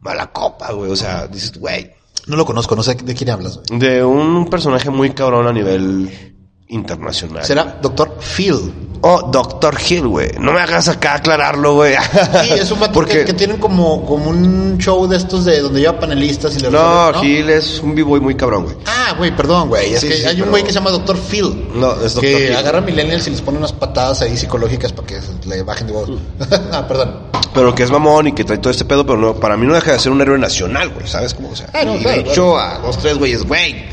Mala 0.00 0.32
copa, 0.32 0.72
güey. 0.72 0.90
O 0.90 0.96
sea, 0.96 1.26
dices, 1.26 1.52
güey, 1.58 1.92
No 2.26 2.36
lo 2.36 2.46
conozco, 2.46 2.74
no 2.74 2.82
sé 2.82 2.94
de 2.94 3.14
quién 3.14 3.30
hablas, 3.30 3.58
güey. 3.58 3.78
de 3.78 4.04
un 4.04 4.48
personaje 4.48 4.88
muy 4.90 5.10
cabrón 5.10 5.46
a 5.46 5.52
nivel 5.52 6.33
internacional. 6.74 7.44
Será 7.44 7.78
Doctor 7.80 8.18
Phil. 8.20 8.72
Oh, 9.06 9.28
Doctor 9.30 9.76
Hill, 9.86 10.06
güey. 10.08 10.30
No 10.40 10.52
me 10.52 10.60
hagas 10.60 10.88
acá 10.88 11.16
aclararlo, 11.16 11.74
güey. 11.74 11.94
Sí, 12.42 12.52
es 12.54 12.70
un 12.70 12.80
vato 12.80 12.94
Porque... 12.94 13.18
que, 13.18 13.24
que 13.26 13.32
tienen 13.34 13.58
como, 13.58 14.02
como 14.06 14.30
un 14.30 14.78
show 14.78 15.06
de 15.06 15.18
estos 15.18 15.44
de 15.44 15.60
donde 15.60 15.80
lleva 15.80 16.00
panelistas 16.00 16.56
y 16.56 16.60
le 16.60 16.70
No, 16.70 17.12
resuelven, 17.12 17.30
Hill 17.30 17.50
es 17.50 17.80
un 17.80 17.94
b-boy 17.94 18.20
muy 18.20 18.34
cabrón, 18.34 18.64
güey. 18.64 18.76
Ah, 18.86 19.14
güey, 19.18 19.36
perdón, 19.36 19.68
güey. 19.68 19.92
Es 19.92 20.00
Sí, 20.00 20.08
que 20.08 20.14
sí, 20.16 20.24
hay 20.24 20.40
un 20.40 20.48
güey 20.48 20.62
que 20.62 20.70
se 20.70 20.76
llama 20.76 20.90
Doctor 20.90 21.18
Phil. 21.18 21.68
No, 21.74 21.92
es 22.02 22.14
Dr. 22.14 22.22
Que 22.30 22.46
Phil. 22.46 22.56
agarra 22.56 22.80
millennials 22.80 23.26
y 23.26 23.30
les 23.32 23.42
pone 23.42 23.58
unas 23.58 23.74
patadas 23.74 24.22
ahí 24.22 24.38
psicológicas 24.38 24.94
para 24.94 25.06
que 25.06 25.20
le 25.46 25.62
bajen 25.62 25.86
de 25.86 25.92
voz. 25.92 26.08
ah, 26.72 26.88
perdón. 26.88 27.20
Pero 27.52 27.74
que 27.74 27.82
es 27.82 27.90
mamón 27.90 28.28
y 28.28 28.32
que 28.32 28.44
trae 28.44 28.56
todo 28.58 28.70
este 28.70 28.86
pedo, 28.86 29.04
pero 29.04 29.18
no, 29.18 29.34
para 29.34 29.58
mí 29.58 29.66
no 29.66 29.74
deja 29.74 29.92
de 29.92 29.98
ser 29.98 30.12
un 30.12 30.20
héroe 30.22 30.38
nacional, 30.38 30.88
güey, 30.94 31.06
¿sabes 31.06 31.34
cómo? 31.34 31.50
O 31.50 31.56
sea, 31.56 31.68
Ah, 31.74 31.84
no, 31.84 31.94
y 31.94 31.98
claro, 31.98 32.22
de 32.22 32.30
hecho 32.30 32.58
a 32.58 32.78
dos, 32.78 32.96
tres 32.96 33.18
güeyes, 33.18 33.44
güey. 33.46 33.84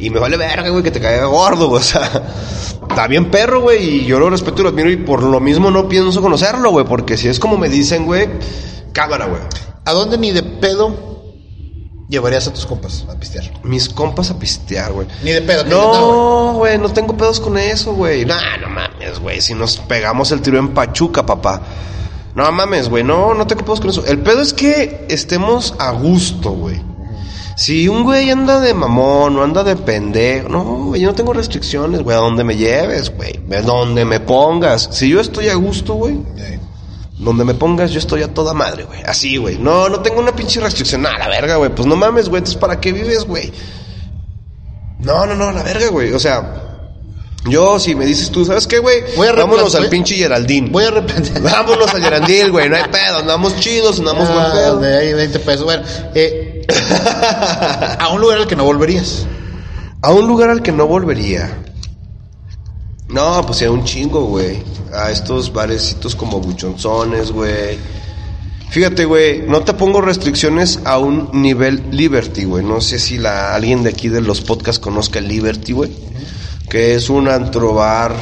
Y 0.00 0.10
me 0.10 0.18
vale 0.18 0.36
verga, 0.36 0.68
güey, 0.70 0.82
que 0.82 0.90
te 0.90 1.00
caiga 1.00 1.26
gordo, 1.26 1.68
güey. 1.68 1.80
O 1.80 1.84
sea, 1.84 2.10
está 2.88 3.06
bien 3.06 3.30
perro, 3.30 3.60
güey, 3.60 4.00
y 4.00 4.04
yo 4.06 4.18
lo 4.18 4.30
respeto 4.30 4.60
y 4.60 4.62
lo 4.64 4.70
admiro 4.70 4.90
y 4.90 4.96
por 4.96 5.22
lo 5.22 5.40
mismo 5.40 5.70
no 5.70 5.88
pienso 5.88 6.20
conocerlo, 6.22 6.70
güey, 6.70 6.86
porque 6.86 7.16
si 7.16 7.28
es 7.28 7.38
como 7.38 7.58
me 7.58 7.68
dicen, 7.68 8.06
güey, 8.06 8.28
cámara, 8.92 9.26
güey. 9.26 9.42
¿A 9.84 9.92
dónde 9.92 10.18
ni 10.18 10.30
de 10.30 10.42
pedo 10.42 11.10
llevarías 12.08 12.46
a 12.48 12.52
tus 12.52 12.66
compas 12.66 13.04
a 13.10 13.18
pistear? 13.18 13.44
Mis 13.62 13.88
compas 13.88 14.30
a 14.30 14.38
pistear, 14.38 14.92
güey. 14.92 15.06
Ni 15.22 15.32
de 15.32 15.42
pedo, 15.42 15.64
No, 15.64 16.54
güey, 16.54 16.78
no 16.78 16.88
tengo 16.90 17.16
pedos 17.16 17.40
con 17.40 17.58
eso, 17.58 17.94
güey. 17.94 18.24
Nah, 18.24 18.56
no 18.60 18.68
mames, 18.68 19.18
güey. 19.20 19.40
Si 19.40 19.54
nos 19.54 19.76
pegamos 19.78 20.32
el 20.32 20.40
tiro 20.40 20.58
en 20.58 20.68
Pachuca, 20.74 21.24
papá. 21.26 21.62
No 22.34 22.50
mames, 22.52 22.88
güey. 22.88 23.04
No, 23.04 23.34
no 23.34 23.46
tengo 23.46 23.64
pedos 23.64 23.80
con 23.80 23.90
eso. 23.90 24.04
El 24.06 24.18
pedo 24.20 24.40
es 24.40 24.52
que 24.52 25.06
estemos 25.08 25.74
a 25.78 25.90
gusto, 25.92 26.50
güey. 26.50 26.89
Si 27.60 27.88
un 27.88 28.04
güey 28.04 28.30
anda 28.30 28.58
de 28.58 28.72
mamón 28.72 29.36
o 29.36 29.42
anda 29.42 29.62
de 29.62 29.76
pendejo, 29.76 30.48
no, 30.48 30.62
güey, 30.86 31.02
yo 31.02 31.08
no 31.08 31.14
tengo 31.14 31.34
restricciones, 31.34 32.00
güey, 32.02 32.16
a 32.16 32.20
donde 32.20 32.42
me 32.42 32.56
lleves, 32.56 33.14
güey, 33.14 33.38
a 33.54 33.60
donde 33.60 34.06
me 34.06 34.18
pongas. 34.18 34.88
Si 34.92 35.10
yo 35.10 35.20
estoy 35.20 35.48
a 35.50 35.54
gusto, 35.56 35.92
güey, 35.92 36.18
donde 37.18 37.44
me 37.44 37.52
pongas, 37.52 37.90
yo 37.90 37.98
estoy 37.98 38.22
a 38.22 38.32
toda 38.32 38.54
madre, 38.54 38.84
güey. 38.84 39.02
Así, 39.04 39.36
güey. 39.36 39.58
No, 39.58 39.90
no 39.90 40.00
tengo 40.00 40.20
una 40.20 40.34
pinche 40.34 40.58
restricción. 40.58 41.04
A 41.04 41.18
la 41.18 41.28
verga, 41.28 41.56
güey. 41.56 41.68
Pues 41.68 41.86
no 41.86 41.96
mames, 41.96 42.30
güey. 42.30 42.38
Entonces, 42.38 42.58
¿para 42.58 42.80
qué 42.80 42.92
vives, 42.92 43.24
güey? 43.26 43.52
No, 45.00 45.26
no, 45.26 45.34
no, 45.34 45.52
la 45.52 45.62
verga, 45.62 45.88
güey. 45.88 46.14
O 46.14 46.18
sea, 46.18 46.62
yo, 47.46 47.78
si 47.78 47.94
me 47.94 48.06
dices 48.06 48.30
tú, 48.30 48.46
¿sabes 48.46 48.66
qué, 48.66 48.78
güey? 48.78 49.02
Vámonos 49.36 49.74
al 49.74 49.90
pinche 49.90 50.14
Geraldín. 50.14 50.72
Voy 50.72 50.84
a 50.84 50.92
repetir. 50.92 51.40
Vámonos 51.42 51.92
al 51.92 52.00
Geraldín, 52.02 52.52
güey. 52.52 52.70
No 52.70 52.76
hay 52.76 52.84
pedo. 52.84 53.18
Andamos 53.18 53.54
chidos, 53.60 53.98
andamos 53.98 54.26
buen 54.26 54.40
Ah, 54.40 54.52
pedo. 54.54 54.78
de 54.80 54.96
ahí 54.96 55.12
20 55.12 55.38
pesos. 55.40 55.64
Bueno, 55.64 55.82
eh, 56.14 56.49
a 56.68 58.08
un 58.12 58.20
lugar 58.20 58.38
al 58.38 58.46
que 58.46 58.56
no 58.56 58.64
volverías. 58.64 59.26
A 60.02 60.12
un 60.12 60.26
lugar 60.26 60.48
al 60.48 60.62
que 60.62 60.72
no 60.72 60.86
volvería. 60.86 61.62
No, 63.10 63.44
pues 63.44 63.60
a 63.62 63.70
un 63.70 63.84
chingo, 63.84 64.24
güey. 64.24 64.62
A 64.94 65.10
estos 65.10 65.52
barecitos 65.52 66.16
como 66.16 66.40
buchonzones, 66.40 67.32
güey. 67.32 67.78
Fíjate, 68.70 69.04
güey, 69.04 69.42
no 69.42 69.62
te 69.62 69.74
pongo 69.74 70.00
restricciones 70.00 70.78
a 70.84 70.98
un 70.98 71.28
nivel 71.32 71.82
Liberty, 71.90 72.44
güey. 72.44 72.64
No 72.64 72.80
sé 72.80 72.98
si 72.98 73.18
la, 73.18 73.54
alguien 73.54 73.82
de 73.82 73.90
aquí 73.90 74.08
de 74.08 74.20
los 74.20 74.40
podcasts 74.40 74.78
conozca 74.78 75.18
el 75.18 75.28
Liberty, 75.28 75.72
güey. 75.72 75.92
Que 76.70 76.94
es 76.94 77.10
un 77.10 77.28
antrobar 77.28 78.14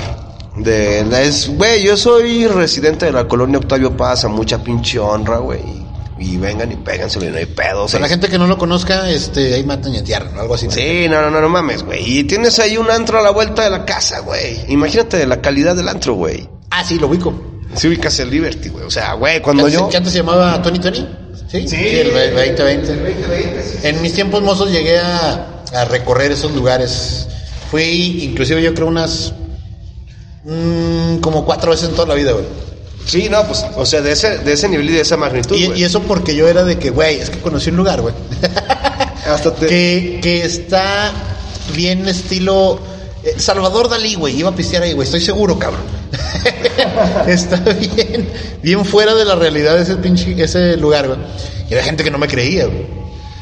de... 0.56 1.00
Es, 1.22 1.48
güey, 1.54 1.84
yo 1.84 1.96
soy 1.96 2.46
residente 2.46 3.06
de 3.06 3.12
la 3.12 3.28
colonia 3.28 3.58
Octavio 3.58 3.96
Paz, 3.96 4.24
a 4.24 4.28
mucha 4.28 4.64
pinche 4.64 4.98
honra, 4.98 5.36
güey. 5.36 5.87
Y 6.20 6.36
vengan 6.36 6.72
y 6.72 6.76
péganselo 6.76 7.26
y 7.26 7.30
no 7.30 7.36
hay 7.38 7.46
pedo. 7.46 7.84
O 7.84 7.88
sea, 7.88 8.00
la 8.00 8.08
gente 8.08 8.28
que 8.28 8.38
no 8.38 8.46
lo 8.48 8.58
conozca, 8.58 9.08
este, 9.08 9.54
ahí 9.54 9.62
matan 9.62 9.94
y 9.94 9.98
entierran, 9.98 10.36
algo 10.38 10.54
así. 10.54 10.66
Sí, 10.70 11.06
no, 11.08 11.22
no, 11.22 11.30
no, 11.30 11.40
no 11.40 11.48
mames, 11.48 11.84
güey. 11.84 12.18
Y 12.18 12.24
tienes 12.24 12.58
ahí 12.58 12.76
un 12.76 12.90
antro 12.90 13.18
a 13.18 13.22
la 13.22 13.30
vuelta 13.30 13.62
de 13.62 13.70
la 13.70 13.84
casa, 13.84 14.20
güey. 14.20 14.58
Imagínate 14.68 15.24
la 15.26 15.40
calidad 15.40 15.76
del 15.76 15.88
antro, 15.88 16.14
güey. 16.14 16.48
Ah, 16.70 16.82
sí, 16.84 16.98
lo 16.98 17.06
ubico. 17.06 17.32
Si 17.74 17.86
ubicas 17.86 18.18
el 18.18 18.30
Liberty, 18.30 18.68
güey. 18.70 18.84
O 18.84 18.90
sea, 18.90 19.12
güey, 19.14 19.40
cuando 19.40 19.66
¿Que 19.66 19.72
yo... 19.72 19.88
que 19.88 19.96
antes 19.96 20.12
se 20.12 20.18
llamaba 20.18 20.60
Tony 20.60 20.78
Tony? 20.80 21.06
Sí, 21.50 21.68
Sí, 21.68 21.76
el 21.76 22.08
2020. 22.12 22.62
2020. 22.62 23.88
En 23.88 24.02
mis 24.02 24.12
tiempos 24.12 24.42
mozos 24.42 24.70
llegué 24.72 24.98
a, 24.98 25.62
a 25.72 25.84
recorrer 25.84 26.32
esos 26.32 26.52
lugares. 26.52 27.28
Fui, 27.70 28.24
inclusive 28.24 28.60
yo 28.62 28.74
creo 28.74 28.86
unas... 28.88 29.32
mm, 30.44 31.18
como 31.18 31.44
cuatro 31.44 31.70
veces 31.70 31.88
en 31.90 31.94
toda 31.94 32.08
la 32.08 32.14
vida, 32.14 32.32
güey. 32.32 32.44
Sí, 33.08 33.28
no, 33.30 33.42
pues, 33.46 33.64
o 33.74 33.86
sea, 33.86 34.02
de 34.02 34.12
ese, 34.12 34.38
de 34.38 34.52
ese 34.52 34.68
nivel 34.68 34.90
y 34.90 34.92
de 34.92 35.00
esa 35.00 35.16
magnitud, 35.16 35.56
Y, 35.56 35.72
y 35.80 35.84
eso 35.84 36.00
porque 36.02 36.36
yo 36.36 36.46
era 36.46 36.62
de 36.64 36.78
que, 36.78 36.90
güey, 36.90 37.18
es 37.18 37.30
que 37.30 37.38
conocí 37.40 37.70
un 37.70 37.76
lugar, 37.76 38.02
güey. 38.02 38.14
Hasta 39.26 39.54
te... 39.54 39.66
que, 39.66 40.20
que 40.22 40.42
está 40.44 41.12
bien 41.74 42.06
estilo... 42.06 42.78
eh, 43.24 43.34
Salvador 43.38 43.88
Dalí, 43.88 44.14
güey, 44.14 44.38
iba 44.38 44.50
a 44.50 44.54
pistear 44.54 44.82
ahí, 44.82 44.92
güey, 44.92 45.06
estoy 45.06 45.22
seguro, 45.22 45.58
cabrón. 45.58 45.80
está 47.26 47.56
bien, 47.58 48.28
bien 48.62 48.84
fuera 48.84 49.14
de 49.14 49.24
la 49.24 49.34
realidad 49.34 49.76
de 49.76 49.82
ese 49.82 49.96
pinche, 49.96 50.34
ese 50.42 50.76
lugar, 50.76 51.08
güey. 51.08 51.18
Y 51.68 51.74
había 51.74 51.84
gente 51.84 52.04
que 52.04 52.10
no 52.10 52.18
me 52.18 52.28
creía, 52.28 52.66
güey. 52.66 52.86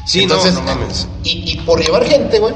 Sí, 0.05 0.25
no, 0.25 0.43
no 0.51 0.61
mames. 0.61 1.07
Y, 1.23 1.51
y 1.51 1.57
por 1.65 1.83
llevar 1.83 2.05
gente, 2.05 2.39
güey, 2.39 2.53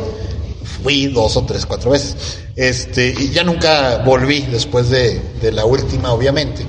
fui 0.82 1.08
dos 1.08 1.36
o 1.36 1.44
tres, 1.46 1.66
cuatro 1.66 1.92
veces. 1.92 2.16
Este, 2.56 3.14
y 3.18 3.30
ya 3.32 3.44
nunca 3.44 3.98
volví 4.06 4.42
después 4.50 4.90
de, 4.90 5.22
de 5.42 5.52
la 5.52 5.66
última, 5.66 6.14
obviamente. 6.14 6.66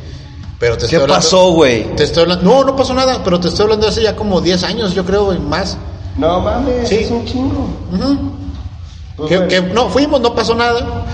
Pero 0.62 0.74
te 0.76 0.82
¿Qué 0.82 0.84
estoy 0.84 1.00
hablando- 1.00 1.14
pasó, 1.16 1.50
güey? 1.54 1.96
Te 1.96 2.04
estoy 2.04 2.22
hablando, 2.22 2.44
no, 2.44 2.62
no 2.62 2.76
pasó 2.76 2.94
nada, 2.94 3.20
pero 3.24 3.40
te 3.40 3.48
estoy 3.48 3.64
hablando 3.64 3.84
de 3.86 3.90
hace 3.90 4.00
ya 4.04 4.14
como 4.14 4.40
10 4.40 4.62
años, 4.62 4.94
yo 4.94 5.04
creo, 5.04 5.34
y 5.34 5.38
más. 5.40 5.76
No 6.16 6.38
mames, 6.40 6.88
Sí. 6.88 6.94
es 6.98 7.10
un 7.10 7.24
chingo. 7.26 7.66
Pues, 9.16 9.28
Que, 9.48 9.60
no, 9.60 9.88
fuimos, 9.88 10.20
no 10.20 10.32
pasó 10.36 10.54
nada. 10.54 11.04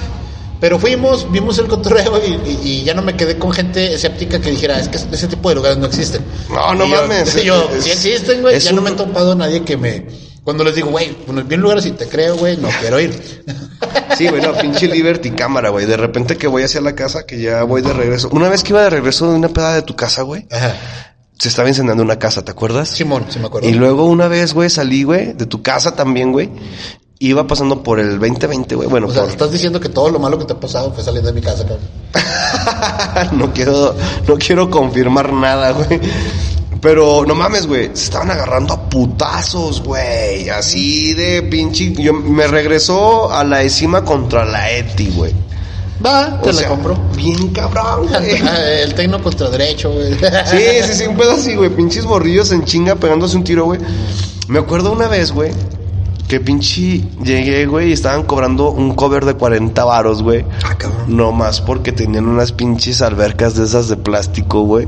Pero 0.61 0.79
fuimos, 0.79 1.31
vimos 1.33 1.57
el 1.61 1.67
cotorreo 1.67 2.21
y, 2.27 2.31
y- 2.31 2.61
y 2.63 2.85
ya 2.85 2.93
no 2.93 3.01
me 3.01 3.17
quedé 3.17 3.39
con 3.39 3.51
gente 3.53 3.95
escéptica 3.95 4.39
que 4.39 4.51
dijera, 4.51 4.79
es 4.79 4.89
que 4.91 4.99
ese 4.99 5.29
tipo 5.29 5.49
de 5.49 5.55
lugares 5.55 5.79
no 5.79 5.87
existen. 5.87 6.23
No, 6.51 6.75
no 6.75 6.85
Y 6.85 6.91
yo- 6.91 6.97
mames. 6.97 7.35
y 7.43 7.45
yo, 7.47 7.71
Es- 7.75 7.85
sí 7.85 7.91
existen, 7.91 8.43
güey. 8.43 8.61
Ya 8.61 8.73
no 8.73 8.83
me 8.83 8.91
he 8.91 8.95
topado 8.95 9.33
a 9.33 9.35
nadie 9.35 9.63
que 9.65 9.79
me. 9.79 10.07
Cuando 10.49 10.65
les 10.65 10.77
digo, 10.77 10.89
güey, 10.89 11.15
bueno, 11.27 11.45
bien 11.45 11.61
lugares 11.61 11.85
y 11.85 11.91
te 11.91 12.09
creo, 12.09 12.35
güey, 12.39 12.57
no 12.57 12.71
quiero 12.81 12.99
ir. 12.99 13.45
Sí, 14.17 14.27
güey, 14.29 14.41
no, 14.41 14.55
pinche 14.55 14.89
Liberty 14.89 15.33
cámara, 15.33 15.69
güey. 15.69 15.85
De 15.85 15.99
repente 15.99 16.39
que 16.39 16.47
voy 16.47 16.63
hacia 16.63 16.81
la 16.81 16.95
casa, 16.95 17.27
que 17.27 17.39
ya 17.39 17.65
voy 17.65 17.83
de 17.83 17.93
regreso. 17.93 18.31
Una 18.33 18.49
vez 18.49 18.63
que 18.65 18.73
iba 18.73 18.83
de 18.83 18.89
regreso 18.89 19.31
de 19.31 19.37
una 19.37 19.49
pedada 19.49 19.75
de 19.75 19.83
tu 19.83 19.95
casa, 19.95 20.23
güey, 20.23 20.47
Ajá. 20.51 20.75
se 21.39 21.49
estaba 21.51 21.69
incendiando 21.69 22.03
una 22.03 22.19
casa, 22.19 22.43
¿te 22.43 22.51
acuerdas? 22.51 22.89
Simón, 22.89 23.27
sí 23.29 23.39
me 23.39 23.49
acuerdo. 23.49 23.69
Y 23.69 23.75
luego 23.75 24.07
una 24.07 24.27
vez, 24.27 24.55
güey, 24.55 24.71
salí, 24.71 25.03
güey, 25.03 25.35
de 25.35 25.45
tu 25.45 25.61
casa 25.61 25.95
también, 25.95 26.33
güey. 26.33 26.51
Iba 27.19 27.47
pasando 27.47 27.83
por 27.83 28.01
el 28.01 28.19
2020, 28.19 28.75
güey. 28.75 28.89
Bueno, 28.89 29.09
o 29.09 29.13
sea, 29.13 29.25
por... 29.25 29.31
estás 29.31 29.53
diciendo 29.53 29.79
que 29.79 29.91
todo 29.91 30.09
lo 30.09 30.19
malo 30.19 30.39
que 30.39 30.47
te 30.47 30.55
ha 30.55 30.61
pasado 30.61 30.95
fue 30.95 31.05
saliendo 31.05 31.31
de 31.31 31.35
mi 31.39 31.43
casa, 31.43 31.65
cabrón. 31.67 33.39
no 33.39 33.53
quiero, 33.53 33.95
no 34.27 34.39
quiero 34.39 34.71
confirmar 34.71 35.31
nada, 35.31 35.73
güey. 35.73 36.01
Pero 36.81 37.25
no 37.27 37.35
mames, 37.35 37.67
güey, 37.67 37.91
se 37.95 38.05
estaban 38.05 38.31
agarrando 38.31 38.75
a 38.75 38.89
putazos, 38.89 39.83
güey. 39.83 40.49
Así 40.49 41.13
de 41.15 41.43
pinche. 41.43 41.93
Yo 41.93 42.13
me 42.13 42.47
regresó 42.47 43.33
a 43.33 43.43
la 43.45 43.63
encima 43.63 44.05
contra 44.05 44.45
la 44.45 44.71
Eti, 44.71 45.11
güey. 45.11 45.33
Va, 46.05 46.41
te 46.41 46.51
O 46.51 46.53
la 46.53 46.59
sea, 46.59 46.69
compro. 46.69 46.97
Bien 47.17 47.49
cabrón, 47.49 48.07
güey. 48.09 48.41
El 48.83 48.95
tecno 48.95 49.21
contra 49.21 49.51
derecho, 49.51 49.91
güey. 49.93 50.15
Sí, 50.47 50.59
sí, 50.85 50.95
sí, 50.95 51.07
un 51.07 51.17
pedo 51.17 51.33
así, 51.33 51.57
güey. 51.57 51.71
Pinches 51.71 52.05
borrillos 52.05 52.53
en 52.53 52.65
chinga 52.65 52.95
pegándose 52.95 53.37
un 53.37 53.45
tiro, 53.45 53.65
güey. 53.65 53.81
Me 54.47 54.61
acuerdo 54.61 54.93
una 54.93 55.09
vez, 55.09 55.33
güey, 55.33 55.51
que 56.29 56.41
pinche 56.41 57.03
llegué, 57.25 57.67
güey, 57.67 57.89
y 57.89 57.93
estaban 57.93 58.23
cobrando 58.25 58.71
un 58.71 58.95
cover 58.95 59.25
de 59.25 59.35
40 59.35 59.85
varos, 59.85 60.23
güey. 60.23 60.45
Ah, 60.63 60.77
cabrón. 60.77 61.05
No 61.17 61.33
más 61.33 61.61
porque 61.61 61.91
tenían 61.93 62.27
unas 62.27 62.53
pinches 62.53 63.03
albercas 63.03 63.55
de 63.57 63.65
esas 63.65 63.89
de 63.89 63.97
plástico, 63.97 64.61
güey. 64.63 64.87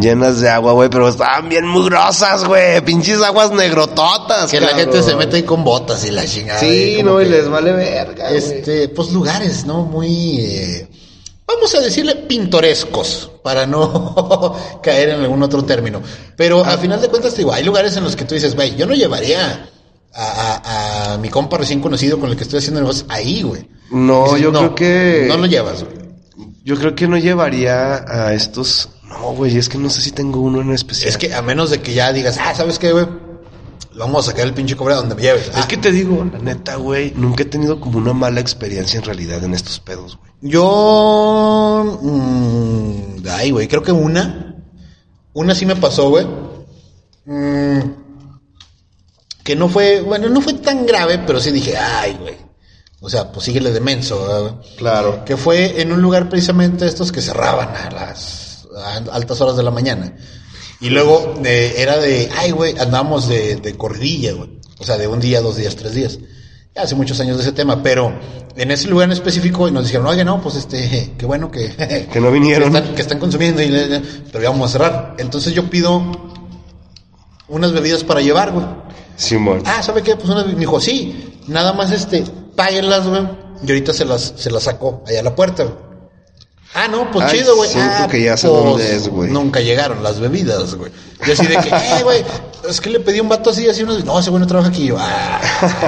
Llenas 0.00 0.40
de 0.40 0.48
agua, 0.48 0.72
güey, 0.72 0.88
pero 0.88 1.08
estaban 1.08 1.48
bien 1.48 1.66
mugrosas, 1.66 2.44
güey. 2.46 2.80
Pinches 2.84 3.20
aguas 3.22 3.52
negrototas, 3.52 4.50
Que 4.50 4.60
la 4.60 4.68
gente 4.68 5.02
se 5.02 5.14
mete 5.14 5.36
ahí 5.36 5.42
con 5.42 5.62
botas 5.62 6.04
y 6.06 6.10
la 6.10 6.24
chingada. 6.24 6.58
Sí, 6.58 7.00
no, 7.04 7.20
y 7.20 7.26
les 7.28 7.48
vale 7.48 7.72
verga. 7.72 8.30
Este, 8.30 8.88
pues 8.88 9.12
lugares, 9.12 9.66
¿no? 9.66 9.84
Muy, 9.84 10.38
eh, 10.40 10.88
vamos 11.46 11.74
a 11.74 11.80
decirle 11.80 12.16
pintorescos, 12.16 13.30
para 13.42 13.66
no 13.66 14.54
caer 14.82 15.10
en 15.10 15.20
algún 15.20 15.42
otro 15.42 15.64
término. 15.64 16.00
Pero 16.36 16.64
Ah. 16.64 16.70
al 16.70 16.78
final 16.78 17.00
de 17.00 17.08
cuentas, 17.08 17.32
te 17.34 17.38
digo, 17.38 17.52
hay 17.52 17.62
lugares 17.64 17.96
en 17.96 18.04
los 18.04 18.16
que 18.16 18.24
tú 18.24 18.34
dices, 18.34 18.54
güey, 18.54 18.74
yo 18.76 18.86
no 18.86 18.94
llevaría 18.94 19.68
a, 20.14 20.60
a- 20.64 21.14
a 21.14 21.18
mi 21.18 21.28
compa 21.28 21.58
recién 21.58 21.80
conocido 21.80 22.18
con 22.18 22.30
el 22.30 22.36
que 22.36 22.42
estoy 22.44 22.58
haciendo 22.58 22.80
negocios 22.80 23.06
ahí, 23.08 23.42
güey. 23.42 23.68
No, 23.90 24.24
Dices, 24.24 24.40
yo 24.40 24.52
creo 24.52 24.74
que... 24.74 25.24
No 25.28 25.36
lo 25.36 25.46
llevas, 25.46 25.84
güey. 25.84 25.96
Yo 26.64 26.76
creo 26.76 26.94
que 26.94 27.08
no 27.08 27.16
llevaría 27.18 28.04
a 28.08 28.32
estos... 28.34 28.88
No, 29.08 29.32
güey, 29.34 29.56
es 29.58 29.68
que 29.68 29.76
no 29.78 29.90
sé 29.90 30.00
si 30.00 30.10
tengo 30.12 30.40
uno 30.40 30.60
en 30.62 30.72
especial. 30.72 31.08
Es 31.10 31.18
que 31.18 31.34
a 31.34 31.42
menos 31.42 31.70
de 31.70 31.82
que 31.82 31.92
ya 31.92 32.12
digas, 32.12 32.38
ah, 32.40 32.54
¿sabes 32.54 32.78
qué, 32.78 32.92
güey? 32.92 33.06
Vamos 33.94 34.26
a 34.26 34.30
sacar 34.30 34.46
el 34.46 34.54
pinche 34.54 34.74
cobre 34.74 34.94
a 34.94 34.96
donde 34.96 35.14
me 35.14 35.20
lleves. 35.20 35.48
Es 35.48 35.52
Ah, 35.54 35.68
que 35.68 35.76
te 35.76 35.92
digo, 35.92 36.24
la 36.32 36.38
neta, 36.38 36.76
güey, 36.76 37.12
nunca 37.14 37.42
he 37.42 37.46
tenido 37.46 37.78
como 37.78 37.98
una 37.98 38.14
mala 38.14 38.40
experiencia 38.40 38.96
en 38.98 39.04
realidad 39.04 39.44
en 39.44 39.52
estos 39.52 39.80
pedos, 39.80 40.16
güey. 40.16 40.32
Yo. 40.40 41.98
mm, 42.02 43.26
ay, 43.30 43.50
güey, 43.50 43.68
creo 43.68 43.82
que 43.82 43.92
una. 43.92 44.56
Una 45.34 45.54
sí 45.54 45.66
me 45.66 45.76
pasó, 45.76 46.08
güey. 46.08 46.26
Mm, 47.26 47.80
que 49.44 49.56
no 49.56 49.68
fue. 49.68 50.00
Bueno, 50.00 50.28
no 50.28 50.40
fue 50.40 50.54
tan 50.54 50.86
grave, 50.86 51.18
pero 51.26 51.40
sí 51.40 51.50
dije, 51.50 51.76
ay, 51.76 52.16
güey. 52.20 52.36
O 53.00 53.10
sea, 53.10 53.32
pues 53.32 53.46
síguele 53.46 53.72
de 53.72 53.80
menso. 53.80 54.60
Claro. 54.76 55.24
Que 55.24 55.36
fue 55.36 55.80
en 55.82 55.92
un 55.92 56.00
lugar 56.00 56.28
precisamente 56.28 56.86
estos 56.86 57.10
que 57.10 57.20
cerraban 57.20 57.70
a 57.74 57.90
las 57.90 58.66
a 58.76 58.96
altas 59.14 59.40
horas 59.40 59.56
de 59.56 59.62
la 59.62 59.70
mañana. 59.70 60.14
Y 60.80 60.90
luego 60.90 61.34
eh, 61.44 61.74
era 61.78 61.98
de, 61.98 62.28
ay, 62.36 62.50
güey, 62.52 62.78
andábamos 62.78 63.28
de, 63.28 63.56
de 63.56 63.76
corridilla, 63.76 64.32
güey. 64.32 64.50
O 64.78 64.84
sea, 64.84 64.96
de 64.98 65.06
un 65.08 65.20
día, 65.20 65.40
dos 65.40 65.56
días, 65.56 65.76
tres 65.76 65.94
días. 65.94 66.18
Ya 66.74 66.82
hace 66.82 66.94
muchos 66.94 67.20
años 67.20 67.36
de 67.36 67.42
ese 67.42 67.52
tema, 67.52 67.82
pero 67.82 68.18
en 68.56 68.70
ese 68.70 68.88
lugar 68.88 69.06
en 69.08 69.12
específico 69.12 69.70
nos 69.70 69.84
dijeron, 69.84 70.06
oye, 70.06 70.24
no, 70.24 70.40
pues 70.42 70.54
este, 70.56 71.12
qué 71.18 71.26
bueno 71.26 71.50
que, 71.50 72.08
Que 72.12 72.20
no 72.20 72.30
vinieron. 72.30 72.72
que 72.72 72.78
están, 72.78 72.94
que 72.94 73.02
están 73.02 73.18
consumiendo, 73.18 73.62
y, 73.62 73.68
le- 73.68 73.88
le- 73.88 74.00
pero 74.30 74.42
ya 74.44 74.50
vamos 74.50 74.70
a 74.70 74.72
cerrar. 74.72 75.14
Entonces 75.18 75.52
yo 75.54 75.68
pido 75.68 76.02
unas 77.48 77.72
bebidas 77.72 78.04
para 78.04 78.20
llevar, 78.20 78.52
güey. 78.52 78.64
Simón. 79.16 79.62
Ah, 79.66 79.82
¿sabe 79.82 80.02
qué? 80.02 80.16
Pues 80.16 80.28
una, 80.28 80.44
me 80.44 80.54
dijo, 80.54 80.80
sí, 80.80 81.40
nada 81.46 81.72
más 81.72 81.92
este, 81.92 82.24
páguenlas, 82.56 83.06
güey. 83.06 83.22
Y 83.64 83.70
ahorita 83.70 83.92
se 83.92 84.04
las, 84.04 84.34
se 84.36 84.50
las 84.50 84.64
sacó 84.64 85.04
allá 85.06 85.20
a 85.20 85.22
la 85.22 85.34
puerta, 85.34 85.64
güey. 85.64 85.76
Ah, 86.74 86.88
no, 86.88 87.10
pues 87.10 87.26
Ay, 87.26 87.38
chido, 87.38 87.54
güey. 87.56 87.70
Ah, 87.76 88.08
que 88.10 88.22
ya 88.22 88.34
sé 88.36 88.48
pues, 88.48 88.64
dónde 88.64 88.96
es, 88.96 89.08
güey. 89.08 89.30
Nunca 89.30 89.60
llegaron 89.60 90.02
las 90.02 90.20
bebidas, 90.20 90.74
güey. 90.74 90.90
Yo 91.26 91.34
así 91.34 91.46
de 91.46 91.58
que, 91.58 91.68
eh, 91.72 92.02
güey, 92.02 92.24
es 92.68 92.80
que 92.80 92.88
le 92.88 93.00
pedí 93.00 93.20
un 93.20 93.28
vato 93.28 93.50
así, 93.50 93.68
así, 93.68 93.82
uno, 93.82 93.98
no, 93.98 94.18
ese 94.18 94.30
güey 94.30 94.40
no 94.40 94.46
trabaja 94.46 94.70
aquí. 94.70 94.86
Yo, 94.86 94.96
ah, 94.98 95.38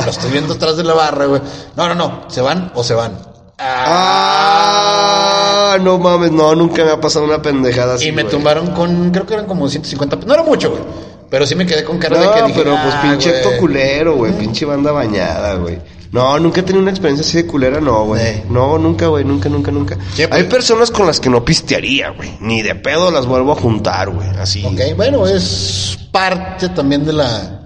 lo 0.05 0.11
estoy 0.11 0.31
viendo 0.31 0.53
atrás 0.55 0.77
de 0.77 0.85
la 0.85 0.93
barra, 0.93 1.25
güey. 1.25 1.41
No, 1.75 1.89
no, 1.89 1.95
no, 1.95 2.25
¿se 2.29 2.43
van 2.43 2.71
o 2.75 2.85
se 2.85 2.93
van? 2.93 3.19
Ah, 3.59 5.79
no 5.81 5.99
mames, 5.99 6.33
no, 6.33 6.55
nunca 6.55 6.85
me 6.85 6.91
ha 6.91 7.01
pasado 7.01 7.25
una 7.25 7.41
pendejada 7.41 7.95
así. 7.95 8.09
y 8.09 8.13
me 8.13 8.25
tumbaron 8.25 8.73
con, 8.73 9.11
creo 9.11 9.27
que 9.27 9.33
eran 9.35 9.47
como 9.47 9.69
150, 9.69 10.17
no 10.27 10.35
era 10.35 10.43
mucho, 10.43 10.71
güey. 10.71 10.83
Pero 11.31 11.47
sí 11.47 11.55
me 11.55 11.67
quedé 11.67 11.85
con 11.85 11.99
cara 11.99 12.19
de 12.21 12.29
que 12.35 12.41
No, 12.41 12.47
dije, 12.47 12.61
pero 12.63 12.77
pues 12.83 12.95
pinche 12.97 13.43
güey. 13.43 13.59
culero, 13.59 14.17
güey, 14.17 14.33
pinche 14.39 14.65
banda 14.65 14.93
bañada, 14.93 15.55
güey. 15.55 15.79
No, 16.13 16.39
nunca 16.39 16.61
he 16.61 16.63
tenido 16.63 16.81
una 16.81 16.93
experiencia 16.93 17.27
así 17.27 17.39
de 17.39 17.47
culera, 17.47 17.81
no, 17.81 18.05
güey. 18.05 18.23
Eh. 18.25 18.45
No, 18.49 18.79
nunca, 18.79 19.09
güey, 19.09 19.25
nunca, 19.25 19.49
nunca, 19.49 19.73
nunca. 19.73 19.97
Sí, 20.15 20.27
pues. 20.29 20.31
Hay 20.33 20.45
personas 20.45 20.93
con 20.93 21.07
las 21.09 21.19
que 21.19 21.29
no 21.29 21.45
pistearía, 21.45 22.11
güey. 22.11 22.37
Ni 22.41 22.63
de 22.63 22.77
pedo 22.77 23.11
las 23.11 23.27
vuelvo 23.27 23.51
a 23.53 23.57
juntar, 23.57 24.11
güey. 24.11 24.29
Así. 24.39 24.65
Ok, 24.65 24.97
bueno, 24.97 25.27
es 25.27 25.99
parte 26.13 26.69
también 26.69 27.05
de 27.05 27.15
la 27.15 27.61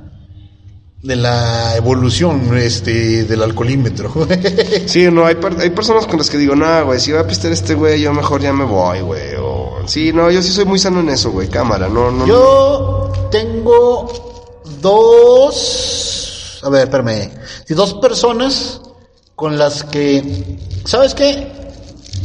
de 1.03 1.15
la 1.15 1.77
evolución 1.77 2.57
este 2.59 3.25
del 3.25 3.43
alcoholímetro. 3.43 4.13
Sí, 4.87 5.09
no, 5.11 5.27
hay, 5.27 5.35
per- 5.37 5.61
hay 5.61 5.71
personas 5.71 6.07
con 6.07 6.17
las 6.19 6.31
que 6.31 6.39
digo, 6.39 6.57
no, 6.57 6.87
güey, 6.87 6.99
si 6.99 7.13
va 7.13 7.21
a 7.21 7.27
pistear 7.27 7.53
este 7.53 7.75
güey, 7.75 8.01
yo 8.01 8.13
mejor 8.15 8.41
ya 8.41 8.53
me 8.53 8.65
voy, 8.65 9.01
güey. 9.03 9.35
O... 9.39 9.58
Sí, 9.89 10.13
no, 10.13 10.31
yo 10.31 10.43
sí 10.43 10.53
soy 10.53 10.67
muy 10.67 10.79
sano 10.79 11.01
en 11.01 11.09
eso, 11.09 11.31
güey, 11.31 11.49
cámara, 11.49 11.89
no, 11.89 12.11
no. 12.11 12.27
no. 12.27 12.27
Yo 12.27 13.13
tengo 13.31 14.07
dos, 14.83 16.61
a 16.63 16.69
ver, 16.69 16.83
espérame, 16.83 17.31
sí, 17.65 17.73
dos 17.73 17.95
personas 17.95 18.83
con 19.35 19.57
las 19.57 19.85
que, 19.85 20.59
¿sabes 20.85 21.15
qué? 21.15 21.51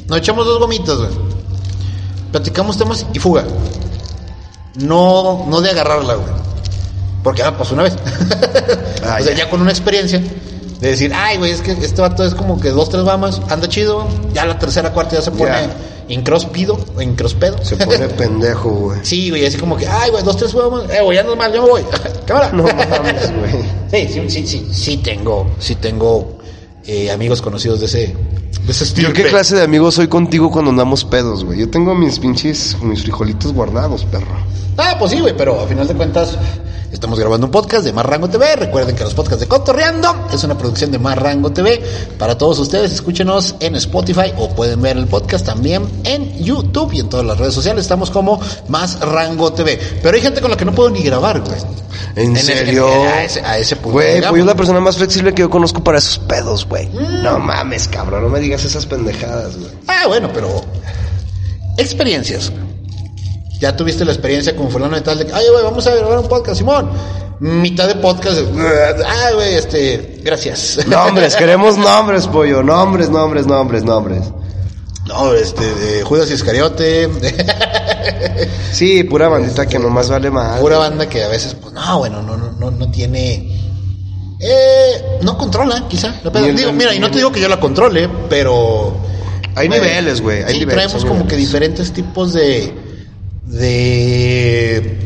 Nos 0.07 0.17
echamos 0.17 0.45
dos 0.45 0.59
gomitas, 0.59 0.97
güey. 0.97 1.11
Platicamos 2.31 2.77
temas 2.77 3.05
y 3.13 3.19
fuga. 3.19 3.45
No, 4.75 5.45
no 5.47 5.61
de 5.61 5.69
agarrarla, 5.69 6.15
güey. 6.15 6.33
Porque 7.23 7.43
ya 7.43 7.51
me 7.51 7.57
pasó 7.57 7.75
una 7.75 7.83
vez. 7.83 7.95
Ah, 9.05 9.17
o 9.19 9.23
sea, 9.23 9.33
ya. 9.33 9.39
ya 9.43 9.49
con 9.49 9.59
una 9.59 9.69
experiencia 9.71 10.23
de 10.79 10.87
decir, 10.87 11.11
ay, 11.13 11.37
güey, 11.37 11.51
es 11.51 11.61
que 11.61 11.73
este 11.73 12.01
vato 12.01 12.23
es 12.23 12.33
como 12.33 12.57
que 12.57 12.69
dos, 12.69 12.89
tres 12.89 13.03
bamas, 13.03 13.41
anda 13.49 13.67
chido. 13.67 14.07
Ya 14.33 14.45
la 14.45 14.57
tercera, 14.57 14.93
cuarta 14.93 15.17
ya 15.17 15.21
se 15.21 15.31
pone. 15.31 15.51
Incróspido, 16.09 16.77
o 16.95 17.01
incrospedo. 17.01 17.63
Se 17.63 17.75
pone 17.77 18.07
pendejo, 18.17 18.69
güey. 18.69 18.99
Sí, 19.03 19.29
güey, 19.29 19.45
así 19.45 19.57
como 19.57 19.77
que, 19.77 19.87
ay, 19.87 20.11
güey, 20.11 20.23
dos, 20.23 20.37
tres, 20.37 20.53
vamos. 20.53 20.83
eh, 20.89 21.01
güey, 21.03 21.17
ya 21.17 21.23
no 21.23 21.31
es 21.33 21.37
mal, 21.37 21.53
yo 21.53 21.63
me 21.63 21.69
voy. 21.69 21.81
Cámara. 22.25 22.51
No 22.51 22.63
mames, 22.63 23.31
güey. 23.39 24.07
Sí, 24.07 24.13
sí, 24.13 24.29
sí, 24.29 24.47
sí, 24.47 24.67
sí 24.71 24.97
tengo, 24.97 25.47
sí 25.59 25.75
tengo 25.75 26.37
eh, 26.85 27.11
amigos 27.11 27.41
conocidos 27.41 27.79
de 27.79 27.85
ese, 27.85 28.15
de 28.65 28.71
ese 28.71 28.83
estilo. 28.83 29.09
Yo 29.09 29.13
qué 29.13 29.23
clase 29.25 29.55
de 29.55 29.63
amigo 29.63 29.91
soy 29.91 30.07
contigo 30.07 30.51
cuando 30.51 30.71
andamos 30.71 31.05
pedos, 31.05 31.43
güey. 31.45 31.59
Yo 31.59 31.69
tengo 31.69 31.93
mis 31.95 32.19
pinches, 32.19 32.77
mis 32.81 33.01
frijolitos 33.03 33.53
guardados, 33.53 34.05
perro. 34.05 34.35
Ah, 34.77 34.95
pues 34.97 35.11
sí, 35.11 35.19
güey, 35.19 35.35
pero 35.37 35.59
a 35.61 35.67
final 35.67 35.87
de 35.87 35.93
cuentas 35.93 36.37
estamos 36.93 37.19
grabando 37.19 37.47
un 37.47 37.51
podcast 37.51 37.83
de 37.83 37.91
Más 37.91 38.05
Rango 38.05 38.29
TV. 38.29 38.55
Recuerden 38.55 38.95
que 38.95 39.03
los 39.03 39.13
podcasts 39.13 39.39
de 39.39 39.47
Cotorreando 39.47 40.27
es 40.31 40.43
una 40.43 40.57
producción 40.57 40.91
de 40.91 40.99
Más 40.99 41.17
Rango 41.17 41.51
TV. 41.51 41.83
Para 42.19 42.37
todos 42.37 42.59
ustedes, 42.59 42.93
escúchenos 42.93 43.55
en 43.59 43.75
Spotify 43.75 44.31
o 44.37 44.49
pueden 44.49 44.81
ver 44.81 44.97
el 44.97 45.07
podcast 45.07 45.45
también 45.45 45.85
en 46.03 46.43
YouTube 46.43 46.93
y 46.93 46.99
en 46.99 47.09
todas 47.09 47.25
las 47.25 47.37
redes 47.37 47.55
sociales. 47.55 47.81
Estamos 47.81 48.11
como 48.11 48.39
Más 48.67 48.99
Rango 48.99 49.51
TV. 49.51 49.79
Pero 50.01 50.15
hay 50.15 50.21
gente 50.21 50.39
con 50.39 50.51
la 50.51 50.57
que 50.57 50.65
no 50.65 50.73
puedo 50.73 50.91
ni 50.91 51.01
grabar, 51.01 51.41
güey. 51.41 51.59
¿En, 52.15 52.35
serio? 52.35 52.87
a, 52.87 53.23
ese, 53.23 53.41
a 53.41 53.57
ese 53.57 53.75
punto. 53.75 53.93
Güey, 53.93 54.21
pues 54.21 54.37
yo 54.37 54.45
la 54.45 54.55
persona 54.55 54.79
más 54.79 54.97
flexible 54.97 55.33
que 55.33 55.41
yo 55.41 55.49
conozco 55.49 55.83
para 55.83 55.97
esos 55.97 56.19
pedos, 56.19 56.67
güey. 56.67 56.87
No 57.23 57.39
mames, 57.39 57.87
cabrón, 57.87 58.23
no 58.23 58.29
me 58.29 58.39
digas 58.39 58.63
esas 58.65 58.85
pendejadas, 58.85 59.57
güey. 59.57 59.71
Ah, 59.87 60.05
bueno, 60.07 60.29
pero 60.31 60.63
experiencias. 61.77 62.51
Ya 63.63 63.73
tuviste 63.73 64.03
la 64.03 64.11
experiencia 64.11 64.57
con 64.57 64.69
fulano 64.69 64.93
de 64.93 65.01
tal 65.01 65.17
de 65.17 65.25
que, 65.25 65.31
ay, 65.31 65.45
güey, 65.49 65.63
vamos 65.63 65.87
a 65.87 65.95
grabar 65.95 66.19
un 66.19 66.27
podcast, 66.27 66.57
Simón. 66.57 66.89
Mitad 67.39 67.87
de 67.87 67.95
podcast, 67.95 68.41
ah, 68.59 69.31
güey, 69.35 69.53
este, 69.53 70.19
gracias. 70.21 70.79
Nombres, 70.87 71.33
queremos 71.37 71.77
nombres, 71.77 72.27
pollo. 72.27 72.61
Nombres, 72.61 73.09
nombres, 73.09 73.47
nombres, 73.47 73.85
nombres. 73.85 74.23
No, 75.05 75.33
este, 75.33 75.63
de 75.75 76.03
Judas 76.03 76.29
Iscariote, 76.29 77.09
Sí, 78.73 79.05
pura 79.05 79.29
bandita 79.29 79.65
que 79.65 79.79
nomás 79.79 80.09
vale 80.09 80.29
más. 80.29 80.59
pura 80.59 80.77
banda 80.77 81.07
que 81.07 81.23
a 81.23 81.29
veces, 81.29 81.55
pues, 81.55 81.73
no, 81.73 81.99
bueno, 81.99 82.21
no, 82.21 82.35
no, 82.35 82.51
no, 82.51 82.69
no 82.69 82.91
tiene, 82.91 83.49
eh, 84.41 85.19
no 85.21 85.37
controla, 85.37 85.87
quizá. 85.87 86.19
Digo, 86.53 86.73
mira, 86.73 86.93
y 86.93 86.99
no 86.99 87.09
te 87.09 87.15
digo 87.15 87.31
que 87.31 87.39
yo 87.39 87.47
la 87.47 87.61
controle, 87.61 88.09
pero... 88.29 88.93
Hay 89.55 89.69
niveles, 89.69 90.19
güey, 90.19 90.43
hay 90.43 90.51
sí, 90.51 90.59
niveles, 90.59 90.87
traemos 90.87 91.05
como 91.05 91.27
que 91.27 91.37
diferentes 91.37 91.93
tipos 91.93 92.33
de, 92.33 92.82
de 93.45 94.99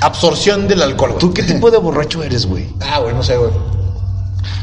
absorción 0.00 0.68
del 0.68 0.82
alcohol, 0.82 1.10
güey. 1.10 1.20
¿Tú 1.20 1.32
qué 1.32 1.42
tipo 1.42 1.70
de 1.70 1.78
borracho 1.78 2.22
eres, 2.22 2.46
güey? 2.46 2.66
Ah, 2.80 3.00
güey, 3.00 3.14
no 3.14 3.22
sé, 3.22 3.36
güey. 3.36 3.50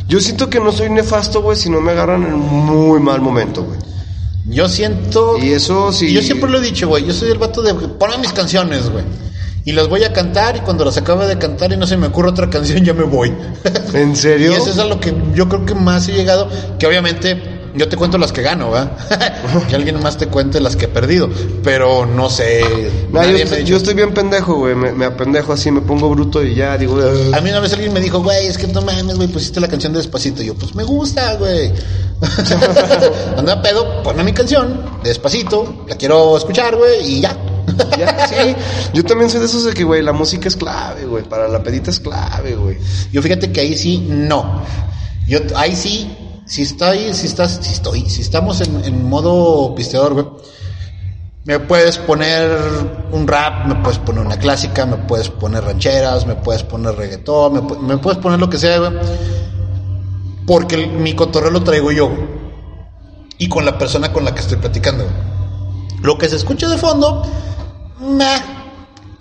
Yo 0.08 0.20
siento 0.20 0.50
que 0.50 0.60
no 0.60 0.72
soy 0.72 0.90
nefasto, 0.90 1.42
güey, 1.42 1.58
si 1.58 1.70
no 1.70 1.82
me 1.82 1.92
agarran 1.92 2.24
en 2.24 2.38
muy 2.38 3.00
mal 3.00 3.22
momento, 3.22 3.64
güey. 3.64 3.80
Yo 4.46 4.68
siento... 4.68 5.38
Y 5.38 5.52
eso 5.54 5.94
sí. 5.94 6.12
Yo 6.12 6.22
siempre 6.22 6.50
lo 6.50 6.58
he 6.58 6.62
dicho, 6.62 6.88
güey. 6.88 7.06
Yo 7.06 7.14
soy 7.14 7.32
el 7.32 7.38
vato 7.38 7.62
de 7.62 7.74
ponme 7.74 8.18
mis 8.18 8.34
canciones, 8.34 8.90
güey. 8.90 9.06
Y 9.64 9.74
las 9.74 9.88
voy 9.88 10.04
a 10.04 10.12
cantar 10.12 10.58
y 10.58 10.62
cuando 10.62 10.84
las 10.84 10.98
acabe 10.98 11.28
de 11.28 11.38
cantar 11.38 11.72
y 11.72 11.78
no 11.78 11.86
se 11.86 11.96
me 11.96 12.08
ocurre 12.08 12.30
otra 12.30 12.50
canción, 12.50 12.84
ya 12.84 12.94
me 12.94 13.04
voy. 13.04 13.32
¿En 13.94 14.16
serio? 14.16 14.52
Y 14.54 14.56
eso 14.56 14.72
es 14.72 14.80
a 14.80 14.86
lo 14.86 15.00
que 15.00 15.14
yo 15.36 15.48
creo 15.48 15.66
que 15.66 15.76
más 15.76 16.08
he 16.08 16.14
llegado. 16.14 16.50
Que 16.80 16.88
obviamente 16.88 17.51
yo 17.76 17.88
te 17.88 17.98
cuento 17.98 18.18
las 18.18 18.32
que 18.32 18.42
gano, 18.42 18.72
¿verdad? 18.72 18.92
que 19.70 19.76
alguien 19.76 20.02
más 20.02 20.18
te 20.18 20.28
cuente 20.28 20.60
las 20.60 20.76
que 20.76 20.86
he 20.86 20.88
perdido. 20.88 21.30
Pero 21.64 22.06
no 22.06 22.30
sé. 22.30 22.62
Yo, 23.12 23.22
estoy, 23.22 23.58
dicho- 23.60 23.70
yo 23.70 23.78
estoy 23.78 23.94
bien 23.94 24.14
pendejo, 24.14 24.56
güey. 24.56 24.76
Me, 24.76 24.92
me 24.92 25.06
apendejo 25.06 25.54
así, 25.54 25.72
me 25.72 25.82
pongo 25.82 26.10
bruto 26.10 26.44
y 26.44 26.56
ya 26.56 26.78
digo. 26.78 27.00
A 27.34 27.42
mí 27.42 27.50
una 27.50 27.60
vez 27.60 27.74
alguien 27.74 27.94
me 27.94 28.00
dijo, 28.00 28.22
güey, 28.22 28.48
es 28.48 28.58
que 28.58 28.68
no 28.68 28.82
mames, 28.82 29.16
güey, 29.16 29.28
pusiste 29.28 29.60
la 29.60 29.68
canción 29.68 29.94
de 29.94 30.00
Despacito. 30.00 30.42
Y 30.44 30.48
yo, 30.48 30.56
pues 30.56 30.76
me 30.76 30.84
gusta, 30.84 31.36
güey. 31.36 31.72
Anda 33.38 33.62
pedo, 33.62 34.04
ponme 34.04 34.24
mi 34.24 34.34
canción, 34.34 34.82
Despacito, 35.04 35.86
la 35.88 35.96
quiero 35.96 36.38
escuchar, 36.38 36.76
güey, 36.76 37.16
y 37.18 37.22
ya. 37.22 37.36
Ya, 37.98 38.28
sí. 38.28 38.56
Yo 38.94 39.04
también 39.06 39.30
soy 39.30 39.40
de 39.40 39.46
esos 39.46 39.64
de 39.64 39.74
que, 39.74 39.84
güey, 39.84 40.02
la 40.02 40.12
música 40.12 40.48
es 40.48 40.56
clave, 40.58 41.06
güey. 41.06 41.24
Para 41.24 41.48
la 41.48 41.64
pedita 41.64 41.90
es 41.90 42.00
clave, 42.00 42.56
güey. 42.56 42.78
Yo 43.14 43.22
fíjate 43.22 43.52
que 43.52 43.62
ahí 43.62 43.78
sí, 43.78 44.06
no. 44.10 44.62
Yo 45.28 45.40
ahí 45.56 45.76
sí, 45.76 46.12
si 46.52 46.64
estoy, 46.64 47.14
si 47.14 47.28
estás, 47.28 47.60
si 47.62 47.72
estoy, 47.72 48.10
si 48.10 48.20
estamos 48.22 48.60
en, 48.60 48.84
en 48.84 49.08
modo 49.08 49.74
pisteador, 49.74 50.14
güey. 50.14 50.26
Me 51.46 51.60
puedes 51.60 51.98
poner 51.98 52.60
un 53.14 53.26
rap, 53.26 53.66
me 53.68 53.76
puedes 53.76 53.98
poner 54.00 54.26
una 54.26 54.38
clásica, 54.38 54.86
me 54.86 54.98
puedes 54.98 55.30
poner 55.30 55.64
rancheras, 55.64 56.26
me 56.28 56.36
puedes 56.36 56.64
poner 56.64 56.94
reggaetón, 56.96 57.54
me, 57.54 57.62
pu- 57.62 57.80
me 57.80 57.98
puedes 58.00 58.20
poner 58.20 58.38
lo 58.38 58.50
que 58.50 58.58
sea, 58.58 58.80
güey. 58.80 58.92
Porque 60.46 60.88
mi 60.88 61.14
cotorreo 61.16 61.52
lo 61.52 61.64
traigo 61.64 61.92
yo. 61.92 62.12
Y 63.38 63.48
con 63.48 63.64
la 63.64 63.78
persona 63.78 64.12
con 64.12 64.26
la 64.26 64.34
que 64.36 64.42
estoy 64.42 64.58
platicando. 64.58 65.06
Lo 66.02 66.18
que 66.18 66.28
se 66.28 66.36
escucha 66.36 66.68
de 66.68 66.78
fondo, 66.78 67.24
meh. 68.02 68.42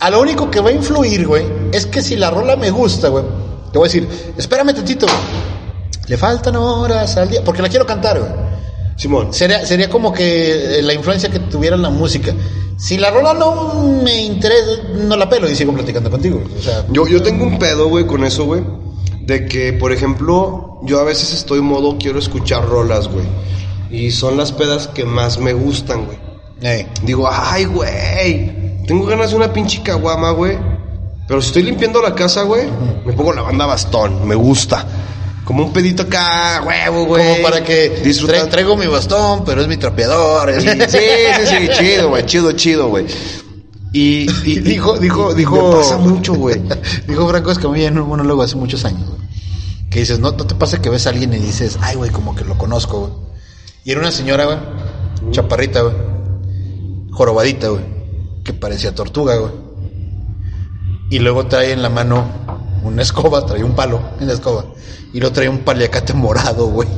A 0.00 0.10
lo 0.10 0.20
único 0.20 0.50
que 0.50 0.60
va 0.60 0.70
a 0.70 0.72
influir, 0.72 1.26
güey, 1.28 1.44
es 1.72 1.86
que 1.86 2.02
si 2.02 2.16
la 2.16 2.30
rola 2.30 2.56
me 2.56 2.70
gusta, 2.72 3.08
güey, 3.08 3.24
te 3.70 3.78
voy 3.78 3.86
a 3.86 3.92
decir, 3.92 4.34
espérame 4.36 4.74
tantito, 4.74 5.06
güey. 5.06 5.59
Le 6.10 6.16
faltan 6.16 6.56
horas 6.56 7.16
al 7.18 7.30
día, 7.30 7.40
porque 7.44 7.62
la 7.62 7.68
quiero 7.68 7.86
cantar, 7.86 8.18
güey. 8.18 8.32
Simón. 8.96 9.32
Sería, 9.32 9.64
sería 9.64 9.88
como 9.88 10.12
que 10.12 10.80
eh, 10.80 10.82
la 10.82 10.92
influencia 10.92 11.30
que 11.30 11.38
tuviera 11.38 11.76
la 11.76 11.88
música. 11.88 12.34
Si 12.76 12.98
la 12.98 13.12
rola 13.12 13.32
no 13.32 13.74
me 14.02 14.22
interesa, 14.22 14.82
no 14.92 15.16
la 15.16 15.28
pelo 15.28 15.48
y 15.48 15.54
sigo 15.54 15.72
platicando 15.72 16.10
contigo. 16.10 16.42
O 16.58 16.60
sea, 16.60 16.84
Yo, 16.90 17.06
yo 17.06 17.22
tengo 17.22 17.44
un 17.44 17.60
pedo, 17.60 17.86
güey, 17.86 18.08
con 18.08 18.24
eso, 18.24 18.44
güey. 18.44 18.60
De 19.20 19.46
que, 19.46 19.72
por 19.72 19.92
ejemplo, 19.92 20.80
yo 20.82 20.98
a 20.98 21.04
veces 21.04 21.32
estoy 21.32 21.60
modo, 21.60 21.96
quiero 21.96 22.18
escuchar 22.18 22.66
rolas, 22.66 23.06
güey. 23.06 23.26
Y 23.88 24.10
son 24.10 24.36
las 24.36 24.50
pedas 24.50 24.88
que 24.88 25.04
más 25.04 25.38
me 25.38 25.52
gustan, 25.52 26.06
güey. 26.06 26.18
Digo, 27.04 27.30
ay, 27.32 27.66
güey, 27.66 28.84
tengo 28.84 29.06
ganas 29.06 29.30
de 29.30 29.36
una 29.36 29.52
pinche 29.52 29.80
caguama, 29.80 30.32
güey. 30.32 30.58
Pero 31.28 31.40
si 31.40 31.46
estoy 31.46 31.62
limpiando 31.62 32.02
la 32.02 32.16
casa, 32.16 32.42
güey, 32.42 32.66
me 33.06 33.12
pongo 33.12 33.32
la 33.32 33.42
banda 33.42 33.64
bastón, 33.64 34.26
me 34.26 34.34
gusta. 34.34 34.84
Como 35.44 35.64
un 35.64 35.72
pedito 35.72 36.02
acá, 36.04 36.62
huevo, 36.64 37.06
güey. 37.06 37.28
como 37.32 37.42
para 37.42 37.64
que 37.64 38.00
disfrutar. 38.04 38.42
tra- 38.46 38.50
traigo 38.50 38.76
mi 38.76 38.86
bastón, 38.86 39.42
pero 39.44 39.62
es 39.62 39.68
mi 39.68 39.76
trapeador. 39.76 40.52
Sí, 40.60 40.68
sí, 40.68 40.78
sí, 40.88 41.46
sí, 41.46 41.68
chido, 41.78 42.08
güey, 42.10 42.24
chido, 42.26 42.52
chido, 42.52 42.88
güey. 42.88 43.06
Y, 43.92 44.28
y- 44.28 44.28
Y 44.44 44.58
dijo, 44.60 44.96
dijo, 44.98 45.34
dijo. 45.34 45.70
Me 45.72 45.76
pasa 45.78 45.96
mucho, 45.98 46.34
güey. 46.34 46.60
Dijo 47.08 47.28
Franco 47.28 47.50
Escamilla 47.50 47.88
en 47.88 47.98
un 47.98 48.08
monólogo 48.08 48.42
hace 48.42 48.54
muchos 48.56 48.84
años, 48.84 49.08
güey. 49.08 49.20
Que 49.90 49.98
dices, 50.00 50.20
¿no, 50.20 50.30
¿no 50.30 50.46
te 50.46 50.54
pasa 50.54 50.80
que 50.80 50.88
ves 50.90 51.06
a 51.08 51.10
alguien 51.10 51.32
y 51.34 51.38
dices, 51.38 51.76
ay, 51.80 51.96
güey, 51.96 52.10
como 52.12 52.36
que 52.36 52.44
lo 52.44 52.56
conozco, 52.56 53.00
güey? 53.00 53.12
Y 53.84 53.90
era 53.90 53.98
una 54.00 54.12
señora, 54.12 54.44
güey, 54.44 54.58
chaparrita, 55.32 55.80
güey, 55.80 55.94
jorobadita, 57.10 57.68
güey, 57.70 57.82
que 58.44 58.52
parecía 58.52 58.94
tortuga, 58.94 59.34
güey. 59.36 59.52
Y 61.10 61.18
luego 61.18 61.46
trae 61.46 61.72
en 61.72 61.82
la 61.82 61.88
mano 61.90 62.24
una 62.82 63.02
escoba, 63.02 63.44
trae 63.44 63.62
un 63.62 63.74
palo 63.74 64.00
en 64.20 64.26
la 64.26 64.34
escoba. 64.34 64.64
Y 65.12 65.20
luego 65.20 65.34
trae 65.34 65.48
un 65.48 65.58
paliacate 65.58 66.12
morado, 66.14 66.66
güey. 66.66 66.88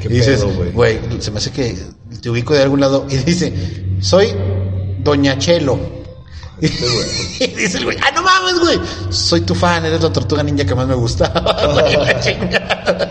Qué 0.00 0.08
y 0.08 0.16
dices, 0.16 0.44
güey. 0.72 1.00
se 1.20 1.30
me 1.30 1.38
hace 1.38 1.50
que 1.50 1.76
te 2.20 2.30
ubico 2.30 2.54
de 2.54 2.62
algún 2.62 2.80
lado. 2.80 3.06
Y 3.08 3.16
dice, 3.16 3.52
soy 4.00 4.34
Doña 5.00 5.38
Chelo. 5.38 5.78
Y 7.38 7.48
dice 7.48 7.76
el 7.78 7.84
güey, 7.84 7.98
ah, 8.02 8.10
no 8.14 8.22
mames, 8.22 8.58
güey. 8.58 8.80
Soy 9.10 9.42
tu 9.42 9.54
fan, 9.54 9.84
eres 9.84 10.02
la 10.02 10.10
tortuga 10.10 10.42
ninja 10.42 10.64
que 10.64 10.74
más 10.74 10.86
me 10.86 10.94
chingada. 12.20 13.10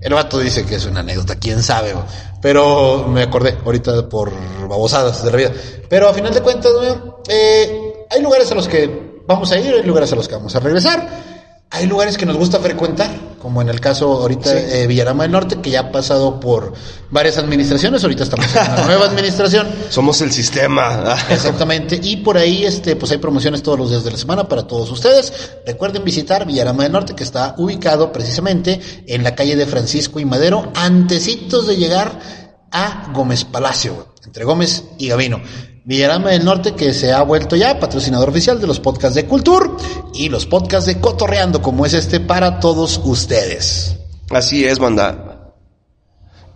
el 0.00 0.14
vato 0.14 0.38
dice 0.38 0.64
que 0.64 0.76
es 0.76 0.86
una 0.86 1.00
anécdota, 1.00 1.36
quién 1.36 1.62
sabe. 1.62 1.94
Pero 2.40 3.06
me 3.08 3.22
acordé 3.22 3.58
ahorita 3.64 4.08
por 4.08 4.32
babosadas 4.66 5.22
de 5.22 5.30
la 5.30 5.36
vida. 5.36 5.52
Pero 5.90 6.08
a 6.08 6.14
final 6.14 6.32
de 6.32 6.40
cuentas, 6.40 6.72
güey, 6.72 6.94
eh, 7.28 8.06
hay 8.10 8.22
lugares 8.22 8.50
a 8.50 8.54
los 8.54 8.66
que 8.66 9.15
vamos 9.26 9.52
a 9.52 9.58
ir, 9.58 9.74
hay 9.74 9.82
lugares 9.82 10.12
a 10.12 10.16
los 10.16 10.28
que 10.28 10.34
vamos 10.34 10.54
a 10.56 10.60
regresar. 10.60 11.36
Hay 11.68 11.86
lugares 11.86 12.16
que 12.16 12.24
nos 12.24 12.36
gusta 12.36 12.60
frecuentar, 12.60 13.10
como 13.40 13.60
en 13.60 13.68
el 13.68 13.80
caso 13.80 14.12
ahorita 14.12 14.52
de 14.52 14.86
Villarama 14.86 15.24
del 15.24 15.32
Norte, 15.32 15.60
que 15.60 15.70
ya 15.70 15.80
ha 15.80 15.92
pasado 15.92 16.38
por 16.38 16.72
varias 17.10 17.38
administraciones. 17.38 18.04
Ahorita 18.04 18.22
estamos 18.22 18.46
en 18.54 18.72
una 18.72 18.86
nueva 18.86 19.06
administración. 19.06 19.66
Somos 19.90 20.20
el 20.20 20.30
sistema. 20.30 21.16
Exactamente. 21.28 21.98
Y 22.00 22.18
por 22.18 22.38
ahí, 22.38 22.64
este, 22.64 22.94
pues 22.94 23.10
hay 23.10 23.18
promociones 23.18 23.64
todos 23.64 23.80
los 23.80 23.90
días 23.90 24.04
de 24.04 24.12
la 24.12 24.16
semana 24.16 24.48
para 24.48 24.66
todos 24.66 24.90
ustedes. 24.92 25.32
Recuerden 25.66 26.04
visitar 26.04 26.46
Villarama 26.46 26.84
del 26.84 26.92
Norte, 26.92 27.16
que 27.16 27.24
está 27.24 27.56
ubicado 27.58 28.12
precisamente 28.12 28.80
en 29.08 29.24
la 29.24 29.34
calle 29.34 29.56
de 29.56 29.66
Francisco 29.66 30.20
y 30.20 30.24
Madero, 30.24 30.70
antecitos 30.76 31.66
de 31.66 31.76
llegar 31.76 32.20
a 32.70 33.10
Gómez 33.12 33.44
Palacio, 33.44 34.14
entre 34.24 34.44
Gómez 34.44 34.84
y 34.98 35.08
Gavino. 35.08 35.42
Villarama 35.86 36.30
del 36.30 36.44
Norte, 36.44 36.74
que 36.74 36.92
se 36.92 37.12
ha 37.12 37.22
vuelto 37.22 37.54
ya 37.56 37.78
patrocinador 37.78 38.28
oficial 38.30 38.60
de 38.60 38.66
los 38.66 38.80
podcasts 38.80 39.14
de 39.14 39.24
Cultur 39.26 39.76
y 40.14 40.28
los 40.28 40.44
podcasts 40.44 40.86
de 40.86 41.00
Cotorreando, 41.00 41.62
como 41.62 41.86
es 41.86 41.94
este 41.94 42.18
para 42.20 42.58
todos 42.58 43.00
ustedes. 43.04 43.96
Así 44.30 44.64
es, 44.64 44.80
banda. 44.80 45.52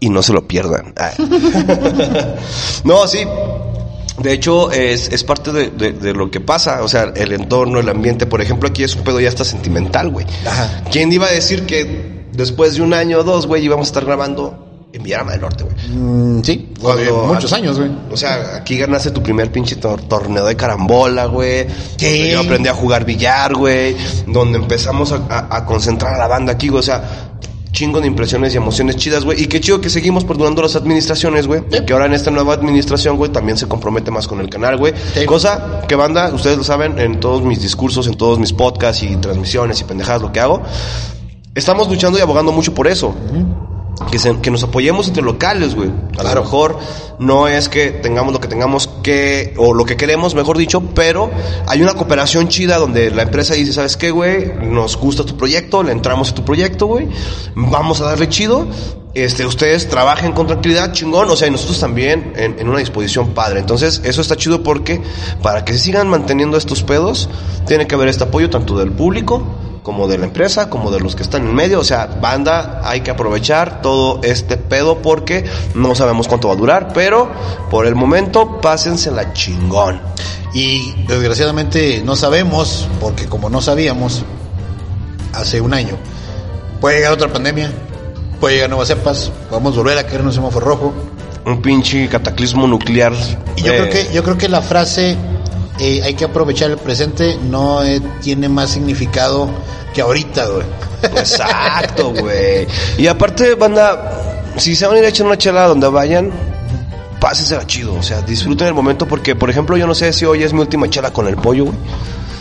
Y 0.00 0.08
no 0.08 0.22
se 0.24 0.32
lo 0.32 0.48
pierdan. 0.48 0.94
Ay. 0.96 1.14
no, 2.84 3.06
sí. 3.06 3.20
De 4.20 4.32
hecho, 4.32 4.70
es, 4.72 5.08
es 5.12 5.22
parte 5.24 5.52
de, 5.52 5.70
de- 5.70 5.92
de 5.92 6.12
lo 6.12 6.30
que 6.30 6.40
pasa. 6.40 6.82
O 6.82 6.88
sea, 6.88 7.04
el 7.14 7.32
entorno, 7.32 7.78
el 7.80 7.88
ambiente. 7.88 8.26
Por 8.26 8.40
ejemplo, 8.40 8.68
aquí 8.68 8.82
es 8.82 8.96
un 8.96 9.02
pedo 9.04 9.20
ya 9.20 9.28
hasta 9.28 9.44
sentimental, 9.44 10.10
güey. 10.10 10.26
Ajá. 10.46 10.82
¿Quién 10.90 11.12
iba 11.12 11.26
a 11.26 11.30
decir 11.30 11.66
que 11.66 12.26
después 12.32 12.74
de 12.74 12.82
un 12.82 12.94
año 12.94 13.18
o 13.20 13.22
dos, 13.24 13.46
güey, 13.46 13.64
íbamos 13.64 13.86
a 13.86 13.90
estar 13.90 14.04
grabando 14.04 14.69
en 14.92 15.02
Villarama 15.02 15.32
del 15.32 15.40
Norte, 15.40 15.64
güey. 15.64 15.76
Mm, 15.88 16.42
sí, 16.44 16.72
Cuando- 16.80 17.24
muchos 17.28 17.52
años, 17.52 17.78
güey. 17.78 17.90
O 18.10 18.16
sea, 18.16 18.56
aquí 18.56 18.76
ganaste 18.76 19.10
tu 19.12 19.22
primer 19.22 19.50
pinche 19.52 19.76
tor- 19.76 20.00
torneo 20.08 20.44
de 20.44 20.56
carambola, 20.56 21.26
güey. 21.26 21.66
Sí. 21.96 22.06
Donde 22.06 22.30
Yo 22.32 22.40
aprendí 22.40 22.68
a 22.68 22.74
jugar 22.74 23.04
billar, 23.04 23.54
güey. 23.54 23.96
Donde 24.26 24.58
empezamos 24.58 25.12
a, 25.12 25.22
a- 25.28 25.56
a 25.56 25.64
concentrar 25.64 26.14
a 26.14 26.18
la 26.18 26.26
banda 26.26 26.52
aquí, 26.52 26.68
güey. 26.68 26.80
O 26.80 26.82
sea, 26.82 27.26
chingo 27.72 28.00
de 28.00 28.08
impresiones 28.08 28.52
y 28.52 28.56
emociones 28.56 28.96
chidas, 28.96 29.24
güey. 29.24 29.40
Y 29.40 29.46
qué 29.46 29.60
chido 29.60 29.80
que 29.80 29.88
seguimos 29.88 30.24
perdurando 30.24 30.60
las 30.60 30.74
administraciones, 30.74 31.46
güey. 31.46 31.62
Que 31.86 31.92
ahora 31.92 32.06
en 32.06 32.14
esta 32.14 32.32
nueva 32.32 32.54
administración, 32.54 33.16
güey, 33.16 33.30
también 33.30 33.56
se 33.56 33.68
compromete 33.68 34.10
más 34.10 34.26
con 34.26 34.40
el 34.40 34.50
canal, 34.50 34.76
güey. 34.76 34.92
Sí. 35.14 35.24
Cosa 35.24 35.82
que 35.86 35.94
banda, 35.94 36.34
ustedes 36.34 36.58
lo 36.58 36.64
saben, 36.64 36.98
en 36.98 37.20
todos 37.20 37.42
mis 37.42 37.62
discursos, 37.62 38.08
en 38.08 38.14
todos 38.16 38.40
mis 38.40 38.52
podcasts 38.52 39.04
y 39.04 39.14
transmisiones 39.16 39.80
y 39.80 39.84
pendejadas, 39.84 40.20
lo 40.20 40.32
que 40.32 40.40
hago. 40.40 40.62
Estamos 41.54 41.88
luchando 41.88 42.18
y 42.18 42.22
abogando 42.22 42.50
mucho 42.50 42.74
por 42.74 42.88
eso. 42.88 43.14
Que, 44.10 44.18
se- 44.18 44.40
que 44.40 44.50
nos 44.50 44.62
apoyemos 44.64 45.08
entre 45.08 45.22
locales, 45.22 45.74
güey. 45.74 45.90
A 45.90 46.22
Claro. 46.22 46.36
lo 46.36 46.42
mejor 46.42 46.78
no 47.18 47.48
es 47.48 47.68
que 47.68 47.90
tengamos 47.90 48.32
lo 48.32 48.40
que 48.40 48.48
tengamos 48.48 48.88
que, 49.02 49.54
o 49.58 49.74
lo 49.74 49.84
que 49.84 49.96
queremos, 49.96 50.34
mejor 50.34 50.56
dicho, 50.58 50.80
pero 50.94 51.30
hay 51.66 51.82
una 51.82 51.92
cooperación 51.94 52.48
chida 52.48 52.78
donde 52.78 53.10
la 53.10 53.22
empresa 53.22 53.54
dice, 53.54 53.72
¿sabes 53.72 53.96
qué, 53.96 54.10
güey? 54.10 54.52
Nos 54.62 54.96
gusta 54.96 55.24
tu 55.24 55.36
proyecto, 55.36 55.82
le 55.82 55.92
entramos 55.92 56.30
a 56.30 56.34
tu 56.34 56.44
proyecto, 56.44 56.86
güey. 56.86 57.08
Vamos 57.54 58.00
a 58.00 58.04
darle 58.06 58.28
chido. 58.28 58.66
Este, 59.12 59.44
ustedes 59.44 59.88
trabajen 59.88 60.32
con 60.32 60.46
tranquilidad, 60.46 60.92
chingón. 60.92 61.28
O 61.30 61.36
sea, 61.36 61.48
y 61.48 61.50
nosotros 61.50 61.78
también 61.80 62.32
en, 62.36 62.58
en 62.58 62.68
una 62.68 62.78
disposición 62.78 63.28
padre. 63.34 63.60
Entonces, 63.60 64.00
eso 64.04 64.20
está 64.22 64.36
chido 64.36 64.62
porque 64.62 65.02
para 65.42 65.64
que 65.64 65.72
se 65.74 65.78
sigan 65.80 66.08
manteniendo 66.08 66.56
estos 66.56 66.82
pedos, 66.82 67.28
tiene 67.66 67.86
que 67.86 67.94
haber 67.96 68.08
este 68.08 68.24
apoyo 68.24 68.48
tanto 68.50 68.78
del 68.78 68.92
público 68.92 69.42
como 69.82 70.08
de 70.08 70.18
la 70.18 70.26
empresa, 70.26 70.68
como 70.68 70.90
de 70.90 71.00
los 71.00 71.16
que 71.16 71.22
están 71.22 71.46
en 71.46 71.54
medio. 71.54 71.80
O 71.80 71.84
sea, 71.84 72.06
banda, 72.06 72.80
hay 72.84 73.00
que 73.00 73.10
aprovechar 73.10 73.82
todo 73.82 74.20
este 74.22 74.56
pedo 74.56 74.98
porque 74.98 75.44
no 75.74 75.94
sabemos 75.94 76.28
cuánto 76.28 76.48
va 76.48 76.54
a 76.54 76.56
durar, 76.56 76.92
pero 76.92 77.30
por 77.70 77.86
el 77.86 77.94
momento, 77.94 78.60
pásensela 78.60 79.32
chingón. 79.32 80.00
Y 80.52 81.04
desgraciadamente 81.06 82.02
no 82.04 82.16
sabemos, 82.16 82.88
porque 83.00 83.26
como 83.26 83.48
no 83.48 83.60
sabíamos 83.60 84.24
hace 85.32 85.60
un 85.60 85.74
año, 85.74 85.96
puede 86.80 86.96
llegar 86.96 87.12
otra 87.12 87.32
pandemia, 87.32 87.72
puede 88.40 88.54
llegar 88.56 88.70
nuevas 88.70 88.88
cepas, 88.88 89.30
podemos 89.48 89.76
volver 89.76 89.98
a 89.98 90.04
caer 90.04 90.20
en 90.20 90.26
un 90.26 90.32
semáforo 90.32 90.66
rojo. 90.66 90.94
Un 91.46 91.62
pinche 91.62 92.06
cataclismo 92.08 92.66
nuclear. 92.66 93.14
Y 93.56 93.62
yo 93.62 93.72
eh, 93.72 93.76
creo 93.78 93.90
que 93.90 94.12
yo 94.12 94.22
creo 94.22 94.36
que 94.36 94.48
la 94.48 94.60
frase 94.60 95.16
eh, 95.80 96.02
hay 96.04 96.14
que 96.14 96.24
aprovechar 96.24 96.70
el 96.70 96.76
presente 96.76 97.38
no 97.48 97.82
eh, 97.82 98.00
tiene 98.22 98.48
más 98.48 98.70
significado 98.70 99.48
que 99.94 100.00
ahorita, 100.02 100.46
güey. 100.46 100.66
Exacto, 101.02 102.12
güey. 102.18 102.66
Y 102.98 103.06
aparte, 103.06 103.54
banda, 103.54 104.52
si 104.56 104.76
se 104.76 104.86
van 104.86 104.96
a 104.96 104.98
ir 105.00 105.04
a 105.04 105.08
echar 105.08 105.26
una 105.26 105.38
chela 105.38 105.66
donde 105.66 105.88
vayan, 105.88 106.30
pásensela 107.20 107.66
chido. 107.66 107.94
O 107.94 108.02
sea, 108.02 108.20
disfruten 108.22 108.66
el 108.68 108.74
momento 108.74 109.06
porque, 109.06 109.34
por 109.34 109.50
ejemplo, 109.50 109.76
yo 109.76 109.86
no 109.86 109.94
sé 109.94 110.12
si 110.12 110.24
hoy 110.24 110.42
es 110.42 110.52
mi 110.52 110.60
última 110.60 110.88
chela 110.88 111.12
con 111.12 111.26
el 111.26 111.36
pollo, 111.36 111.64
güey. 111.66 111.76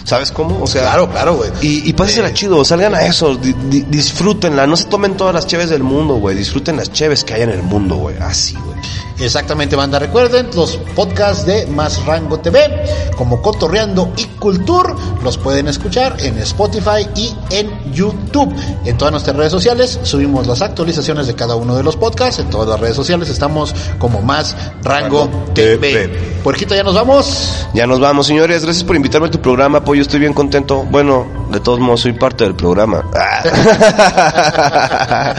¿Sabes 0.04 0.32
cómo? 0.32 0.64
O 0.64 0.66
sea, 0.68 0.82
Claro, 0.84 1.08
claro, 1.10 1.36
güey. 1.36 1.52
Y, 1.62 1.88
y 1.90 1.94
pásensela 1.94 2.34
chido, 2.34 2.64
salgan 2.66 2.96
a 2.96 3.06
eso, 3.06 3.36
di- 3.36 3.54
di- 3.70 3.82
disfrútenla. 3.90 4.66
No 4.66 4.76
se 4.76 4.86
tomen 4.86 5.16
todas 5.16 5.36
las 5.36 5.46
cheves 5.46 5.70
del 5.70 5.84
mundo, 5.84 6.16
güey. 6.16 6.36
Disfruten 6.36 6.78
las 6.78 6.92
cheves 6.92 7.24
que 7.24 7.36
hay 7.36 7.44
en 7.44 7.52
el 7.52 7.62
mundo, 7.62 7.96
güey. 7.98 8.16
Así, 8.18 8.56
güey. 8.56 8.78
Exactamente, 9.20 9.76
banda. 9.76 10.00
Recuerden 10.00 10.48
los 10.56 10.78
podcasts 10.96 11.46
de 11.46 11.68
Más 11.68 12.06
Rango 12.06 12.40
TV, 12.40 13.12
como 13.18 13.42
Cotorreando 13.42 14.14
y 14.16 14.30
Cultur, 14.40 14.96
los 15.24 15.38
pueden 15.38 15.68
escuchar 15.68 16.16
en 16.20 16.38
Spotify 16.40 17.08
y 17.16 17.36
en 17.50 17.92
YouTube. 17.92 18.54
En 18.86 18.98
todas 18.98 19.12
nuestras 19.12 19.36
redes 19.36 19.52
sociales 19.52 20.00
subimos 20.04 20.48
las 20.48 20.62
actualizaciones 20.62 21.28
de 21.28 21.36
cada 21.36 21.56
uno 21.56 21.76
de 21.76 21.84
los 21.84 21.98
podcasts. 21.98 22.40
En 22.40 22.50
todas 22.50 22.70
las 22.70 22.80
redes 22.80 22.96
sociales 22.96 23.30
estamos 23.30 23.76
como 23.98 24.22
Más 24.22 24.56
Rango, 24.84 25.26
Rango 25.26 25.54
TV. 25.54 25.78
TV. 25.78 26.08
Puerquito, 26.44 26.74
ya 26.74 26.84
nos 26.84 26.96
vamos. 26.96 27.68
Ya 27.74 27.86
nos 27.86 28.00
vamos, 28.00 28.28
señores. 28.28 28.64
Gracias 28.64 28.86
por 28.86 28.96
invitarme 28.96 29.28
a 29.28 29.32
tu 29.32 29.42
programa, 29.42 29.84
Pollo. 29.84 30.02
Estoy 30.02 30.22
bien 30.22 30.34
contento. 30.34 30.86
Bueno, 30.90 31.28
de 31.52 31.60
todos 31.60 31.80
modos, 31.80 32.02
soy 32.02 32.14
parte 32.14 32.46
del 32.46 32.56
programa. 32.56 33.04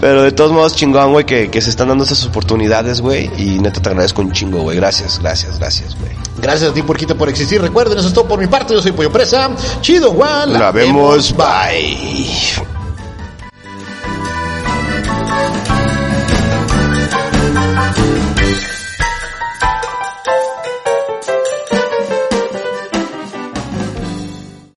Pero 0.00 0.22
de 0.22 0.32
todos 0.32 0.52
modos, 0.52 0.76
chingón, 0.76 1.12
güey, 1.12 1.26
que, 1.26 1.50
que 1.50 1.60
se 1.60 1.70
están 1.70 1.88
dando 1.88 2.04
estas 2.04 2.24
oportunidades, 2.24 3.00
güey. 3.00 3.15
Y 3.22 3.58
neta 3.58 3.80
te 3.80 3.88
agradezco 3.88 4.22
un 4.22 4.32
chingo, 4.32 4.62
güey. 4.62 4.76
Gracias, 4.76 5.18
gracias, 5.20 5.58
gracias, 5.58 5.96
güey. 5.98 6.12
Gracias 6.38 6.70
a 6.70 6.74
ti, 6.74 6.82
Puerquito, 6.82 7.16
por 7.16 7.28
existir. 7.28 7.60
Recuerden, 7.60 7.98
eso 7.98 8.08
es 8.08 8.14
todo 8.14 8.28
por 8.28 8.38
mi 8.38 8.46
parte. 8.46 8.74
Yo 8.74 8.82
soy 8.82 8.92
Pollo 8.92 9.10
Presa. 9.10 9.50
Chido, 9.80 10.12
Juan. 10.12 10.52
La 10.52 10.70
vemos. 10.70 11.34
Bye. 11.36 12.75